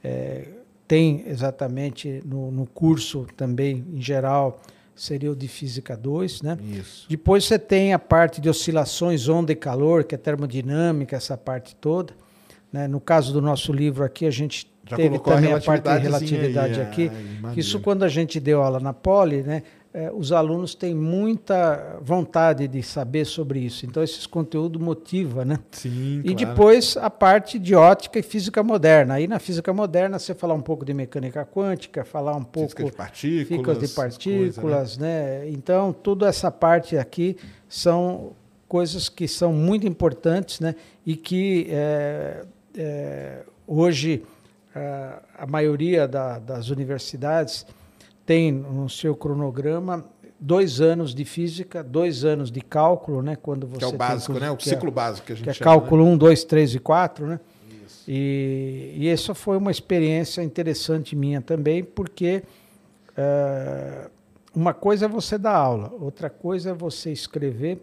[0.02, 0.48] é,
[0.86, 4.60] tem exatamente no, no curso também, em geral,
[4.98, 6.58] seria o de Física 2, né?
[6.78, 7.06] Isso.
[7.08, 11.76] Depois você tem a parte de oscilações, onda e calor, que é termodinâmica, essa parte
[11.76, 12.12] toda.
[12.72, 12.88] Né?
[12.88, 15.98] No caso do nosso livro aqui, a gente Já teve também a, a parte de
[15.98, 17.10] relatividade aí, aqui.
[17.54, 19.62] que isso quando a gente deu aula na Poli, né?
[19.98, 23.84] É, os alunos têm muita vontade de saber sobre isso.
[23.84, 25.58] Então, esses conteúdos motiva, né?
[25.72, 26.36] Sim, E claro.
[26.36, 29.14] depois a parte de ótica e física moderna.
[29.14, 32.84] Aí na física moderna você falar um pouco de mecânica quântica, falar um pouco física
[32.84, 35.40] de partículas, de partículas, coisas, né?
[35.40, 35.50] né?
[35.50, 37.36] Então, toda essa parte aqui
[37.68, 38.34] são
[38.68, 40.76] coisas que são muito importantes, né?
[41.04, 42.44] E que é,
[42.76, 44.22] é, hoje
[44.72, 47.66] a, a maioria da, das universidades
[48.28, 50.04] tem no seu cronograma
[50.38, 53.34] dois anos de física, dois anos de cálculo, né?
[53.36, 54.50] Quando você que é o básico, tem, né?
[54.50, 56.10] O ciclo é, básico que a gente que é chama, cálculo né?
[56.10, 57.40] 1, 2, 3 e 4, né?
[57.86, 58.04] Isso.
[58.06, 62.42] E, e essa foi uma experiência interessante minha também, porque
[63.16, 64.10] uh,
[64.54, 67.80] uma coisa é você dar aula, outra coisa é você escrever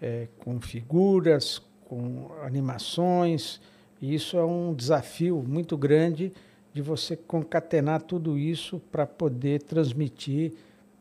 [0.00, 3.60] é, com figuras, com animações.
[4.00, 6.32] E isso é um desafio muito grande
[6.74, 10.52] de você concatenar tudo isso para poder transmitir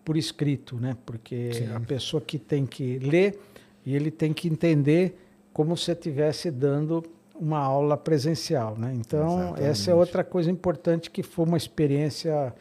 [0.06, 0.96] por escrito, né?
[1.04, 1.74] Porque Sim.
[1.74, 3.40] a pessoa que tem que ler
[3.84, 5.18] e ele tem que entender
[5.52, 8.94] como se estivesse dando uma aula presencial, né?
[8.96, 9.64] Então Exatamente.
[9.64, 12.54] essa é outra coisa importante que foi uma experiência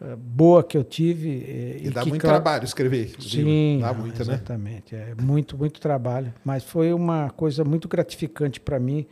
[0.00, 3.12] uh, boa que eu tive e, e dá que, muito claro, trabalho escrever.
[3.20, 5.02] Sim, dá muito, exatamente, né?
[5.02, 9.06] Exatamente, é muito muito trabalho, mas foi uma coisa muito gratificante para mim.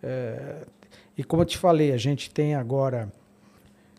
[0.00, 0.81] Uh,
[1.16, 3.12] e como eu te falei, a gente tem agora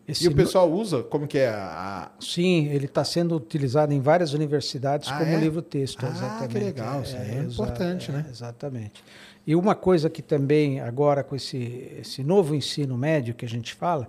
[0.08, 1.02] esse e o pessoal usa?
[1.02, 2.12] Como que é a...
[2.20, 5.40] Sim, ele está sendo utilizado em várias universidades ah, como é?
[5.40, 6.06] livro-texto.
[6.06, 6.48] Ah, exatamente.
[6.48, 7.02] que legal.
[7.02, 8.26] Isso é, é, é importante, né?
[8.30, 9.04] Exatamente.
[9.48, 13.74] E uma coisa que também, agora com esse, esse novo ensino médio que a gente
[13.74, 14.08] fala,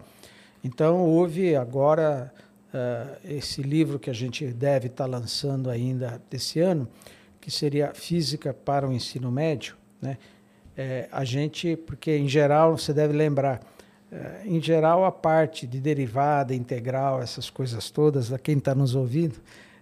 [0.64, 2.32] então houve agora
[2.72, 6.88] uh, esse livro que a gente deve estar tá lançando ainda desse ano,
[7.40, 10.18] que seria Física para o Ensino Médio, né?
[10.76, 13.60] É, a gente, porque em geral você deve lembrar,
[14.10, 18.94] é, em geral, a parte de derivada, integral, essas coisas todas, a quem está nos
[18.94, 19.36] ouvindo,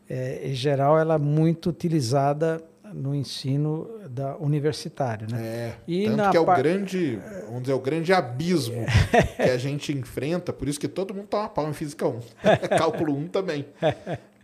[0.08, 2.62] é, em geral, ela é muito utilizada
[2.92, 5.42] no ensino da universitário, né?
[5.42, 8.84] É, e tanto que é o grande, vamos dizer, o grande abismo
[9.36, 12.20] que a gente enfrenta, por isso que todo mundo toma pau em Física 1,
[12.76, 13.64] Cálculo 1 também.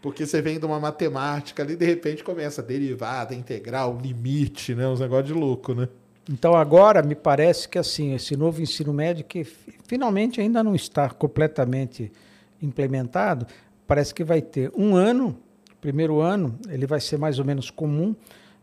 [0.01, 4.89] Porque você vem de uma matemática ali, de repente começa derivada, integral, limite, né?
[4.89, 5.89] Uns negócios de louco, né?
[6.29, 11.09] Então agora me parece que assim esse novo ensino médio que finalmente ainda não está
[11.09, 12.13] completamente
[12.61, 13.47] implementado,
[13.87, 15.39] parece que vai ter um ano,
[15.81, 18.15] primeiro ano, ele vai ser mais ou menos comum.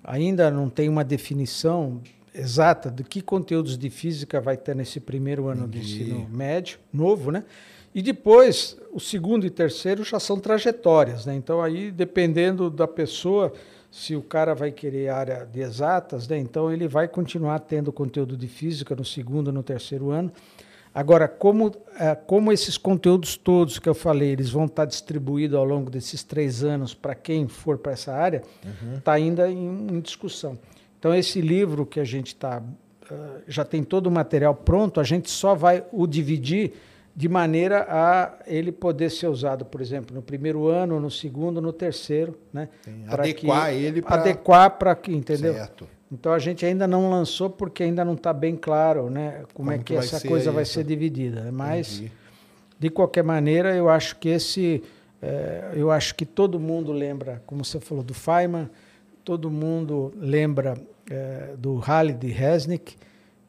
[0.04, 2.02] Ainda não tem uma definição
[2.34, 7.32] exata de que conteúdos de física vai ter nesse primeiro ano do ensino médio, novo,
[7.32, 7.44] né?
[7.94, 11.34] E depois, o segundo e terceiro já são trajetórias, né?
[11.34, 13.54] Então aí, dependendo da pessoa,
[13.96, 18.36] se o cara vai querer área de exatas, né, então ele vai continuar tendo conteúdo
[18.36, 20.34] de física no segundo, no terceiro ano.
[20.94, 25.64] Agora, como, é, como esses conteúdos todos que eu falei, eles vão estar distribuídos ao
[25.64, 29.00] longo desses três anos para quem for para essa área, está uhum.
[29.00, 30.60] Tá ainda em, em, discussão.
[31.00, 35.06] Então, esse livro que a gente está, uh, já tem todo o material pronto, a
[35.06, 36.74] gente só vai o dividir
[37.16, 41.72] de maneira a ele poder ser usado, por exemplo, no primeiro ano, no segundo, no
[41.72, 42.68] terceiro, né?
[43.08, 45.54] adequar que, ele para adequar para que, entendeu?
[45.54, 45.88] Certo.
[46.12, 49.44] Então a gente ainda não lançou porque ainda não está bem claro, né?
[49.54, 51.44] Como, como é que, que essa coisa vai ser dividida.
[51.44, 51.52] Né?
[51.52, 52.12] Mas Entendi.
[52.80, 54.84] de qualquer maneira, eu acho que esse,
[55.22, 58.70] é, eu acho que todo mundo lembra, como você falou, do Feynman,
[59.24, 60.78] todo mundo lembra
[61.10, 62.98] é, do Halley de Resnick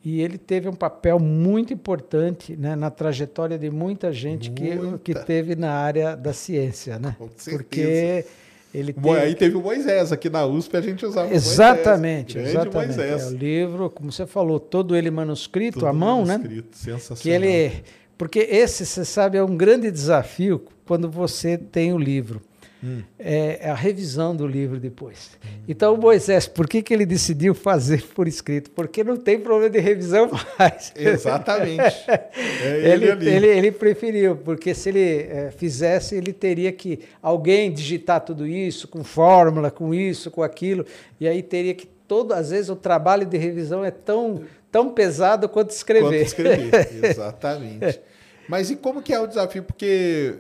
[0.08, 4.98] e ele teve um papel muito importante né, na trajetória de muita gente muita.
[4.98, 7.16] Que, que teve na área da ciência, né?
[7.18, 7.56] Com certeza.
[7.56, 8.24] Porque
[8.72, 9.10] ele teve...
[9.18, 12.96] Aí teve o Moisés aqui na USP, a gente usava Exatamente, Moisés, exatamente.
[12.96, 13.22] Moisés.
[13.22, 16.34] É, o livro, como você falou, todo ele manuscrito à mão, né?
[16.34, 16.92] manuscrito, né?
[16.92, 17.20] Sensacional.
[17.20, 17.82] Que ele,
[18.16, 22.40] porque esse, você sabe, é um grande desafio quando você tem o livro
[22.86, 23.02] hum.
[23.18, 25.32] é, a revisão do livro depois.
[25.44, 25.64] Hum.
[25.68, 28.70] Então, Moisés, por que, que ele decidiu fazer por escrito?
[28.70, 30.92] Porque não tem problema de revisão mais.
[30.96, 32.04] Exatamente.
[32.08, 37.72] É ele, ele, ele, ele, preferiu, porque se ele é, fizesse, ele teria que alguém
[37.72, 40.86] digitar tudo isso, com fórmula, com isso, com aquilo,
[41.20, 45.48] e aí teria que todo, às vezes o trabalho de revisão é tão, tão pesado
[45.48, 46.04] quanto escrever.
[46.04, 48.00] Quanto escrever, exatamente.
[48.48, 49.62] Mas e como que é o desafio?
[49.62, 50.36] Porque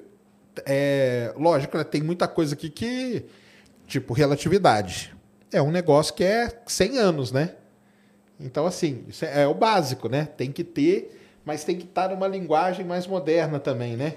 [0.64, 3.24] é, lógico, né, tem muita coisa aqui que,
[3.86, 5.14] tipo, relatividade.
[5.52, 7.54] É um negócio que é 100 anos, né?
[8.38, 10.28] Então, assim, isso é, é o básico, né?
[10.36, 14.16] Tem que ter, mas tem que estar numa linguagem mais moderna também, né?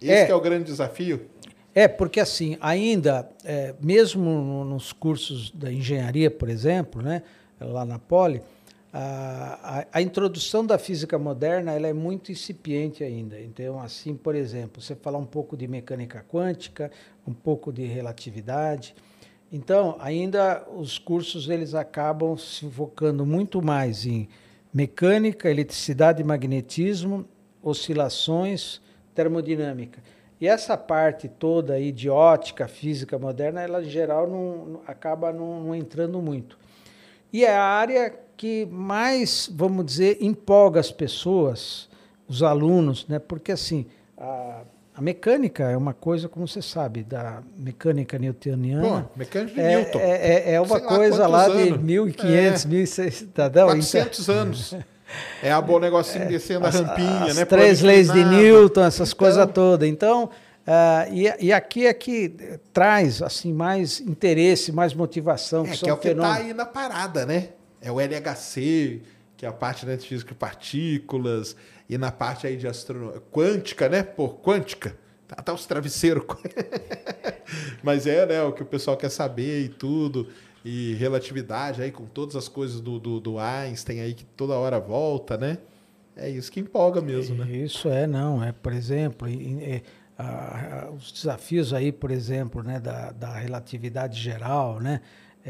[0.00, 1.26] Esse é, é o grande desafio.
[1.74, 7.22] É, porque assim, ainda, é, mesmo nos cursos da engenharia, por exemplo, né,
[7.60, 8.42] lá na Poli,
[8.92, 13.38] a, a, introdução da física moderna ela é muito incipiente ainda.
[13.38, 16.90] Então, assim, por exemplo, você falar um pouco de mecânica quântica,
[17.26, 18.94] um pouco de relatividade.
[19.52, 24.28] Então, ainda os cursos eles acabam se focando muito mais em
[24.72, 27.26] mecânica, eletricidade e magnetismo,
[27.62, 28.80] oscilações,
[29.14, 30.02] termodinâmica.
[30.40, 35.64] E essa parte toda aí de ótica, física moderna, ela em geral não, acaba não,
[35.64, 36.58] não entrando muito.
[37.32, 41.88] E é a área que mais, vamos dizer, empolga as pessoas,
[42.28, 43.18] os alunos, né?
[43.18, 43.84] Porque assim,
[44.16, 44.60] a,
[44.94, 49.02] a mecânica é uma coisa, como você sabe, da mecânica newtoniana.
[49.02, 49.98] Pô, mecânica de é, Newton.
[49.98, 52.68] É, é, é uma Sei coisa lá, lá de 1500, é.
[52.68, 54.74] 1600, tá, 400 então, anos.
[55.42, 57.44] É a bom negocinho é, descendo a rampinha, as né?
[57.44, 59.88] Três leis de Newton, essas então, coisas todas.
[59.88, 65.64] Então, uh, e, e, aqui é que traz assim mais interesse, mais motivação.
[65.64, 67.48] É, que, que é o que está aí na parada, né?
[67.80, 69.02] É o LHC,
[69.36, 71.56] que é a parte né, de física de partículas,
[71.88, 74.02] e na parte aí de astronomia quântica, né?
[74.02, 74.96] Por quântica.
[75.26, 76.24] Tá, tá os travesseiros.
[77.82, 78.42] Mas é, né?
[78.42, 80.28] O que o pessoal quer saber e tudo
[80.64, 84.78] e relatividade aí com todas as coisas do, do, do, Einstein aí que toda hora
[84.78, 85.58] volta, né?
[86.16, 87.50] É isso que empolga mesmo, né?
[87.50, 88.42] Isso é, não.
[88.42, 89.82] É, por exemplo, é,
[90.18, 95.00] a, a, os desafios aí, por exemplo, né, da, da relatividade geral, né?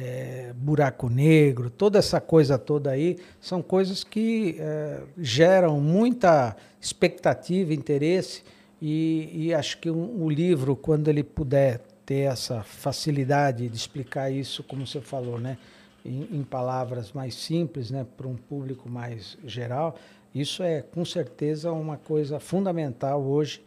[0.01, 7.75] É, buraco negro, toda essa coisa toda aí, são coisas que é, geram muita expectativa,
[7.75, 8.45] interesse,
[8.81, 14.31] e, e acho que um, o livro, quando ele puder ter essa facilidade de explicar
[14.31, 15.59] isso, como você falou, né,
[16.05, 19.97] em, em palavras mais simples, né, para um público mais geral,
[20.33, 23.61] isso é com certeza uma coisa fundamental hoje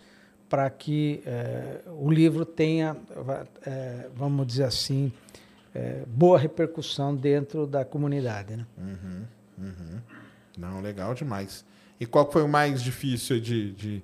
[0.48, 2.98] para que é, o livro tenha,
[3.66, 5.12] é, vamos dizer assim,
[5.74, 8.58] é, boa repercussão dentro da comunidade.
[8.58, 8.66] Né?
[8.78, 9.24] Uhum,
[9.58, 10.00] uhum.
[10.58, 11.66] Não, legal demais.
[12.00, 14.04] E qual foi o mais difícil de, de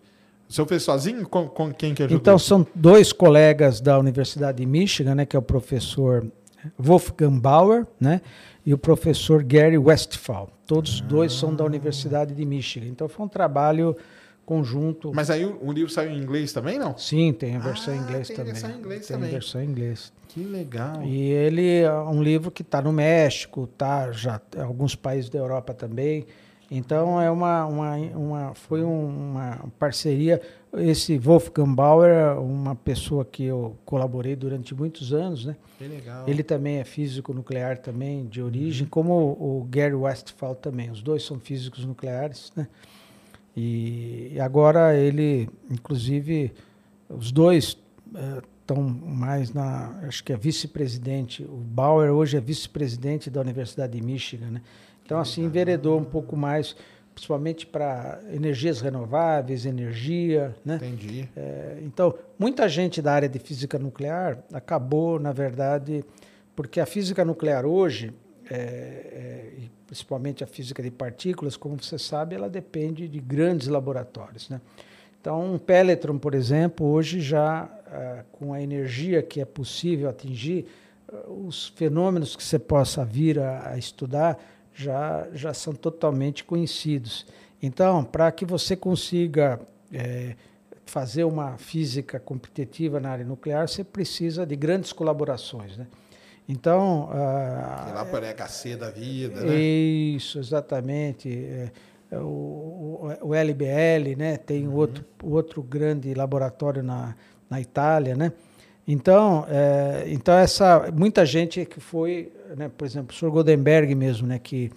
[0.49, 1.27] o senhor fez sozinho?
[1.27, 2.17] Com, com quem que ajudou?
[2.17, 6.25] Então, são dois colegas da Universidade de Michigan, né, que é o professor
[6.77, 8.21] Wolfgang Bauer né,
[8.65, 10.49] e o professor Gary Westphal.
[10.65, 11.07] Todos ah.
[11.07, 12.87] dois são da Universidade de Michigan.
[12.87, 13.95] Então, foi um trabalho
[14.45, 15.11] conjunto.
[15.13, 16.97] Mas aí o, o livro saiu em inglês também, não?
[16.97, 18.53] Sim, tem a versão ah, em inglês tem também.
[18.53, 19.31] Versão em inglês tem também.
[19.31, 20.13] versão em inglês.
[20.37, 21.03] Que legal.
[21.03, 25.39] E ele é um livro que está no México, tá já em alguns países da
[25.39, 26.27] Europa também.
[26.69, 30.39] Então é uma, uma, uma foi uma parceria.
[30.75, 35.55] Esse Wolfgang Bauer é uma pessoa que eu colaborei durante muitos anos, né?
[35.79, 36.25] Que legal.
[36.27, 38.89] Ele também é físico nuclear também de origem, uhum.
[38.91, 40.91] como o, o Gary Westphal também.
[40.91, 42.67] Os dois são físicos nucleares, né?
[43.55, 46.53] E, e agora ele, inclusive,
[47.09, 47.75] os dois
[48.67, 51.43] estão mais na, acho que é vice-presidente.
[51.43, 54.61] O Bauer hoje é vice-presidente da Universidade de Michigan, né?
[55.05, 56.75] Então, assim, enveredou um pouco mais,
[57.15, 60.75] principalmente para energias renováveis, energia, né?
[60.75, 61.29] Entendi.
[61.35, 66.03] É, então, muita gente da área de física nuclear acabou, na verdade,
[66.53, 68.13] porque a física nuclear hoje,
[68.51, 69.53] é, é,
[69.85, 74.59] principalmente a física de partículas, como você sabe, ela depende de grandes laboratórios, né?
[75.21, 80.65] Então, um Pelletron, por exemplo, hoje já ah, com a energia que é possível atingir,
[81.07, 84.37] ah, os fenômenos que você possa vir a, a estudar
[84.73, 87.25] já, já são totalmente conhecidos.
[87.61, 89.59] Então, para que você consiga
[89.91, 90.35] é,
[90.85, 95.77] fazer uma física competitiva na área nuclear, você precisa de grandes colaborações.
[95.77, 95.87] Né?
[96.47, 97.09] Então.
[97.11, 99.55] Ah, lá para HC da vida, né?
[99.55, 101.29] Isso, exatamente.
[101.29, 101.71] É,
[102.09, 104.37] é o, o, LBL, né?
[104.37, 104.75] tem uhum.
[104.75, 107.15] outro, outro grande laboratório na,
[107.49, 108.31] na Itália, né?
[108.87, 113.29] Então, é, então essa muita gente que foi, né, por exemplo, o Sr.
[113.29, 114.71] Goldenberg mesmo, né, que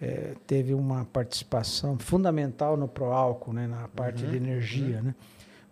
[0.00, 5.02] é, teve uma participação fundamental no Proálcool, né, na parte uhum, de energia, uhum.
[5.02, 5.14] né?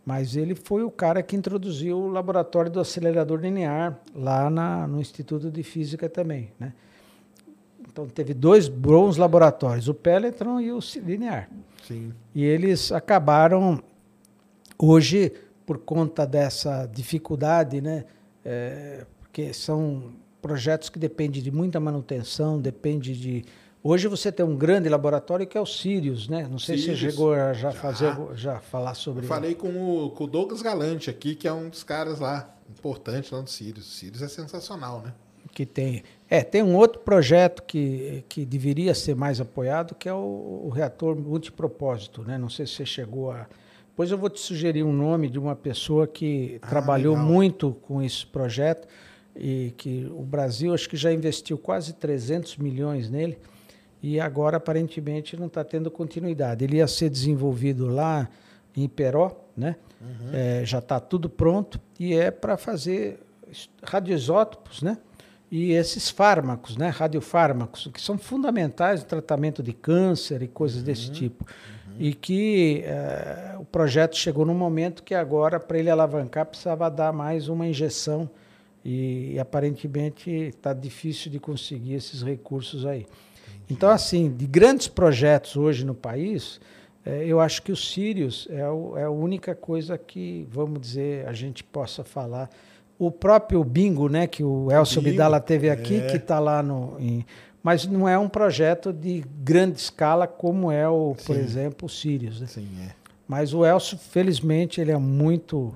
[0.05, 5.01] Mas ele foi o cara que introduziu o laboratório do acelerador linear lá na, no
[5.01, 6.73] Instituto de Física também, né?
[7.91, 11.51] Então teve dois bons laboratórios, o Pelletron e o linear.
[11.87, 12.13] Sim.
[12.35, 13.83] E eles acabaram
[14.79, 15.33] hoje
[15.71, 18.05] por conta dessa dificuldade, né?
[18.45, 23.45] É, porque são projetos que dependem de muita manutenção, depende de
[23.81, 26.49] Hoje você tem um grande laboratório que é o Sirius, né?
[26.51, 26.99] Não sei Sirius.
[26.99, 29.23] se você chegou a já, já, fazer, já falar sobre.
[29.23, 32.53] Eu falei com o, com o Douglas Galante aqui, que é um dos caras lá
[32.69, 33.87] importante lá do Sirius.
[33.87, 35.15] O Sirius é sensacional, né?
[35.55, 36.03] Que tem.
[36.29, 40.69] É, tem um outro projeto que, que deveria ser mais apoiado, que é o, o
[40.69, 42.37] reator multipropósito, né?
[42.37, 43.47] Não sei se você chegou a
[44.01, 47.29] depois eu vou te sugerir um nome de uma pessoa que ah, trabalhou legal.
[47.29, 48.89] muito com esse projeto
[49.37, 53.37] e que o Brasil acho que já investiu quase 300 milhões nele
[54.03, 56.65] e agora aparentemente não está tendo continuidade.
[56.65, 58.27] Ele ia ser desenvolvido lá
[58.75, 59.77] em Peró, né?
[60.01, 60.31] Uhum.
[60.33, 63.21] É, já está tudo pronto e é para fazer
[63.83, 64.97] radioisótopos, né?
[65.51, 66.89] E esses fármacos, né?
[66.89, 70.85] Radiofármacos, que são fundamentais no tratamento de câncer e coisas uhum.
[70.85, 71.45] desse tipo
[72.01, 77.13] e que é, o projeto chegou num momento que agora, para ele alavancar, precisava dar
[77.13, 78.31] mais uma injeção
[78.83, 83.07] e, e aparentemente está difícil de conseguir esses recursos aí.
[83.69, 86.59] Então, assim, de grandes projetos hoje no país,
[87.05, 91.29] é, eu acho que o Sirius é, o, é a única coisa que, vamos dizer,
[91.29, 92.49] a gente possa falar.
[92.99, 96.07] O próprio Bingo, né, que o Elcio Bingo, Bidala teve aqui, é.
[96.07, 97.27] que está lá no, em,
[97.63, 101.43] mas não é um projeto de grande escala como é o, por Sim.
[101.43, 102.41] exemplo, o Sirius.
[102.41, 102.47] Né?
[102.47, 102.95] Sim, é.
[103.29, 105.75] Mas o Elcio, felizmente, ele é muito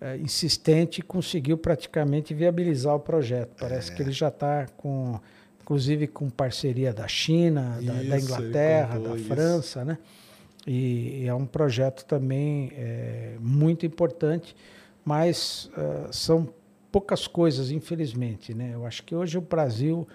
[0.00, 3.50] é, insistente e conseguiu praticamente viabilizar o projeto.
[3.58, 3.94] Parece É.
[3.94, 5.18] que ele já está com,
[5.62, 9.24] inclusive com parceria da China, da, da Isso, ele Inglaterra, da isso.
[9.26, 9.98] França, né?
[10.66, 14.54] E, e é um projeto também é, muito importante,
[15.04, 16.48] mas ah, são
[16.92, 18.72] poucas coisas, infelizmente, né?
[18.74, 20.06] Eu acho que hoje o Brasil,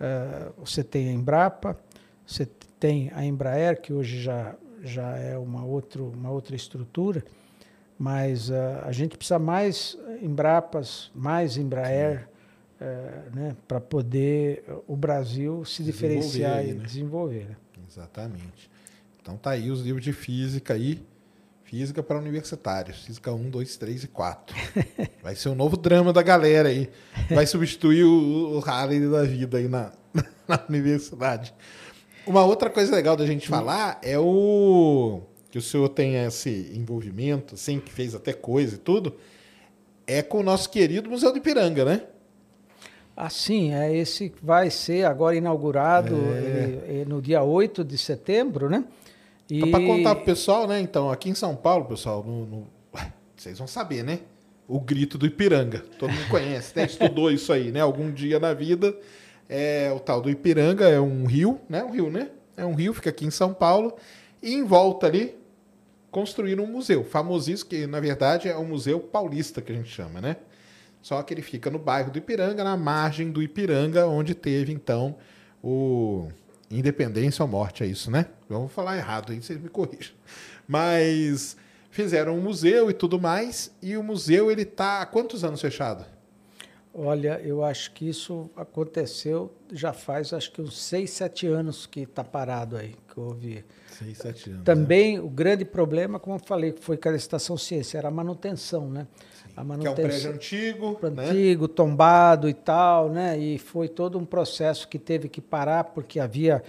[0.00, 1.78] ah, você tem a Embrapa,
[2.26, 2.46] você
[2.78, 7.24] tem a Embraer, que hoje já, já é uma, outro, uma outra estrutura,
[7.98, 12.28] mas ah, a gente precisa mais Embrapas, mais Embraer,
[12.80, 16.84] eh, né, para poder eh, o Brasil se Desenvolver diferenciar aí, e né?
[16.84, 17.48] desenvolver.
[17.48, 17.56] né?
[17.88, 18.70] Exatamente.
[19.22, 21.02] Então tá aí os livros de física aí.
[21.62, 23.04] Física para universitários.
[23.04, 24.56] Física 1, 2, 3 e 4.
[25.22, 26.90] Vai ser o novo drama da galera aí.
[27.30, 29.92] Vai substituir o, o Harley da vida aí na,
[30.48, 31.54] na universidade.
[32.26, 35.20] Uma outra coisa legal da gente falar é o
[35.50, 39.14] que o senhor tem esse envolvimento, assim, que fez até coisa e tudo,
[40.06, 42.02] é com o nosso querido Museu do Ipiranga, né?
[43.16, 46.38] Assim, é esse que vai ser agora inaugurado É.
[46.40, 48.84] ele- ele no dia 8 de setembro, né?
[49.48, 50.80] E Então, para contar pro pessoal, né?
[50.80, 52.66] Então, aqui em São Paulo, pessoal, no, no-
[53.36, 54.20] vocês vão saber, né?
[54.66, 55.80] O grito do Ipiranga.
[55.98, 56.84] Todo mundo conhece, né?
[56.86, 57.80] Estudou isso aí, né?
[57.80, 58.96] Algum dia na vida.
[59.48, 61.84] É, o tal do Ipiranga é um rio, né?
[61.84, 62.30] Um rio, né?
[62.56, 63.94] É um rio, fica aqui em São Paulo.
[64.42, 65.36] E em volta ali,
[66.10, 67.04] construíram um museu.
[67.04, 70.36] Famosíssimo, que na verdade é o Museu Paulista, que a gente chama, né?
[71.02, 75.16] Só que ele fica no bairro do Ipiranga, na margem do Ipiranga, onde teve, então,
[75.62, 76.28] o
[76.70, 78.26] Independência ou Morte, é isso, né?
[78.48, 80.14] Vou falar errado aí, vocês me corrijam.
[80.66, 81.56] Mas
[81.94, 86.04] fizeram um museu e tudo mais, e o museu, ele tá há quantos anos fechado?
[86.92, 92.00] Olha, eu acho que isso aconteceu já faz acho que uns 6, 7 anos que
[92.00, 93.64] está parado aí, que ouvi.
[93.96, 94.58] Seis, sete anos.
[94.58, 94.64] né?
[94.64, 98.10] Também o grande problema, como eu falei, que foi com a estação ciência, era a
[98.10, 99.06] manutenção, né?
[99.44, 99.94] A Que é um manutenção.
[100.04, 101.28] prédio antigo, né?
[101.28, 103.38] antigo, tombado e tal, né?
[103.38, 106.60] E foi todo um processo que teve que parar porque havia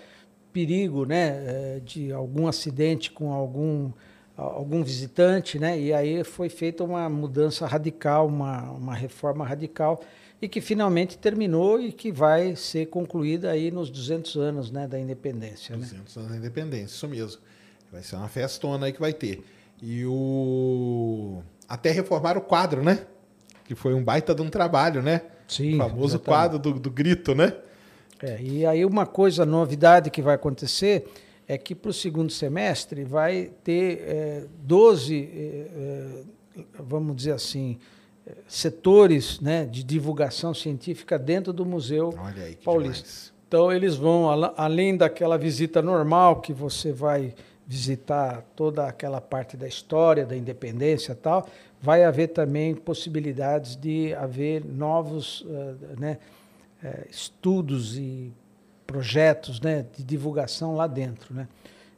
[0.54, 3.92] perigo, né, eh, de algum acidente com algum
[4.38, 5.80] algum visitante, né?
[5.80, 10.02] E aí foi feita uma mudança radical, uma, uma reforma radical
[10.42, 15.00] e que finalmente terminou e que vai ser concluída aí nos 200 anos, né, da
[15.00, 15.84] independência, né?
[15.84, 17.42] 200 anos da independência, isso mesmo.
[17.92, 19.44] Vai ser uma festona aí que vai ter.
[19.82, 21.42] E o.
[21.68, 23.06] Até reformar o quadro, né?
[23.64, 25.22] Que foi um baita de um trabalho, né?
[25.48, 26.26] Sim, o famoso exatamente.
[26.26, 27.54] quadro do, do grito, né?
[28.22, 31.08] É, e aí uma coisa, novidade que vai acontecer
[31.48, 37.78] é que para o segundo semestre vai ter é, 12, é, é, vamos dizer assim,
[38.26, 43.04] é, setores né, de divulgação científica dentro do Museu aí Paulista.
[43.04, 43.36] demais.
[43.48, 47.34] Então eles vão, além daquela visita normal que você vai
[47.68, 51.48] visitar toda aquela parte da história, da independência e tal,
[51.82, 56.18] vai haver também possibilidades de haver novos eh, né,
[56.84, 58.34] eh, estudos e
[58.86, 61.34] projetos né, de divulgação lá dentro.
[61.34, 61.48] Né?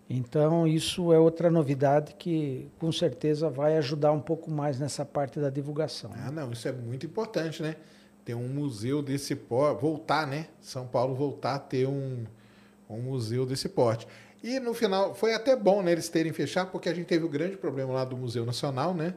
[0.10, 5.40] Então isso é outra novidade que com certeza vai ajudar um pouco mais nessa parte
[5.40, 6.12] da divulgação.
[6.12, 6.24] né?
[6.26, 7.76] Ah, não, isso é muito importante, né?
[8.24, 10.48] Ter um museu desse porte, voltar, né?
[10.62, 12.26] São Paulo voltar a ter um,
[12.90, 14.08] um museu desse porte.
[14.44, 17.30] E no final, foi até bom né, eles terem fechado, porque a gente teve o
[17.30, 19.14] grande problema lá do Museu Nacional, né?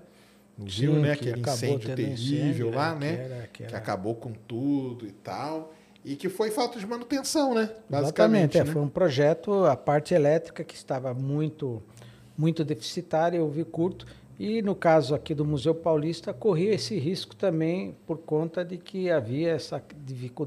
[0.57, 1.17] No Rio, Sim, né?
[1.17, 2.15] que Aquele incêndio terrível
[2.49, 3.17] incêndio, lá, né, né?
[3.17, 5.75] que era- que que era- acabou com tudo e tal.
[6.05, 7.63] E que foi falta de manutenção, né?
[7.63, 8.59] Exatamente, Basicamente.
[8.59, 8.73] é, né?
[8.73, 11.83] foi um projeto, a parte elétrica que estava muito,
[12.37, 14.07] muito deficitária, eu vi curto,
[14.43, 19.11] e no caso aqui do Museu Paulista, corria esse risco também por conta de que
[19.11, 19.83] havia essa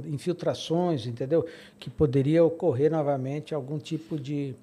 [0.07, 1.45] infiltrações, entendeu?
[1.79, 4.55] Que poderia ocorrer novamente algum tipo de,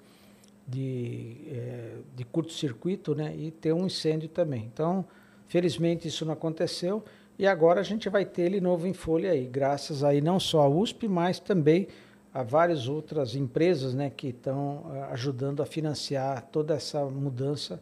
[0.67, 3.33] de, eh, de curto-circuito né?
[3.33, 4.69] e ter um incêndio também.
[4.73, 5.05] Então,
[5.47, 7.01] felizmente isso não aconteceu,
[7.41, 10.61] e agora a gente vai ter ele novo em folha aí, graças aí não só
[10.61, 11.87] à USP, mas também
[12.31, 17.81] a várias outras empresas né, que estão ah, ajudando a financiar toda essa mudança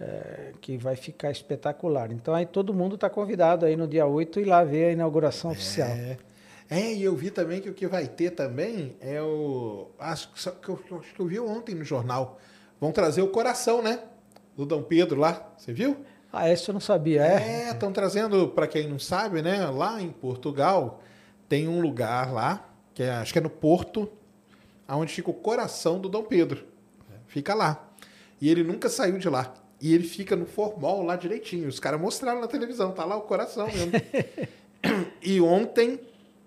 [0.00, 2.10] eh, que vai ficar espetacular.
[2.10, 5.50] Então aí todo mundo está convidado aí no dia 8 e lá ver a inauguração
[5.50, 5.88] oficial.
[5.88, 6.16] É.
[6.70, 9.90] É, e eu vi também que o que vai ter também é o.
[9.98, 12.40] Acho que eu, acho que eu vi ontem no jornal.
[12.80, 14.00] Vão trazer o coração, né?
[14.56, 15.52] Do Dom Pedro lá.
[15.58, 15.98] Você viu?
[16.32, 17.66] Ah, essa eu não sabia, é?
[17.66, 19.66] É, estão trazendo, para quem não sabe, né?
[19.66, 21.00] Lá em Portugal
[21.48, 24.10] tem um lugar lá, que é, acho que é no Porto,
[24.88, 26.64] onde fica o coração do Dom Pedro.
[27.26, 27.90] Fica lá.
[28.40, 29.54] E ele nunca saiu de lá.
[29.80, 31.68] E ele fica no formol lá direitinho.
[31.68, 33.92] Os caras mostraram na televisão, tá lá o coração mesmo.
[35.22, 36.00] e ontem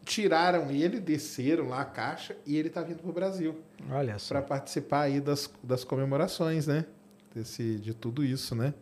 [0.03, 3.59] tiraram ele, desceram lá a caixa e ele está vindo para o Brasil.
[3.91, 4.33] Olha só.
[4.33, 6.85] Para participar aí das, das comemorações, né?
[7.33, 8.73] Desse, de tudo isso, né?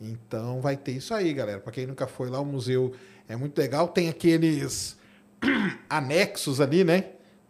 [0.00, 1.60] Então vai ter isso aí, galera.
[1.60, 2.92] Para quem nunca foi lá, o museu
[3.28, 3.88] é muito legal.
[3.88, 4.96] Tem aqueles
[5.88, 7.04] anexos ali, né?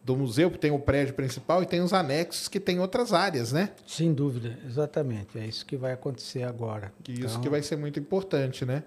[0.05, 3.53] Do museu, que tem o prédio principal e tem os anexos que tem outras áreas,
[3.53, 3.71] né?
[3.87, 5.39] Sem dúvida, exatamente.
[5.39, 6.93] É isso que vai acontecer agora.
[7.03, 8.83] Que Isso que vai ser muito importante, né?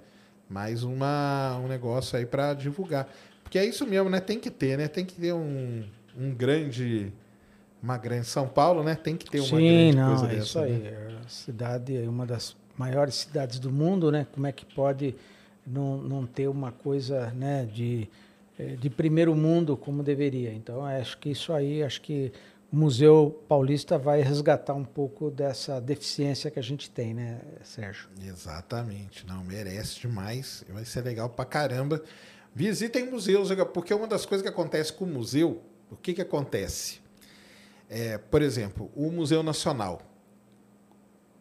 [0.48, 3.12] Mais uma, um negócio aí para divulgar.
[3.44, 4.20] Porque é isso mesmo, né?
[4.20, 4.88] Tem que ter, né?
[4.88, 5.84] Tem que ter um,
[6.16, 7.12] um grande.
[7.82, 8.28] Uma grande.
[8.28, 8.94] São Paulo, né?
[8.96, 10.44] Tem que ter uma Sim, grande não, coisa é dessa.
[10.46, 10.74] isso aí.
[10.74, 11.18] né?
[11.26, 14.28] A cidade é uma das maiores cidades do mundo, né?
[14.32, 15.16] Como é que pode
[15.66, 18.08] não, não ter uma coisa, né, de,
[18.58, 20.54] eh, de primeiro mundo como deveria?
[20.54, 22.32] Então, acho que isso aí, acho que
[22.72, 28.10] o Museu Paulista vai resgatar um pouco dessa deficiência que a gente tem, né, Sérgio?
[28.24, 29.26] Exatamente.
[29.26, 30.64] Não, merece demais.
[30.70, 32.02] Vai ser legal pra caramba.
[32.54, 37.00] Visitem museus, porque uma das coisas que acontece com o museu, o que, que acontece?
[37.90, 40.02] É, por exemplo, o Museu Nacional.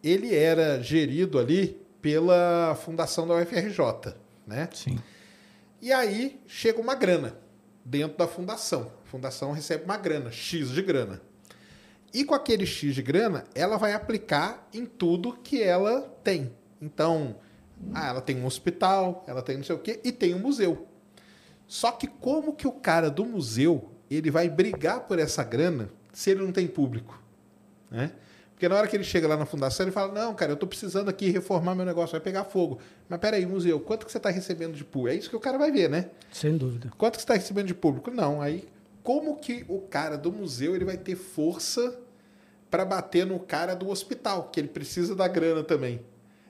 [0.02, 4.14] Ele era gerido ali pela fundação da UFRJ,
[4.46, 4.68] né?
[4.72, 4.98] Sim.
[5.80, 7.36] E aí chega uma grana
[7.84, 8.92] dentro da fundação.
[9.04, 11.20] A fundação recebe uma grana, X de grana.
[12.12, 16.52] E com aquele X de grana, ela vai aplicar em tudo que ela tem.
[16.80, 17.36] Então,
[17.92, 20.86] ah, ela tem um hospital, ela tem não sei o quê, e tem um museu.
[21.66, 26.30] Só que como que o cara do museu ele vai brigar por essa grana se
[26.30, 27.20] ele não tem público?
[27.90, 28.12] Né?
[28.56, 30.66] Porque na hora que ele chega lá na fundação, ele fala: Não, cara, eu estou
[30.66, 32.78] precisando aqui reformar meu negócio, vai pegar fogo.
[33.06, 35.14] Mas peraí, museu, quanto que você está recebendo de público?
[35.14, 36.08] É isso que o cara vai ver, né?
[36.32, 36.90] Sem dúvida.
[36.96, 38.10] Quanto que você está recebendo de público?
[38.10, 38.40] Não.
[38.40, 38.66] Aí,
[39.02, 42.00] como que o cara do museu ele vai ter força
[42.70, 46.00] para bater no cara do hospital, que ele precisa da grana também?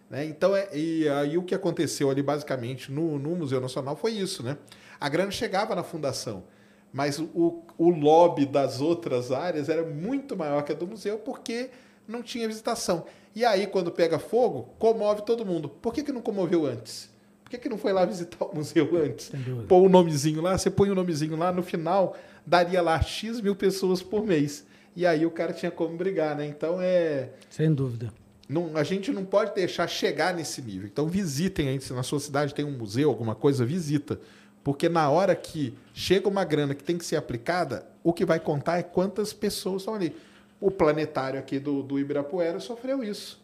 [0.09, 0.27] Né?
[0.27, 4.45] Então, é, e aí o que aconteceu ali basicamente no, no Museu Nacional foi isso,
[4.45, 4.57] né?
[5.01, 6.45] A grana chegava na fundação,
[6.93, 11.71] mas o, o lobby das outras áreas era muito maior que a do museu porque
[12.07, 13.07] não tinha visitação.
[13.35, 15.69] E aí, quando pega fogo, comove todo mundo.
[15.69, 17.11] Por que, que não comoveu antes?
[17.45, 19.31] Por que, que não foi lá visitar o museu antes?
[19.69, 22.17] Pôr o nomezinho lá, você põe o nomezinho lá, no final
[22.47, 24.65] daria lá X mil pessoas por mês.
[24.95, 26.47] E aí o cara tinha como brigar, né?
[26.47, 27.31] Então é.
[27.51, 28.13] Sem dúvida.
[28.49, 30.87] Não, a gente não pode deixar chegar nesse nível.
[30.87, 34.19] Então visitem aí, se na sua cidade tem um museu, alguma coisa, visita.
[34.65, 38.41] Porque na hora que chega uma grana que tem que ser aplicada, o que vai
[38.41, 40.15] contar é quantas pessoas estão ali.
[40.61, 43.43] O planetário aqui do, do Ibirapuera sofreu isso.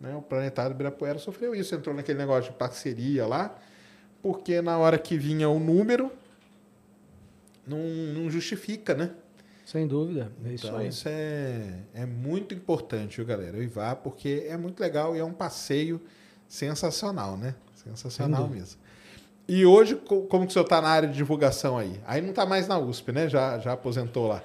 [0.00, 0.14] Né?
[0.14, 1.74] O planetário do Ibirapuera sofreu isso.
[1.74, 3.56] Entrou naquele negócio de parceria lá,
[4.22, 6.10] porque na hora que vinha o número,
[7.66, 9.10] não, não justifica, né?
[9.64, 10.32] Sem dúvida.
[10.46, 10.88] É isso Então, aí.
[10.88, 13.58] isso é, é muito importante, viu, galera?
[13.58, 16.00] E vá, porque é muito legal e é um passeio
[16.48, 17.54] sensacional, né?
[17.74, 18.80] Sensacional mesmo.
[19.46, 22.00] E hoje, co- como que o senhor está na área de divulgação aí?
[22.06, 23.28] Aí não está mais na USP, né?
[23.28, 24.42] Já, já aposentou lá.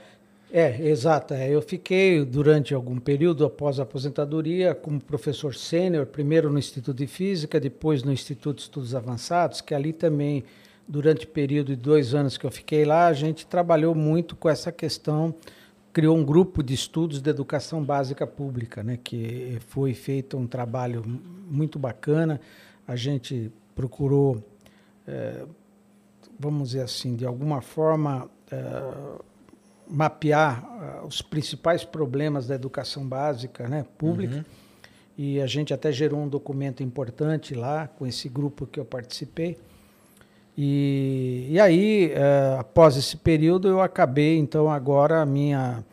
[0.55, 1.33] É, exato.
[1.33, 1.49] é.
[1.49, 7.07] Eu fiquei durante algum período após a aposentadoria como professor sênior, primeiro no Instituto de
[7.07, 10.43] Física, depois no Instituto de Estudos Avançados, que ali também,
[10.87, 14.47] durante o período de dois anos que eu fiquei lá, a gente trabalhou muito com
[14.47, 15.33] essa questão,
[15.91, 21.03] criou um grupo de estudos de educação básica pública, né, que foi feito um trabalho
[21.49, 22.39] muito bacana.
[22.87, 24.43] A gente procurou
[25.07, 25.45] eh,
[26.39, 29.21] vamos dizer assim, de alguma forma eh,
[29.87, 34.45] mapear ah, os principais problemas da educação básica, né, pública.
[35.17, 39.57] E a gente até gerou um documento importante lá com esse grupo que eu participei.
[40.57, 45.83] E, e aí, eh, após esse período, eu acabei, então, agora, minha,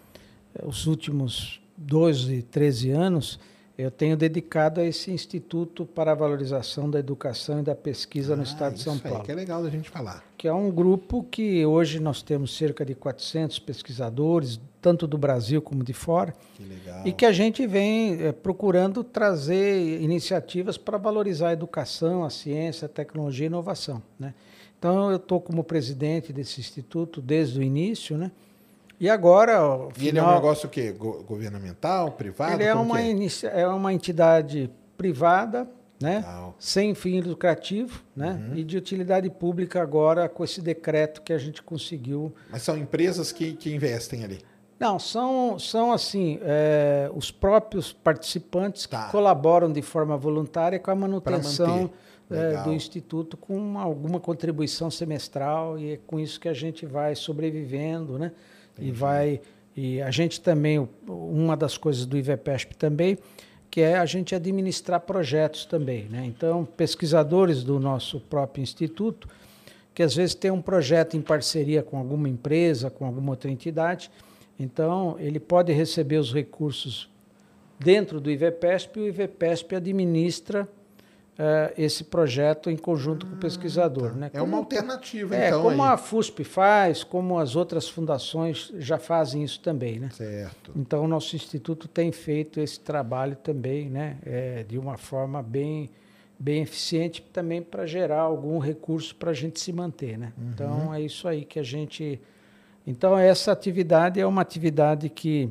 [0.62, 3.40] os últimos 12, 13 anos,
[3.82, 8.42] eu tenho dedicado a esse Instituto para a Valorização da Educação e da Pesquisa no
[8.42, 10.24] Ah, Estado de São isso aí Paulo que é legal da gente falar.
[10.36, 15.60] que é um grupo que hoje nós temos cerca de 400 pesquisadores, tanto do Brasil
[15.60, 17.02] como de fora, Que legal.
[17.06, 22.86] e que a gente vem eh, procurando trazer iniciativas para valorizar a educação, a ciência,
[22.86, 24.02] a tecnologia e a inovação.
[24.18, 24.34] Né?
[24.78, 28.30] Então, eu estou como presidente desse instituto desde o início, né?
[29.00, 30.92] E agora, ao E ele é um final- negócio o quê?
[30.92, 32.52] Go- governamental, privado?
[32.54, 33.12] ele é uma, é?
[33.62, 35.66] é uma entidade privada,
[36.00, 36.24] né?
[36.58, 38.38] Sem fim lucrativo, né?
[38.50, 38.56] Uhum.
[38.56, 42.32] e de utilidade pública agora com esse decreto que a gente conseguiu.
[42.50, 44.38] Mas são empresas que, que investem ali.
[44.78, 49.04] Não, são, são assim, é, os próprios participantes Tá.
[49.06, 51.90] que colaboram de forma voluntária com a manutenção
[52.30, 56.86] é, do Instituto com uma- alguma contribuição semestral e é com isso que a gente
[56.86, 58.32] vai sobrevivendo, né?
[58.80, 59.40] E vai
[59.76, 63.18] e a gente também uma das coisas do IVPESP também
[63.70, 66.24] que é a gente administrar projetos também, né?
[66.26, 69.28] Então pesquisadores do nosso próprio instituto
[69.94, 74.10] que às vezes tem um projeto em parceria com alguma empresa, com alguma outra entidade,
[74.58, 77.08] então ele pode receber os recursos
[77.78, 80.68] dentro do IVPESP e o IVPESP administra
[81.40, 84.10] uh, esse projeto em conjunto com o pesquisador.
[84.10, 84.16] Tá.
[84.16, 84.30] Né?
[84.32, 85.62] É como, uma alternativa, é, então.
[85.62, 85.88] Como aí.
[85.90, 89.98] a FUSP faz, como as outras fundações já fazem isso também.
[89.98, 90.10] Né?
[90.12, 90.72] Certo.
[90.76, 94.18] Então, o nosso instituto tem feito esse trabalho também, né?
[94.24, 95.90] É, de uma forma bem,
[96.38, 100.18] bem eficiente, também para gerar algum recurso para a gente se manter.
[100.18, 100.32] Né?
[100.36, 100.50] Uhum.
[100.50, 102.20] Então, é isso aí que a gente.
[102.86, 105.50] Então, essa atividade é uma atividade que.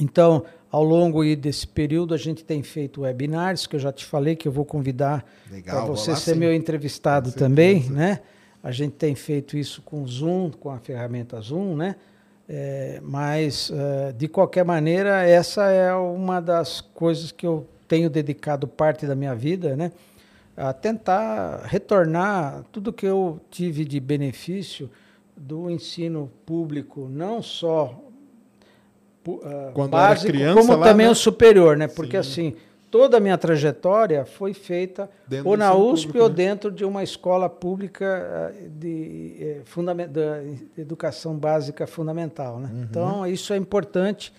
[0.00, 4.34] Então, ao longo desse período, a gente tem feito webinars, que eu já te falei
[4.34, 5.22] que eu vou convidar
[5.66, 6.38] para você ser sim.
[6.38, 8.20] meu entrevistado também, né?
[8.62, 11.96] A gente tem feito isso com o Zoom, com a ferramenta Zoom, né?
[12.48, 18.66] É, mas, uh, de qualquer maneira, essa é uma das coisas que eu tenho dedicado
[18.66, 19.92] parte da minha vida, né?
[20.56, 24.90] A tentar retornar tudo que eu tive de benefício
[25.36, 28.02] do ensino público, não só
[29.72, 31.12] Quando básico, criança, como lá, também né?
[31.12, 31.88] o superior, né?
[31.88, 32.30] Porque Sim.
[32.30, 32.56] assim,
[32.90, 36.34] toda a minha trajetória foi feita Dentro ou na USP público, ou né?
[36.34, 40.42] dentro de uma escola pública eh, de, eh, fundament, da
[40.76, 42.70] educação básica fundamental, né?
[42.72, 42.82] Uhum.
[42.82, 44.32] Então, isso é importante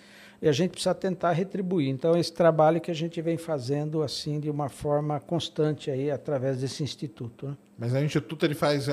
[0.43, 1.87] e a gente precisa tentar retribuir.
[1.87, 6.57] Então, esse trabalho que a gente vem fazendo assim de uma forma constante aí através
[6.57, 7.57] desse instituto, né?
[7.79, 8.91] Mas o Instituto ele faz uh,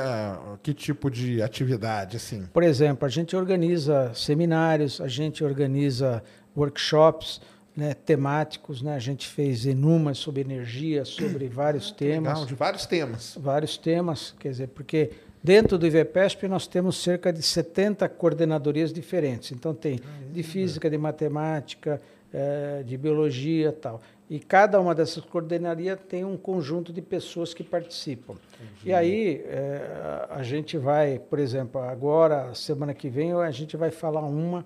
[0.62, 2.46] que tipo de atividade, assim?
[2.52, 6.22] Por exemplo, a gente organiza seminários, a gente organiza
[6.56, 7.40] workshops
[7.76, 8.94] né, temáticos, né?
[8.94, 12.32] a gente fez enumas sobre energia, sobre vários temas.
[12.32, 13.36] Legal, de vários temas.
[13.40, 15.10] Vários temas, quer dizer, porque
[15.42, 19.52] dentro do IVPESP nós temos cerca de 70 coordenadorias diferentes.
[19.52, 20.00] Então tem
[20.32, 22.00] de física, de matemática,
[22.32, 24.00] eh, de biologia tal.
[24.28, 28.36] E cada uma dessas coordenarias tem um conjunto de pessoas que participam.
[28.84, 33.90] E aí eh, a gente vai, por exemplo, agora, semana que vem, a gente vai
[33.90, 34.64] falar uma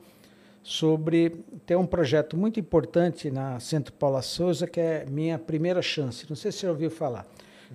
[0.62, 6.26] sobre tem um projeto muito importante na Centro Paula Souza que é minha primeira chance.
[6.28, 7.26] Não sei se você ouviu falar.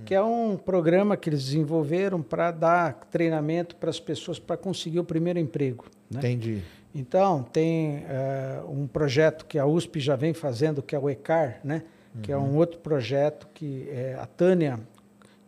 [0.06, 5.00] Que é um programa que eles desenvolveram para dar treinamento para as pessoas para conseguir
[5.00, 5.86] o primeiro emprego.
[6.10, 6.20] Né?
[6.20, 6.62] Entendi.
[6.94, 11.60] Então tem uh, um projeto que a USP já vem fazendo que é o ECAR,
[11.64, 11.84] né?
[12.16, 12.22] Uhum.
[12.22, 14.80] Que é um outro projeto que é a Tânia,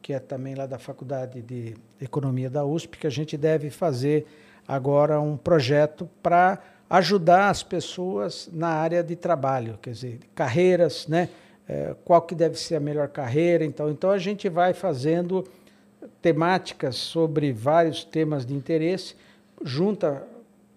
[0.02, 4.28] que é também lá da Faculdade de Economia da USP, que a gente deve fazer
[4.68, 6.60] agora um projeto para
[6.90, 11.30] ajudar as pessoas na área de trabalho, quer dizer, carreiras, né?
[11.68, 13.64] É, qual que deve ser a melhor carreira.
[13.64, 15.48] Então, então a gente vai fazendo
[16.22, 19.16] temáticas sobre vários temas de interesse,
[19.64, 20.28] junta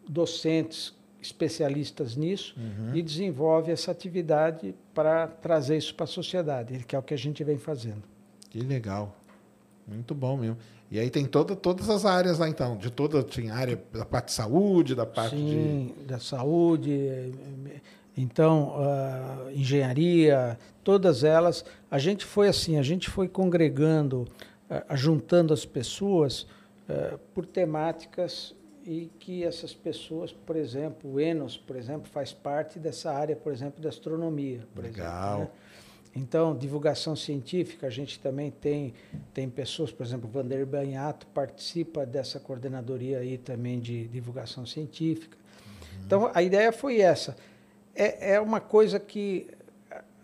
[0.09, 2.95] docentes especialistas nisso uhum.
[2.95, 7.19] e desenvolve essa atividade para trazer isso para a sociedade, que é o que a
[7.19, 8.03] gente vem fazendo.
[8.51, 9.17] Que legal.
[9.87, 10.59] Muito bom mesmo.
[10.91, 12.77] E aí tem toda, todas as áreas lá, então.
[12.77, 16.05] De toda, tinha área da parte de saúde, da parte Sim, de...
[16.05, 17.33] da saúde,
[18.17, 21.65] então, uh, engenharia, todas elas.
[21.91, 24.29] A gente foi assim, a gente foi congregando,
[24.71, 26.43] uh, juntando as pessoas
[26.89, 28.55] uh, por temáticas
[28.85, 33.53] e que essas pessoas, por exemplo, o Enos, por exemplo, faz parte dessa área, por
[33.53, 34.67] exemplo, da astronomia.
[34.77, 35.35] Legal.
[35.35, 35.61] Exemplo, né?
[36.17, 38.95] Então, divulgação científica, a gente também tem,
[39.33, 45.37] tem pessoas, por exemplo, Vander Banhato participa dessa coordenadoria aí também de divulgação científica.
[45.37, 46.03] Uhum.
[46.07, 47.35] Então, a ideia foi essa.
[47.95, 49.49] É, é uma coisa que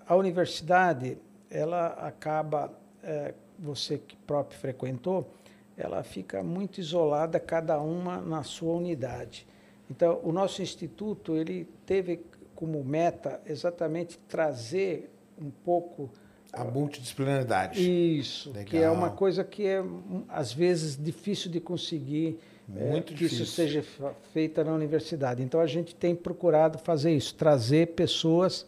[0.06, 1.16] a universidade,
[1.50, 2.72] ela acaba,
[3.02, 5.30] é, você que próprio frequentou,
[5.76, 9.46] ela fica muito isolada, cada uma na sua unidade.
[9.90, 12.20] Então, o nosso instituto, ele teve
[12.54, 15.10] como meta exatamente trazer
[15.40, 16.10] um pouco
[16.52, 17.80] a multidisciplinaridade.
[18.18, 18.64] Isso, Legal.
[18.64, 19.82] que é uma coisa que é
[20.28, 22.38] às vezes difícil de conseguir
[22.72, 23.44] Muito é, que difícil.
[23.44, 23.84] isso seja
[24.32, 25.42] feita na universidade.
[25.42, 28.64] Então a gente tem procurado fazer isso, trazer pessoas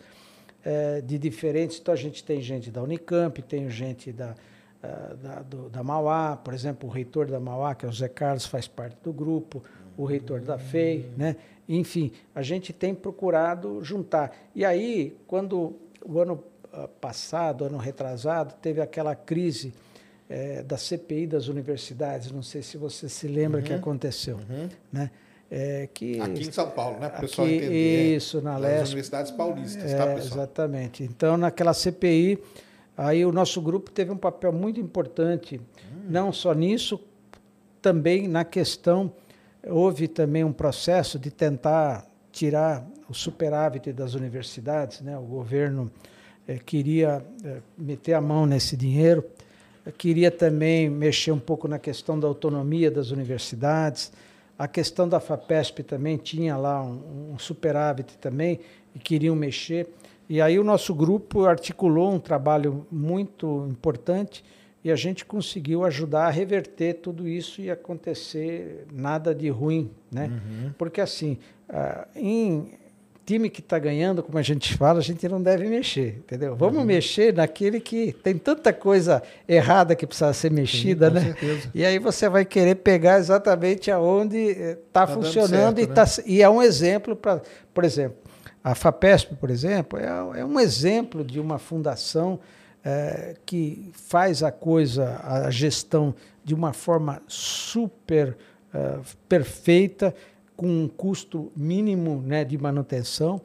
[0.64, 1.78] é, de diferentes.
[1.78, 4.34] Então a gente tem gente da Unicamp, tem gente da
[5.22, 8.46] da, do, da Mauá, por exemplo, o reitor da Mauá, que é o Zé Carlos,
[8.46, 9.62] faz parte do grupo,
[9.96, 11.36] o reitor da FEI, né?
[11.68, 14.36] Enfim, a gente tem procurado juntar.
[14.56, 16.42] E aí, quando o ano
[17.00, 19.72] passado, ano retrasado, teve aquela crise
[20.32, 24.68] é, da CPI das universidades, não sei se você se lembra uhum, que aconteceu, uhum.
[24.90, 25.10] né?
[25.50, 27.10] É, que, aqui em São Paulo, né?
[27.10, 28.16] Para o pessoal entender.
[28.16, 28.84] Isso, na nas Lesp.
[28.86, 30.38] universidades paulistas, é, tá, pessoal?
[30.38, 31.04] Exatamente.
[31.04, 32.38] Então, naquela CPI,
[32.96, 36.06] aí o nosso grupo teve um papel muito importante, hum.
[36.09, 36.98] não só nisso,
[37.82, 39.12] também na questão,
[39.66, 45.18] houve também um processo de tentar tirar o superávit das universidades, né?
[45.18, 45.92] O governo
[46.48, 49.22] eh, queria eh, meter a mão nesse dinheiro
[49.84, 54.12] Eu queria também mexer um pouco na questão da autonomia das universidades.
[54.59, 58.60] A questão da FAPESP também tinha lá um, um superávit também
[58.94, 59.88] e queriam mexer.
[60.28, 64.44] E aí o nosso grupo articulou um trabalho muito importante
[64.84, 70.26] e a gente conseguiu ajudar a reverter tudo isso e acontecer nada de ruim, né?
[70.26, 70.72] Uhum.
[70.78, 71.38] Porque assim,
[71.68, 72.72] uh, em
[73.32, 76.54] time que está ganhando, como a gente fala, a gente não deve mexer, entendeu?
[76.54, 76.84] Vamos uhum.
[76.84, 81.20] mexer naquele que tem tanta coisa errada que precisa ser mexida, Sim, né?
[81.20, 81.70] Certeza.
[81.74, 85.94] E aí você vai querer pegar exatamente aonde está eh, tá funcionando certo, e, né?
[85.94, 87.40] tá, e é um exemplo para,
[87.72, 88.18] por exemplo,
[88.62, 92.38] a FAPESP, por exemplo, é, é um exemplo de uma fundação
[92.84, 96.14] é, que faz a coisa, a gestão
[96.44, 98.36] de uma forma super
[98.74, 98.98] é,
[99.28, 100.14] perfeita,
[100.56, 103.40] com um custo mínimo né, de manutenção,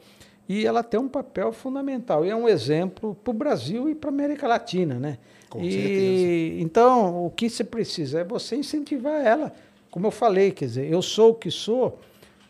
[0.48, 2.24] e ela tem um papel fundamental.
[2.24, 4.94] E é um exemplo para o Brasil e para a América Latina.
[4.94, 5.18] Né?
[5.50, 6.62] Com e, certeza.
[6.62, 9.52] Então, o que você precisa é você incentivar ela.
[9.90, 11.98] Como eu falei, quer dizer, eu sou o que sou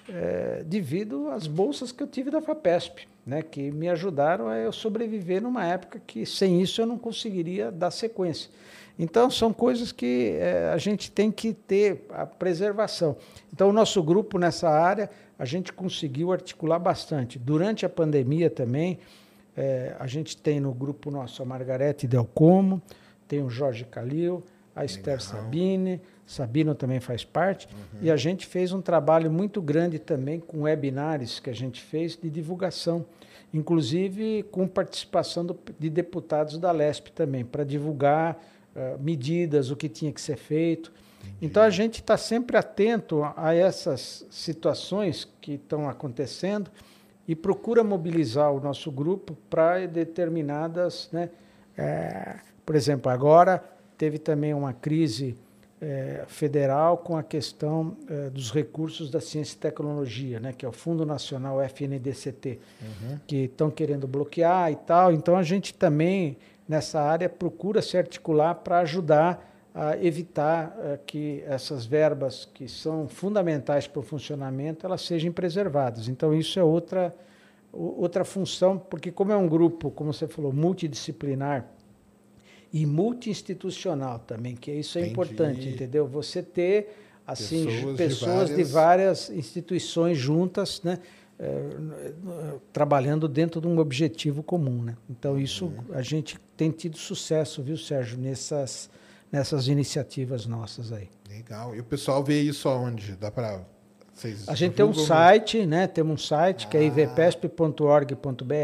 [0.08, 4.72] é, devido às bolsas que eu tive da FAPESP né, que me ajudaram a eu
[4.72, 8.50] sobreviver numa época que sem isso eu não conseguiria dar sequência.
[8.98, 13.16] Então, são coisas que é, a gente tem que ter a preservação.
[13.52, 15.08] Então, o nosso grupo nessa área,
[15.38, 17.38] a gente conseguiu articular bastante.
[17.38, 18.98] Durante a pandemia também,
[19.56, 22.82] é, a gente tem no grupo nosso a Margarete Delcomo,
[23.28, 24.42] tem o Jorge Calil,
[24.74, 28.00] a Esther Sabine, Sabino também faz parte, uhum.
[28.02, 32.16] e a gente fez um trabalho muito grande também com webinars que a gente fez
[32.16, 33.06] de divulgação
[33.52, 38.38] inclusive com participação do, de deputados da LESP também, para divulgar
[38.78, 40.92] uh, medidas, o que tinha que ser feito.
[41.20, 41.36] Entendi.
[41.42, 46.70] Então a gente está sempre atento a essas situações que estão acontecendo
[47.26, 51.28] e procura mobilizar o nosso grupo para determinadas, né,
[51.76, 53.62] é, por exemplo, agora
[53.98, 55.36] teve também uma crise
[55.80, 60.68] é, federal com a questão é, dos recursos da ciência e tecnologia, né, que é
[60.68, 63.18] o Fundo Nacional FNDCT, uhum.
[63.26, 65.12] que estão querendo bloquear e tal.
[65.12, 66.36] Então a gente também
[66.68, 73.08] nessa área procura se articular para ajudar a evitar é, que essas verbas que são
[73.08, 76.08] fundamentais para o funcionamento elas sejam preservadas.
[76.08, 77.14] Então isso é outra
[77.70, 81.66] outra função, porque como é um grupo, como você falou, multidisciplinar
[82.72, 85.12] e multi-institucional também, que isso é Entendi.
[85.12, 86.06] importante, entendeu?
[86.06, 86.96] Você ter
[87.26, 88.66] assim pessoas, pessoas de, várias...
[88.66, 89.30] de, várias...
[89.30, 90.98] instituições juntas, né?
[91.40, 94.96] É, trabalhando dentro de um objetivo comum, né?
[95.08, 95.94] Então isso uhum.
[95.94, 98.90] a gente tem tido sucesso, viu, Sérgio, nessas
[99.30, 101.08] nessas iniciativas nossas aí.
[101.28, 101.76] Legal.
[101.76, 103.12] E o pessoal vê isso aonde?
[103.12, 103.62] Dá para
[104.48, 105.86] a gente tem um site, né?
[105.86, 106.70] Temos um site ah.
[106.70, 106.84] que é ah.
[106.84, 108.54] ivpesp.org.br,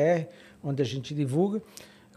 [0.63, 1.63] onde a gente divulga.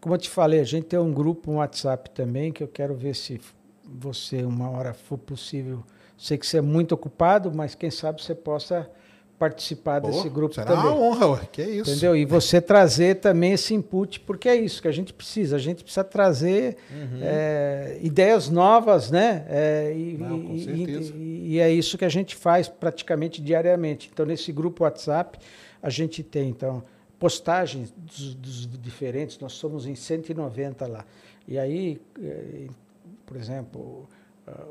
[0.02, 2.96] Como eu te falei, a gente tem um grupo, um WhatsApp também, que eu quero
[2.96, 3.40] ver se
[3.84, 5.84] você, uma hora for possível.
[6.18, 8.90] Sei que você é muito ocupado, mas quem sabe você possa
[9.38, 10.86] participar Pô, desse grupo será também.
[10.86, 11.42] uma honra, ué.
[11.52, 11.92] que é isso.
[11.92, 12.16] Entendeu?
[12.16, 15.56] E você trazer também esse input, porque é isso que a gente precisa.
[15.56, 17.20] A gente precisa trazer uhum.
[17.22, 19.46] é, ideias novas, né?
[19.48, 21.14] É, e, Não, com certeza.
[21.16, 24.10] E, e, é isso que a gente faz praticamente diariamente.
[24.12, 25.38] Então, nesse grupo WhatsApp,
[25.82, 26.84] a gente tem, então,
[27.20, 31.06] postagens dos, dos, diferentes, nós somos em 190 lá.
[31.48, 32.68] E aí, eh,
[33.26, 34.08] por exemplo,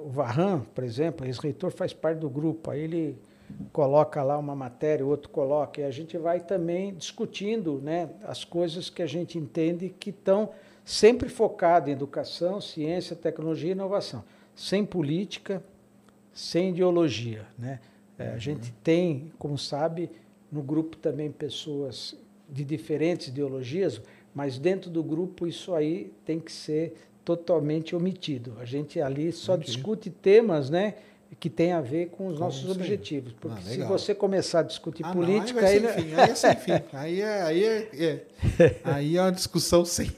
[0.05, 3.19] o Varran, por exemplo, ex-reitor faz parte do grupo, aí ele
[3.73, 8.45] coloca lá uma matéria, o outro coloca, e a gente vai também discutindo né, as
[8.45, 10.51] coisas que a gente entende que estão
[10.85, 14.25] sempre focadas em educação, ciência, tecnologia e inovação,
[14.55, 15.63] sem política,
[16.33, 17.47] sem ideologia.
[17.59, 17.81] Né?
[18.19, 20.11] É, a gente tem, como sabe,
[20.51, 22.17] no grupo também pessoas
[22.49, 24.01] de diferentes ideologias,
[24.35, 26.95] mas dentro do grupo isso aí tem que ser
[27.25, 28.55] totalmente omitido.
[28.61, 29.73] A gente ali só Entendi.
[29.73, 30.95] discute temas, né,
[31.39, 33.33] que tem a ver com os nossos objetivos.
[33.39, 36.35] Porque ah, se você começar a discutir ah, política, não, aí, aí, fim, aí é
[36.35, 36.73] sem fim.
[36.93, 37.89] Aí é, aí é,
[38.59, 40.11] é, aí é uma discussão sem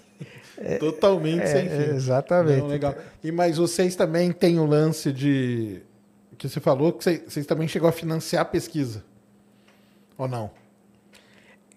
[0.57, 1.95] é, totalmente é, sem fim.
[1.95, 2.61] Exatamente.
[2.61, 2.95] Não, legal.
[3.23, 5.83] E mas vocês também têm o lance de
[6.37, 9.05] que você falou que vocês, vocês também chegou a financiar a pesquisa.
[10.17, 10.51] Ou não?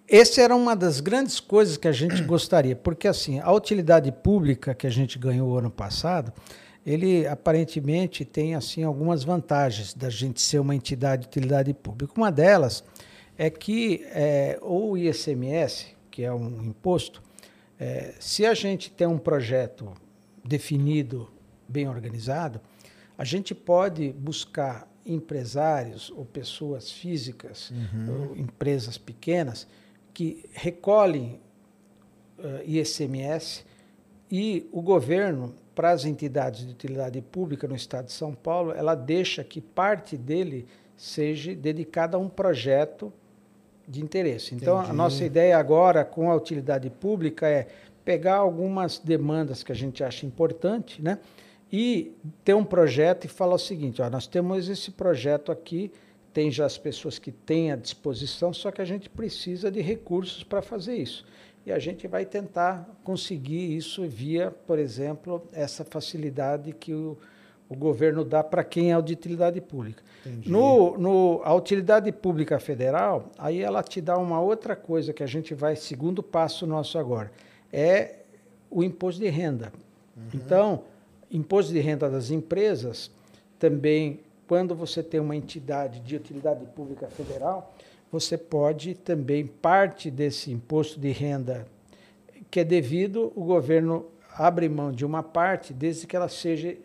[0.07, 4.75] Essa era uma das grandes coisas que a gente gostaria, porque assim, a utilidade pública
[4.75, 6.33] que a gente ganhou ano passado,
[6.85, 12.13] ele aparentemente tem assim algumas vantagens da gente ser uma entidade de utilidade pública.
[12.17, 12.83] Uma delas
[13.37, 17.21] é que é, o ICMS, que é um imposto,
[17.79, 19.93] é, se a gente tem um projeto
[20.43, 21.31] definido,
[21.67, 22.59] bem organizado,
[23.17, 28.29] a gente pode buscar empresários ou pessoas físicas, uhum.
[28.29, 29.67] ou empresas pequenas,
[30.13, 31.39] que recolhem
[32.37, 33.63] uh, ICMS
[34.29, 38.93] E o governo, para as entidades de utilidade pública no estado de São Paulo, ela
[38.93, 43.11] deixa que parte dele seja dedicada a um projeto
[43.87, 44.53] de interesse.
[44.53, 44.91] Então, Entendi.
[44.91, 47.67] a nossa ideia agora com a utilidade pública é
[48.05, 51.17] pegar algumas demandas que a gente acha importante, né?
[51.73, 55.91] E ter um projeto e falar o seguinte: ó, nós temos esse projeto aqui,
[56.31, 60.43] tem já as pessoas que têm à disposição, só que a gente precisa de recursos
[60.43, 61.25] para fazer isso.
[61.65, 67.17] E a gente vai tentar conseguir isso via, por exemplo, essa facilidade que o,
[67.69, 70.03] o governo dá para quem é de utilidade pública.
[70.45, 75.27] No, no, a utilidade pública federal, aí ela te dá uma outra coisa que a
[75.27, 77.31] gente vai, segundo passo nosso agora,
[77.71, 78.17] é
[78.69, 79.71] o imposto de renda.
[80.15, 80.23] Uhum.
[80.33, 80.83] Então,
[81.31, 83.11] imposto de renda das empresas,
[83.57, 87.73] também, quando você tem uma entidade de utilidade pública federal,
[88.11, 91.65] você pode também, parte desse imposto de renda
[92.49, 96.75] que é devido, o governo abre mão de uma parte, desde que ela seja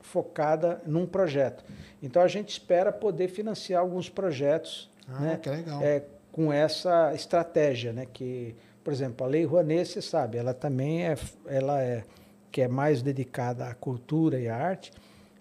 [0.00, 1.64] focada num projeto.
[2.00, 5.40] Então a gente espera poder financiar alguns projetos ah, né,
[5.82, 8.54] é, com essa estratégia, né, que,
[8.84, 12.04] por exemplo, a Lei Rouanet, você sabe, ela também é, ela é
[12.52, 14.92] que é mais dedicada à cultura e à arte,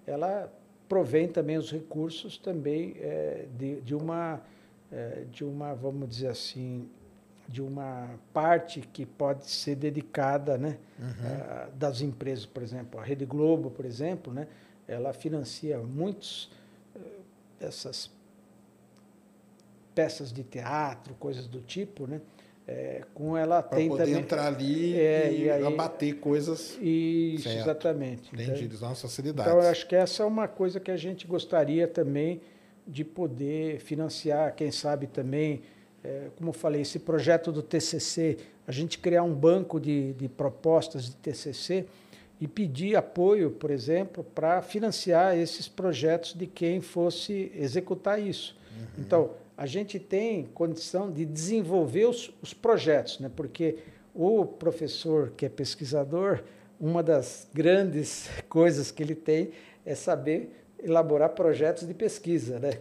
[0.07, 0.51] ela
[0.89, 4.41] provém também os recursos também é, de, de uma
[4.91, 6.89] é, de uma vamos dizer assim
[7.47, 11.07] de uma parte que pode ser dedicada, né, uhum.
[11.07, 14.47] uh, das empresas, por exemplo, a Rede Globo, por exemplo, né,
[14.87, 16.51] ela financia muitos
[16.95, 16.99] uh,
[17.59, 18.09] dessas
[19.93, 22.19] peças de teatro, coisas do tipo, né,
[22.67, 26.75] é, com ela pra tem poder também entrar ali é, e, e aí, abater coisas.
[26.81, 27.59] Isso, certo.
[27.59, 28.33] exatamente.
[28.33, 29.51] Entendi, então, nossas facilidades.
[29.51, 32.41] Então, eu acho que essa é uma coisa que a gente gostaria também
[32.87, 35.61] de poder financiar, quem sabe também
[36.05, 38.37] é, como eu falei, esse projeto do TCC,
[38.67, 41.85] a gente criar um banco de, de propostas de TCC
[42.39, 48.55] e pedir apoio, por exemplo, para financiar esses projetos de quem fosse executar isso.
[48.71, 48.85] Uhum.
[48.99, 53.31] Então, a gente tem condição de desenvolver os, os projetos, né?
[53.35, 53.77] porque
[54.13, 56.43] o professor que é pesquisador,
[56.79, 59.49] uma das grandes coisas que ele tem
[59.83, 62.71] é saber elaborar projetos de pesquisa, né?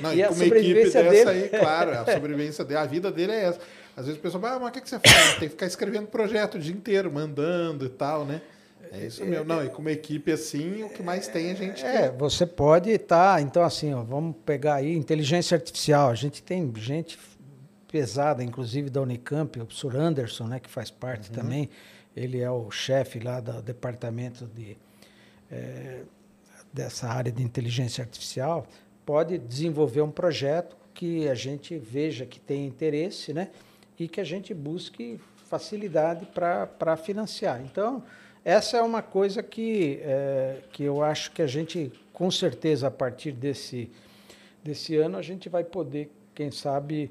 [0.00, 1.30] Não, e, e a sobrevivência dele...
[1.30, 3.60] aí, claro, a sobrevivência dele, a vida dele é essa.
[3.96, 5.30] Às vezes o pessoal fala, ah, mas o que, que você faz?
[5.38, 8.42] Tem que ficar escrevendo projeto o dia inteiro, mandando e tal, né?
[8.92, 9.44] É isso mesmo.
[9.44, 12.12] Não, e com uma equipe assim, o que mais tem a gente É, quer.
[12.12, 16.10] você pode estar, tá, então assim, ó, vamos pegar aí inteligência artificial.
[16.10, 17.18] A gente tem gente
[17.90, 21.36] pesada, inclusive da Unicamp, o professor Anderson, né, que faz parte uhum.
[21.36, 21.70] também.
[22.14, 24.76] Ele é o chefe lá do departamento de
[25.50, 26.00] é,
[26.72, 28.66] dessa área de inteligência artificial
[29.04, 33.50] pode desenvolver um projeto que a gente veja que tem interesse, né?
[33.98, 37.62] E que a gente busque facilidade para financiar.
[37.62, 38.02] Então,
[38.44, 42.90] essa é uma coisa que, é, que eu acho que a gente, com certeza, a
[42.90, 43.90] partir desse,
[44.62, 47.10] desse ano, a gente vai poder, quem sabe,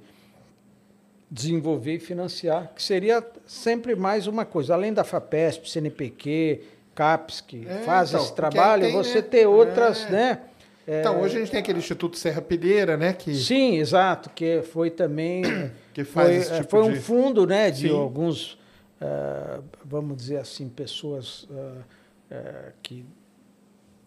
[1.30, 6.62] desenvolver e financiar, que seria sempre mais uma coisa, além da FAPESP, CNPq,
[6.96, 9.22] CAPES que é, faz então, esse trabalho, tem, você né?
[9.22, 10.10] ter outras, é.
[10.10, 10.40] né?
[10.88, 13.12] Então, hoje a gente tem aquele Instituto Serra Pilheira, né?
[13.12, 13.34] Que...
[13.34, 15.44] Sim, exato, que foi também.
[15.94, 17.00] que faz foi, esse tipo foi um de...
[17.00, 17.96] fundo né, de Sim.
[17.96, 18.54] alguns,
[19.02, 23.04] uh, vamos dizer assim, pessoas uh, uh, que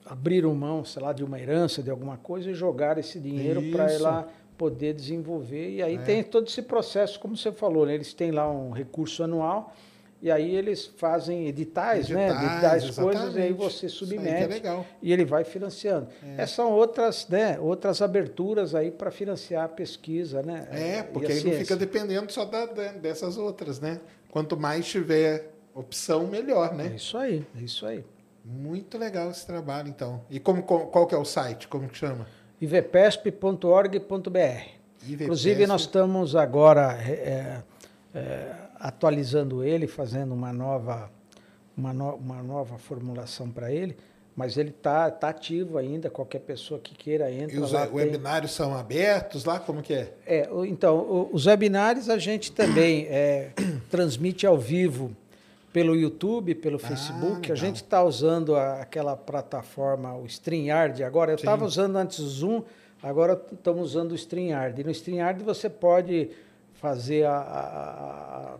[0.07, 3.93] abriram mão, sei lá, de uma herança, de alguma coisa, e jogaram esse dinheiro para
[3.93, 5.71] ela poder desenvolver.
[5.71, 5.99] E aí é.
[5.99, 7.95] tem todo esse processo, como você falou, né?
[7.95, 9.75] eles têm lá um recurso anual
[10.21, 12.29] e aí eles fazem editais, né?
[12.29, 12.89] editais né?
[12.89, 16.09] Editais coisas, e aí você submete aí é e ele vai financiando.
[16.23, 16.43] É.
[16.43, 17.59] Essas são outras, né?
[17.61, 20.67] outras aberturas aí para financiar a pesquisa, né?
[20.73, 24.01] É, porque aí não fica dependendo só da, dessas outras, né?
[24.31, 26.91] Quanto mais tiver opção, melhor, né?
[26.93, 28.05] É isso aí, é isso aí.
[28.45, 30.23] Muito legal esse trabalho, então.
[30.29, 31.69] E como, qual que é o site?
[31.69, 32.27] Como que chama?
[32.61, 34.79] ivepesp.org.br.
[35.09, 36.99] Inclusive, nós estamos agora...
[37.01, 37.63] É,
[38.15, 41.11] é, atualizando ele, fazendo uma nova,
[41.77, 43.97] uma, no, uma nova formulação para ele,
[44.37, 48.57] mas ele está tá ativo ainda, qualquer pessoa que queira entra E os lá, webinários
[48.57, 48.65] tem...
[48.65, 49.59] são abertos lá?
[49.59, 50.15] Como que é?
[50.25, 53.51] É, então, os webinários a gente também é,
[53.91, 55.11] transmite ao vivo
[55.73, 57.51] pelo YouTube, pelo ah, Facebook.
[57.51, 61.33] Ah, a gente está usando a, aquela plataforma, o StreamYard agora.
[61.33, 62.63] Eu estava usando antes o Zoom,
[63.03, 64.81] agora estamos usando o StreamYard.
[64.81, 66.31] E no StreamYard você pode
[66.75, 68.57] fazer a,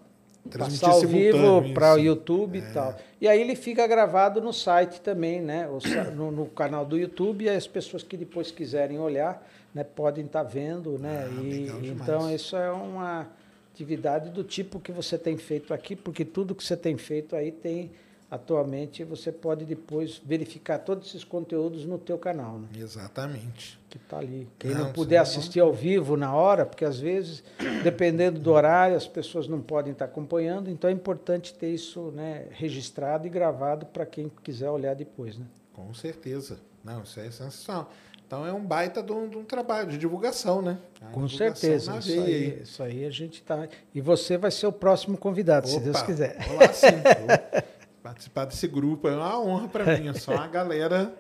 [0.57, 2.63] passar ao vivo para o YouTube é.
[2.63, 2.97] e tal.
[3.21, 5.69] E aí ele fica gravado no site também, né?
[6.15, 10.45] No, no, canal do YouTube, e as pessoas que depois quiserem olhar, né, podem estar
[10.45, 11.29] tá vendo, né?
[11.29, 13.29] Ah, e, então isso é uma
[13.73, 17.53] atividade do tipo que você tem feito aqui, porque tudo que você tem feito aí
[17.53, 17.91] tem
[18.31, 22.69] atualmente você pode depois verificar todos esses conteúdos no teu canal, né?
[22.77, 23.79] Exatamente.
[23.89, 24.47] Que está ali.
[24.59, 27.43] Quem Não, não, puder assistir ao vivo na hora, porque às vezes,
[27.83, 32.47] dependendo do horário, as pessoas não podem estar acompanhando, então é importante ter isso né,
[32.51, 35.47] registrado e gravado para quem quiser olhar depois, né?
[35.73, 36.59] Com certeza.
[36.85, 37.91] Não, isso é sensacional.
[38.27, 40.77] Então é um baita de um, de um trabalho de divulgação, né?
[41.01, 41.99] A Com divulgação certeza.
[41.99, 43.67] Isso aí, isso aí a gente está.
[43.95, 46.37] E você vai ser o próximo convidado, se Deus Opa, quiser.
[46.47, 46.89] Vou lá sim.
[48.09, 50.09] Participar desse grupo é uma honra para mim.
[50.09, 51.15] É só uma galera.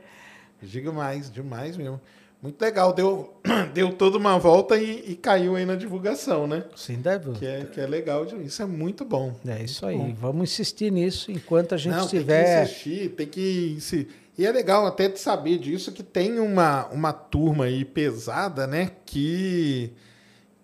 [0.63, 2.01] Diga mais, demais mesmo.
[2.43, 2.95] Muito legal.
[2.95, 3.39] Deu,
[3.75, 6.65] deu toda uma volta e, e caiu aí na divulgação, né?
[6.75, 7.33] Sim, deve.
[7.33, 8.25] Que é, que é legal.
[8.43, 9.35] Isso é muito bom.
[9.47, 9.99] É isso aí.
[9.99, 10.15] bom.
[10.15, 12.45] Vamos insistir nisso enquanto a gente Não, estiver.
[12.45, 14.09] tem que insistir, tem que
[14.39, 18.93] E é legal até de saber disso que tem uma, uma turma aí pesada, né?
[19.05, 19.93] Que,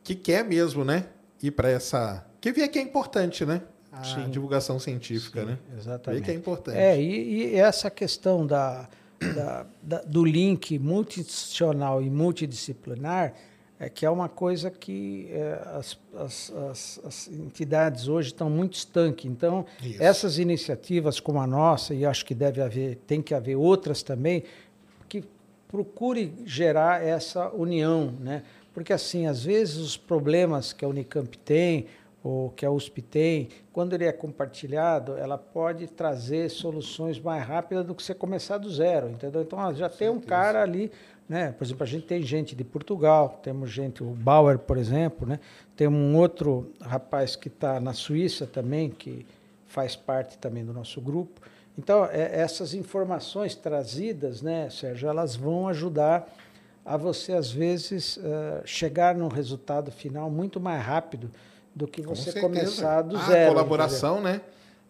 [0.03, 1.05] que quer mesmo, né?
[1.43, 2.25] Ir para essa.
[2.41, 3.61] Que vê que é importante, né?
[3.97, 4.29] A Sim.
[4.31, 5.59] divulgação científica, Sim, né?
[5.79, 6.21] Exatamente.
[6.21, 6.77] Vê que é importante.
[6.79, 8.89] É, e, e essa questão da,
[9.35, 13.35] da- da- do link multidisciplinar e multidisciplinar
[13.79, 18.75] é que é uma coisa que é, as, as- as- as entidades hoje estão muito
[18.75, 19.25] estanques.
[19.31, 20.03] Então, Isso.
[20.03, 24.45] essas iniciativas como a nossa, e acho que deve haver, tem que haver outras também,
[25.09, 25.25] que
[25.69, 28.43] procure gerar essa união, né?
[28.73, 31.87] Porque assim, às vezes os problemas que a Unicamp tem
[32.25, 37.85] ou que a USP tem, quando ele é compartilhado, ela pode trazer soluções mais rápidas
[37.85, 39.43] do que você começar do zero, entendeu?
[39.43, 40.91] Então, já tem um cara ali,
[41.29, 41.53] né?
[41.53, 45.39] Por exemplo, a gente tem gente de Portugal, temos gente, o Bauer, por exemplo, né?
[45.77, 49.27] Tem um outro rapaz que está na Suíça também, que
[49.67, 51.43] faz parte também do nosso grupo.
[51.77, 56.27] Então, é- essas informações trazidas, né, Sérgio, elas vão ajudar
[56.87, 61.31] a você, às vezes, eh, chegar num resultado final muito mais rápido
[61.75, 62.47] do que Com você certeza.
[62.47, 63.49] começar do a zero.
[63.53, 64.41] colaboração, né?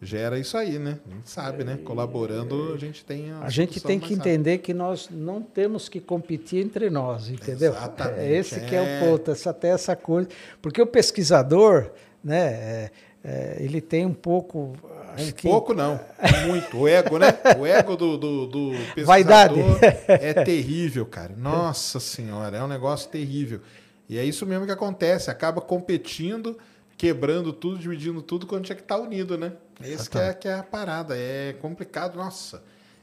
[0.02, 0.98] Gera isso aí, né?
[1.08, 1.78] A gente sabe, né?
[1.82, 6.62] Colaborando, a gente tem A gente tem que entender que nós não temos que competir
[6.62, 7.72] entre nós, entendeu?
[7.72, 9.02] Exatamente, É esse que é é.
[9.02, 10.28] o ponto, essa, até essa coisa.
[10.60, 11.90] Porque o pesquisador,
[12.22, 12.90] né, é-
[13.26, 14.74] é, ele tem um pouco.
[15.16, 15.98] aí que- Pouco não,
[16.46, 16.76] muito.
[16.76, 17.28] O ego, né?
[17.58, 19.60] O ego do, do, do pesquisador Vaidade.
[20.06, 21.32] é terrível, cara.
[21.34, 23.60] Nossa senhora, é um negócio terrível.
[24.06, 25.30] E é isso mesmo que acontece.
[25.30, 26.58] Acaba competindo,
[27.04, 29.52] quebrando tudo, dividindo tudo, quando tinha que estar unido, né?
[29.82, 31.14] Esse que é, que é a parada.
[31.14, 32.16] É complicado.
[32.16, 32.62] Nossa,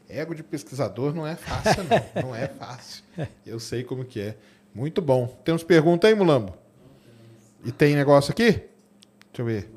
[0.09, 2.01] ego de pesquisador não é fácil, não.
[2.29, 3.03] Não é fácil.
[3.45, 4.37] Eu sei como que é.
[4.73, 5.27] Muito bom.
[5.45, 6.57] Temos pergunta aí, Mulambo?
[7.63, 8.53] E tem negócio aqui?
[8.53, 8.69] Deixa
[9.37, 9.71] eu ver.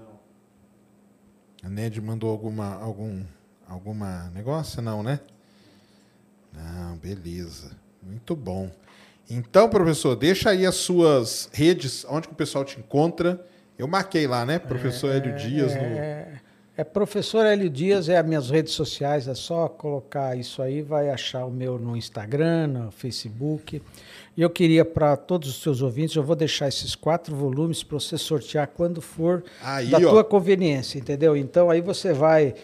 [1.63, 3.23] A Ned mandou alguma, algum,
[3.69, 4.81] alguma negócio?
[4.81, 5.21] Não, né?
[6.51, 7.73] Não, beleza.
[8.03, 8.71] Muito bom.
[9.29, 13.45] Então, professor, deixa aí as suas redes, onde que o pessoal te encontra.
[13.79, 14.59] Eu marquei lá, né?
[14.59, 15.81] Professor Hélio Dias no.
[15.81, 16.29] É,
[16.77, 21.11] é professor Hélio Dias, é as minhas redes sociais, é só colocar isso aí, vai
[21.11, 23.81] achar o meu no Instagram, no Facebook.
[24.37, 27.99] E eu queria para todos os seus ouvintes, eu vou deixar esses quatro volumes para
[27.99, 30.01] você sortear quando for Aí, da ó.
[30.01, 31.37] tua conveniência, entendeu?
[31.37, 32.55] Então aí você vai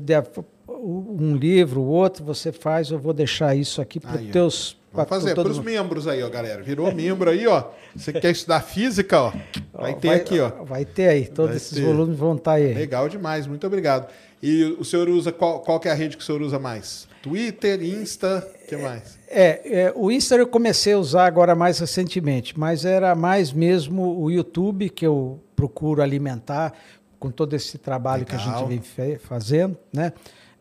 [0.00, 4.76] de- um livro, o outro você faz, eu vou deixar isso aqui para os teus
[4.96, 6.62] pra fazer para os membros aí, ó, galera.
[6.62, 7.64] Virou membro aí, ó.
[7.94, 9.32] Você quer estudar física, ó?
[9.72, 10.50] Vai Ó, ter aqui, ó.
[10.64, 11.84] Vai ter aí, todos Vai esses ter.
[11.84, 12.74] volumes vão estar aí.
[12.74, 14.08] Legal demais, muito obrigado.
[14.42, 17.08] E o senhor usa qual, qual é a rede que o senhor usa mais?
[17.22, 19.18] Twitter, Insta, o que mais?
[19.28, 24.20] É, é, o Insta eu comecei a usar agora mais recentemente, mas era mais mesmo
[24.20, 26.72] o YouTube que eu procuro alimentar
[27.18, 28.68] com todo esse trabalho que a Legal.
[28.70, 30.12] gente vem fazendo, né?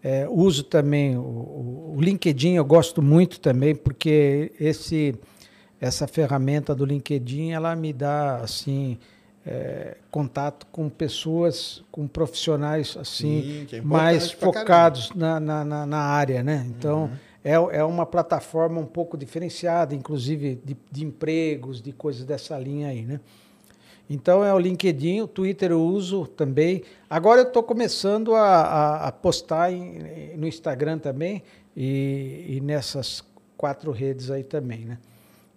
[0.07, 1.22] É, uso também o,
[1.95, 5.15] o- LinkedIn, eu gosto muito também, porque esse,
[5.82, 8.99] essa ferramenta do LinkedIn, ela me dá, assim,
[9.44, 15.98] é, contato com pessoas, com profissionais, assim, Sim, é mais focados na, na, na, na
[15.99, 16.64] área, né?
[16.69, 17.10] Então, Uhum.
[17.44, 22.90] é, é uma plataforma um pouco diferenciada, inclusive de, de empregos, de coisas dessa linha
[22.90, 23.19] aí, né?
[24.10, 26.84] Então é o LinkedIn, o Twitter eu uso também.
[27.10, 31.41] Agora eu estou começando a, a- a postar em- no Instagram também
[31.76, 33.23] e, e nessas
[33.57, 34.98] quatro redes aí também, né?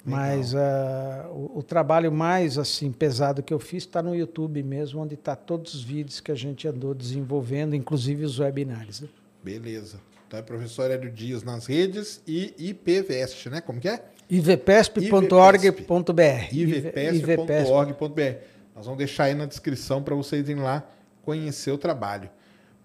[0.05, 5.03] Mas ah, o, o trabalho mais assim pesado que eu fiz está no YouTube mesmo,
[5.03, 9.03] onde está todos os vídeos que a gente andou desenvolvendo, inclusive os webinários.
[9.03, 9.09] Né?
[9.45, 10.01] Beleza.
[10.27, 13.61] Então é professor Hélio Dias nas redes e IPVest, né?
[13.61, 14.03] Como que é?
[14.31, 18.37] ivpesp.org.br ivpesp.org.br.
[18.75, 20.83] Nós vamos deixar aí na descrição para vocês irem lá
[21.23, 22.29] conhecer o trabalho.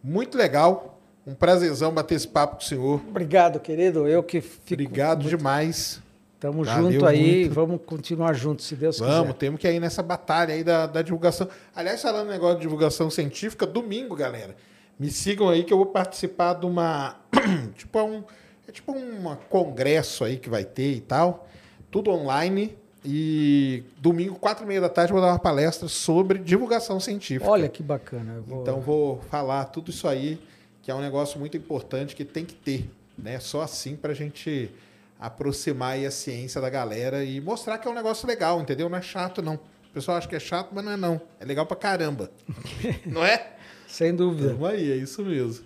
[0.03, 1.01] Muito legal.
[1.25, 3.01] Um prazerzão bater esse papo com o senhor.
[3.07, 4.07] Obrigado, querido.
[4.07, 6.03] Eu que fico Obrigado muito demais.
[6.43, 7.53] Tamo Valeu junto aí, muito.
[7.53, 9.33] vamos continuar juntos, se Deus Vamos, quiser.
[9.35, 11.47] temos que ir nessa batalha aí da, da divulgação.
[11.73, 14.53] Aliás, falando em negócio de divulgação científica, domingo, galera,
[14.99, 17.15] me sigam aí que eu vou participar de uma.
[17.77, 18.25] tipo, é um,
[18.73, 21.47] tipo um congresso aí que vai ter e tal.
[21.91, 22.75] Tudo online.
[23.05, 27.49] E domingo, quatro e meia da tarde, eu vou dar uma palestra sobre divulgação científica.
[27.51, 28.41] Olha que bacana.
[28.45, 30.41] vou- Então vou falar tudo isso aí,
[30.81, 33.39] que é um negócio muito importante que tem que ter, né?
[33.41, 34.71] Só assim para a gente
[35.19, 38.87] aproximar aí a ciência da galera e mostrar que é um negócio legal, entendeu?
[38.89, 39.55] Não é chato, não.
[39.55, 41.21] O pessoal acha que é chato, mas não é não.
[41.41, 42.31] É legal pra caramba.
[43.05, 43.51] não é?
[43.87, 44.53] Sem dúvida.
[44.53, 45.65] Vamos aí, é isso mesmo.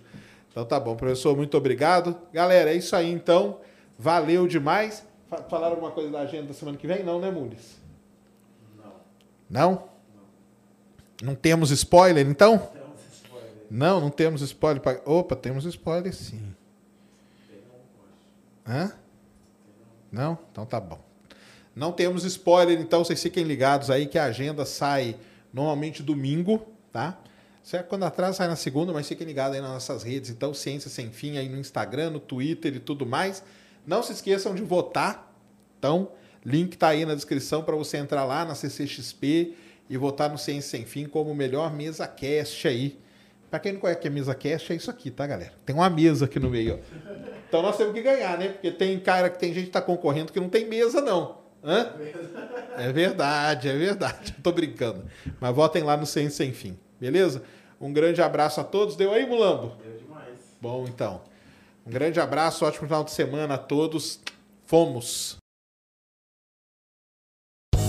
[0.57, 2.19] Então tá bom, professor, muito obrigado.
[2.33, 3.59] Galera, é isso aí então.
[3.95, 5.05] Valeu demais.
[5.29, 7.03] Fa- Falaram alguma coisa da agenda da semana que vem?
[7.03, 7.77] Não, né, Muniz?
[8.75, 8.93] Não.
[9.47, 9.83] Não?
[11.21, 12.71] Não temos spoiler, então?
[13.69, 14.81] Não, não temos spoiler.
[14.81, 16.41] pra- Opa, temos spoiler sim.
[18.67, 18.91] Hã?
[20.11, 20.39] Não?
[20.51, 20.99] Então tá bom.
[21.75, 25.17] Não temos spoiler, então vocês fiquem ligados aí que a agenda sai
[25.53, 27.15] normalmente domingo, tá?
[27.67, 30.53] Isso é quando atrás sai na segunda, mas fiquem ligados aí nas nossas redes, então
[30.53, 33.43] Ciência Sem Fim aí no Instagram, no Twitter e tudo mais.
[33.85, 35.35] Não se esqueçam de votar,
[35.77, 36.13] então
[36.45, 39.53] link tá aí na descrição para você entrar lá na CCXP
[39.89, 42.97] e votar no Ciência Sem Fim como melhor mesa cast aí.
[43.49, 45.51] Para quem não conhece que é mesa cast, é isso aqui, tá, galera?
[45.65, 46.97] Tem uma mesa aqui no meio, ó.
[47.49, 48.47] Então nós temos que ganhar, né?
[48.47, 51.39] Porque tem cara que tem gente que tá concorrendo que não tem mesa, não.
[51.61, 51.91] Hã?
[52.77, 54.33] É verdade, é verdade.
[54.37, 55.03] Eu tô brincando.
[55.37, 57.43] Mas votem lá no Ciência Sem Fim, beleza?
[57.79, 58.95] Um grande abraço a todos.
[58.95, 59.73] Deu aí, Mulambo?
[59.83, 60.37] Deu demais.
[60.61, 61.21] Bom, então.
[61.85, 64.19] Um grande abraço, ótimo final de semana a todos.
[64.65, 65.37] Fomos.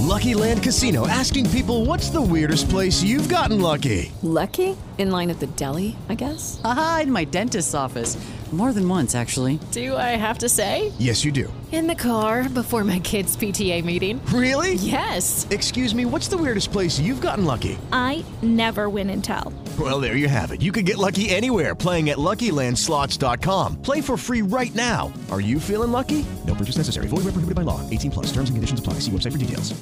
[0.09, 4.11] Lucky Land Casino asking people what's the weirdest place you've gotten lucky?
[4.23, 4.75] Lucky?
[4.97, 6.61] In line at the deli, I guess?
[6.65, 8.17] Aha, in my dentist's office.
[8.51, 9.61] More than once, actually.
[9.73, 10.91] Do I have to say?
[10.99, 11.53] Yes, you do.
[11.71, 14.25] In the car before my kids' PTA meeting.
[14.33, 14.75] Really?
[14.75, 15.47] Yes.
[15.51, 17.79] Excuse me, what's the weirdest place you've gotten lucky?
[17.93, 19.53] I never win and tell.
[19.79, 20.63] Well, there you have it.
[20.63, 23.83] You can get lucky anywhere playing at LuckyLandSlots.com.
[23.83, 25.13] Play for free right now.
[25.31, 26.25] Are you feeling lucky?
[26.47, 27.07] No purchase necessary.
[27.07, 27.89] Void where prohibited by law.
[27.91, 28.27] 18 plus.
[28.33, 28.95] Terms and conditions apply.
[28.95, 29.79] See website for details.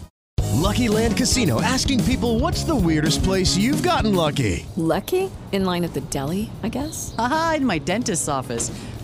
[0.57, 4.67] Lucky Land Casino asking people what's the weirdest place you've gotten lucky?
[4.77, 5.31] Lucky?
[5.53, 7.15] In line at the deli, I guess?
[7.19, 8.71] Aha, in my dentist's office.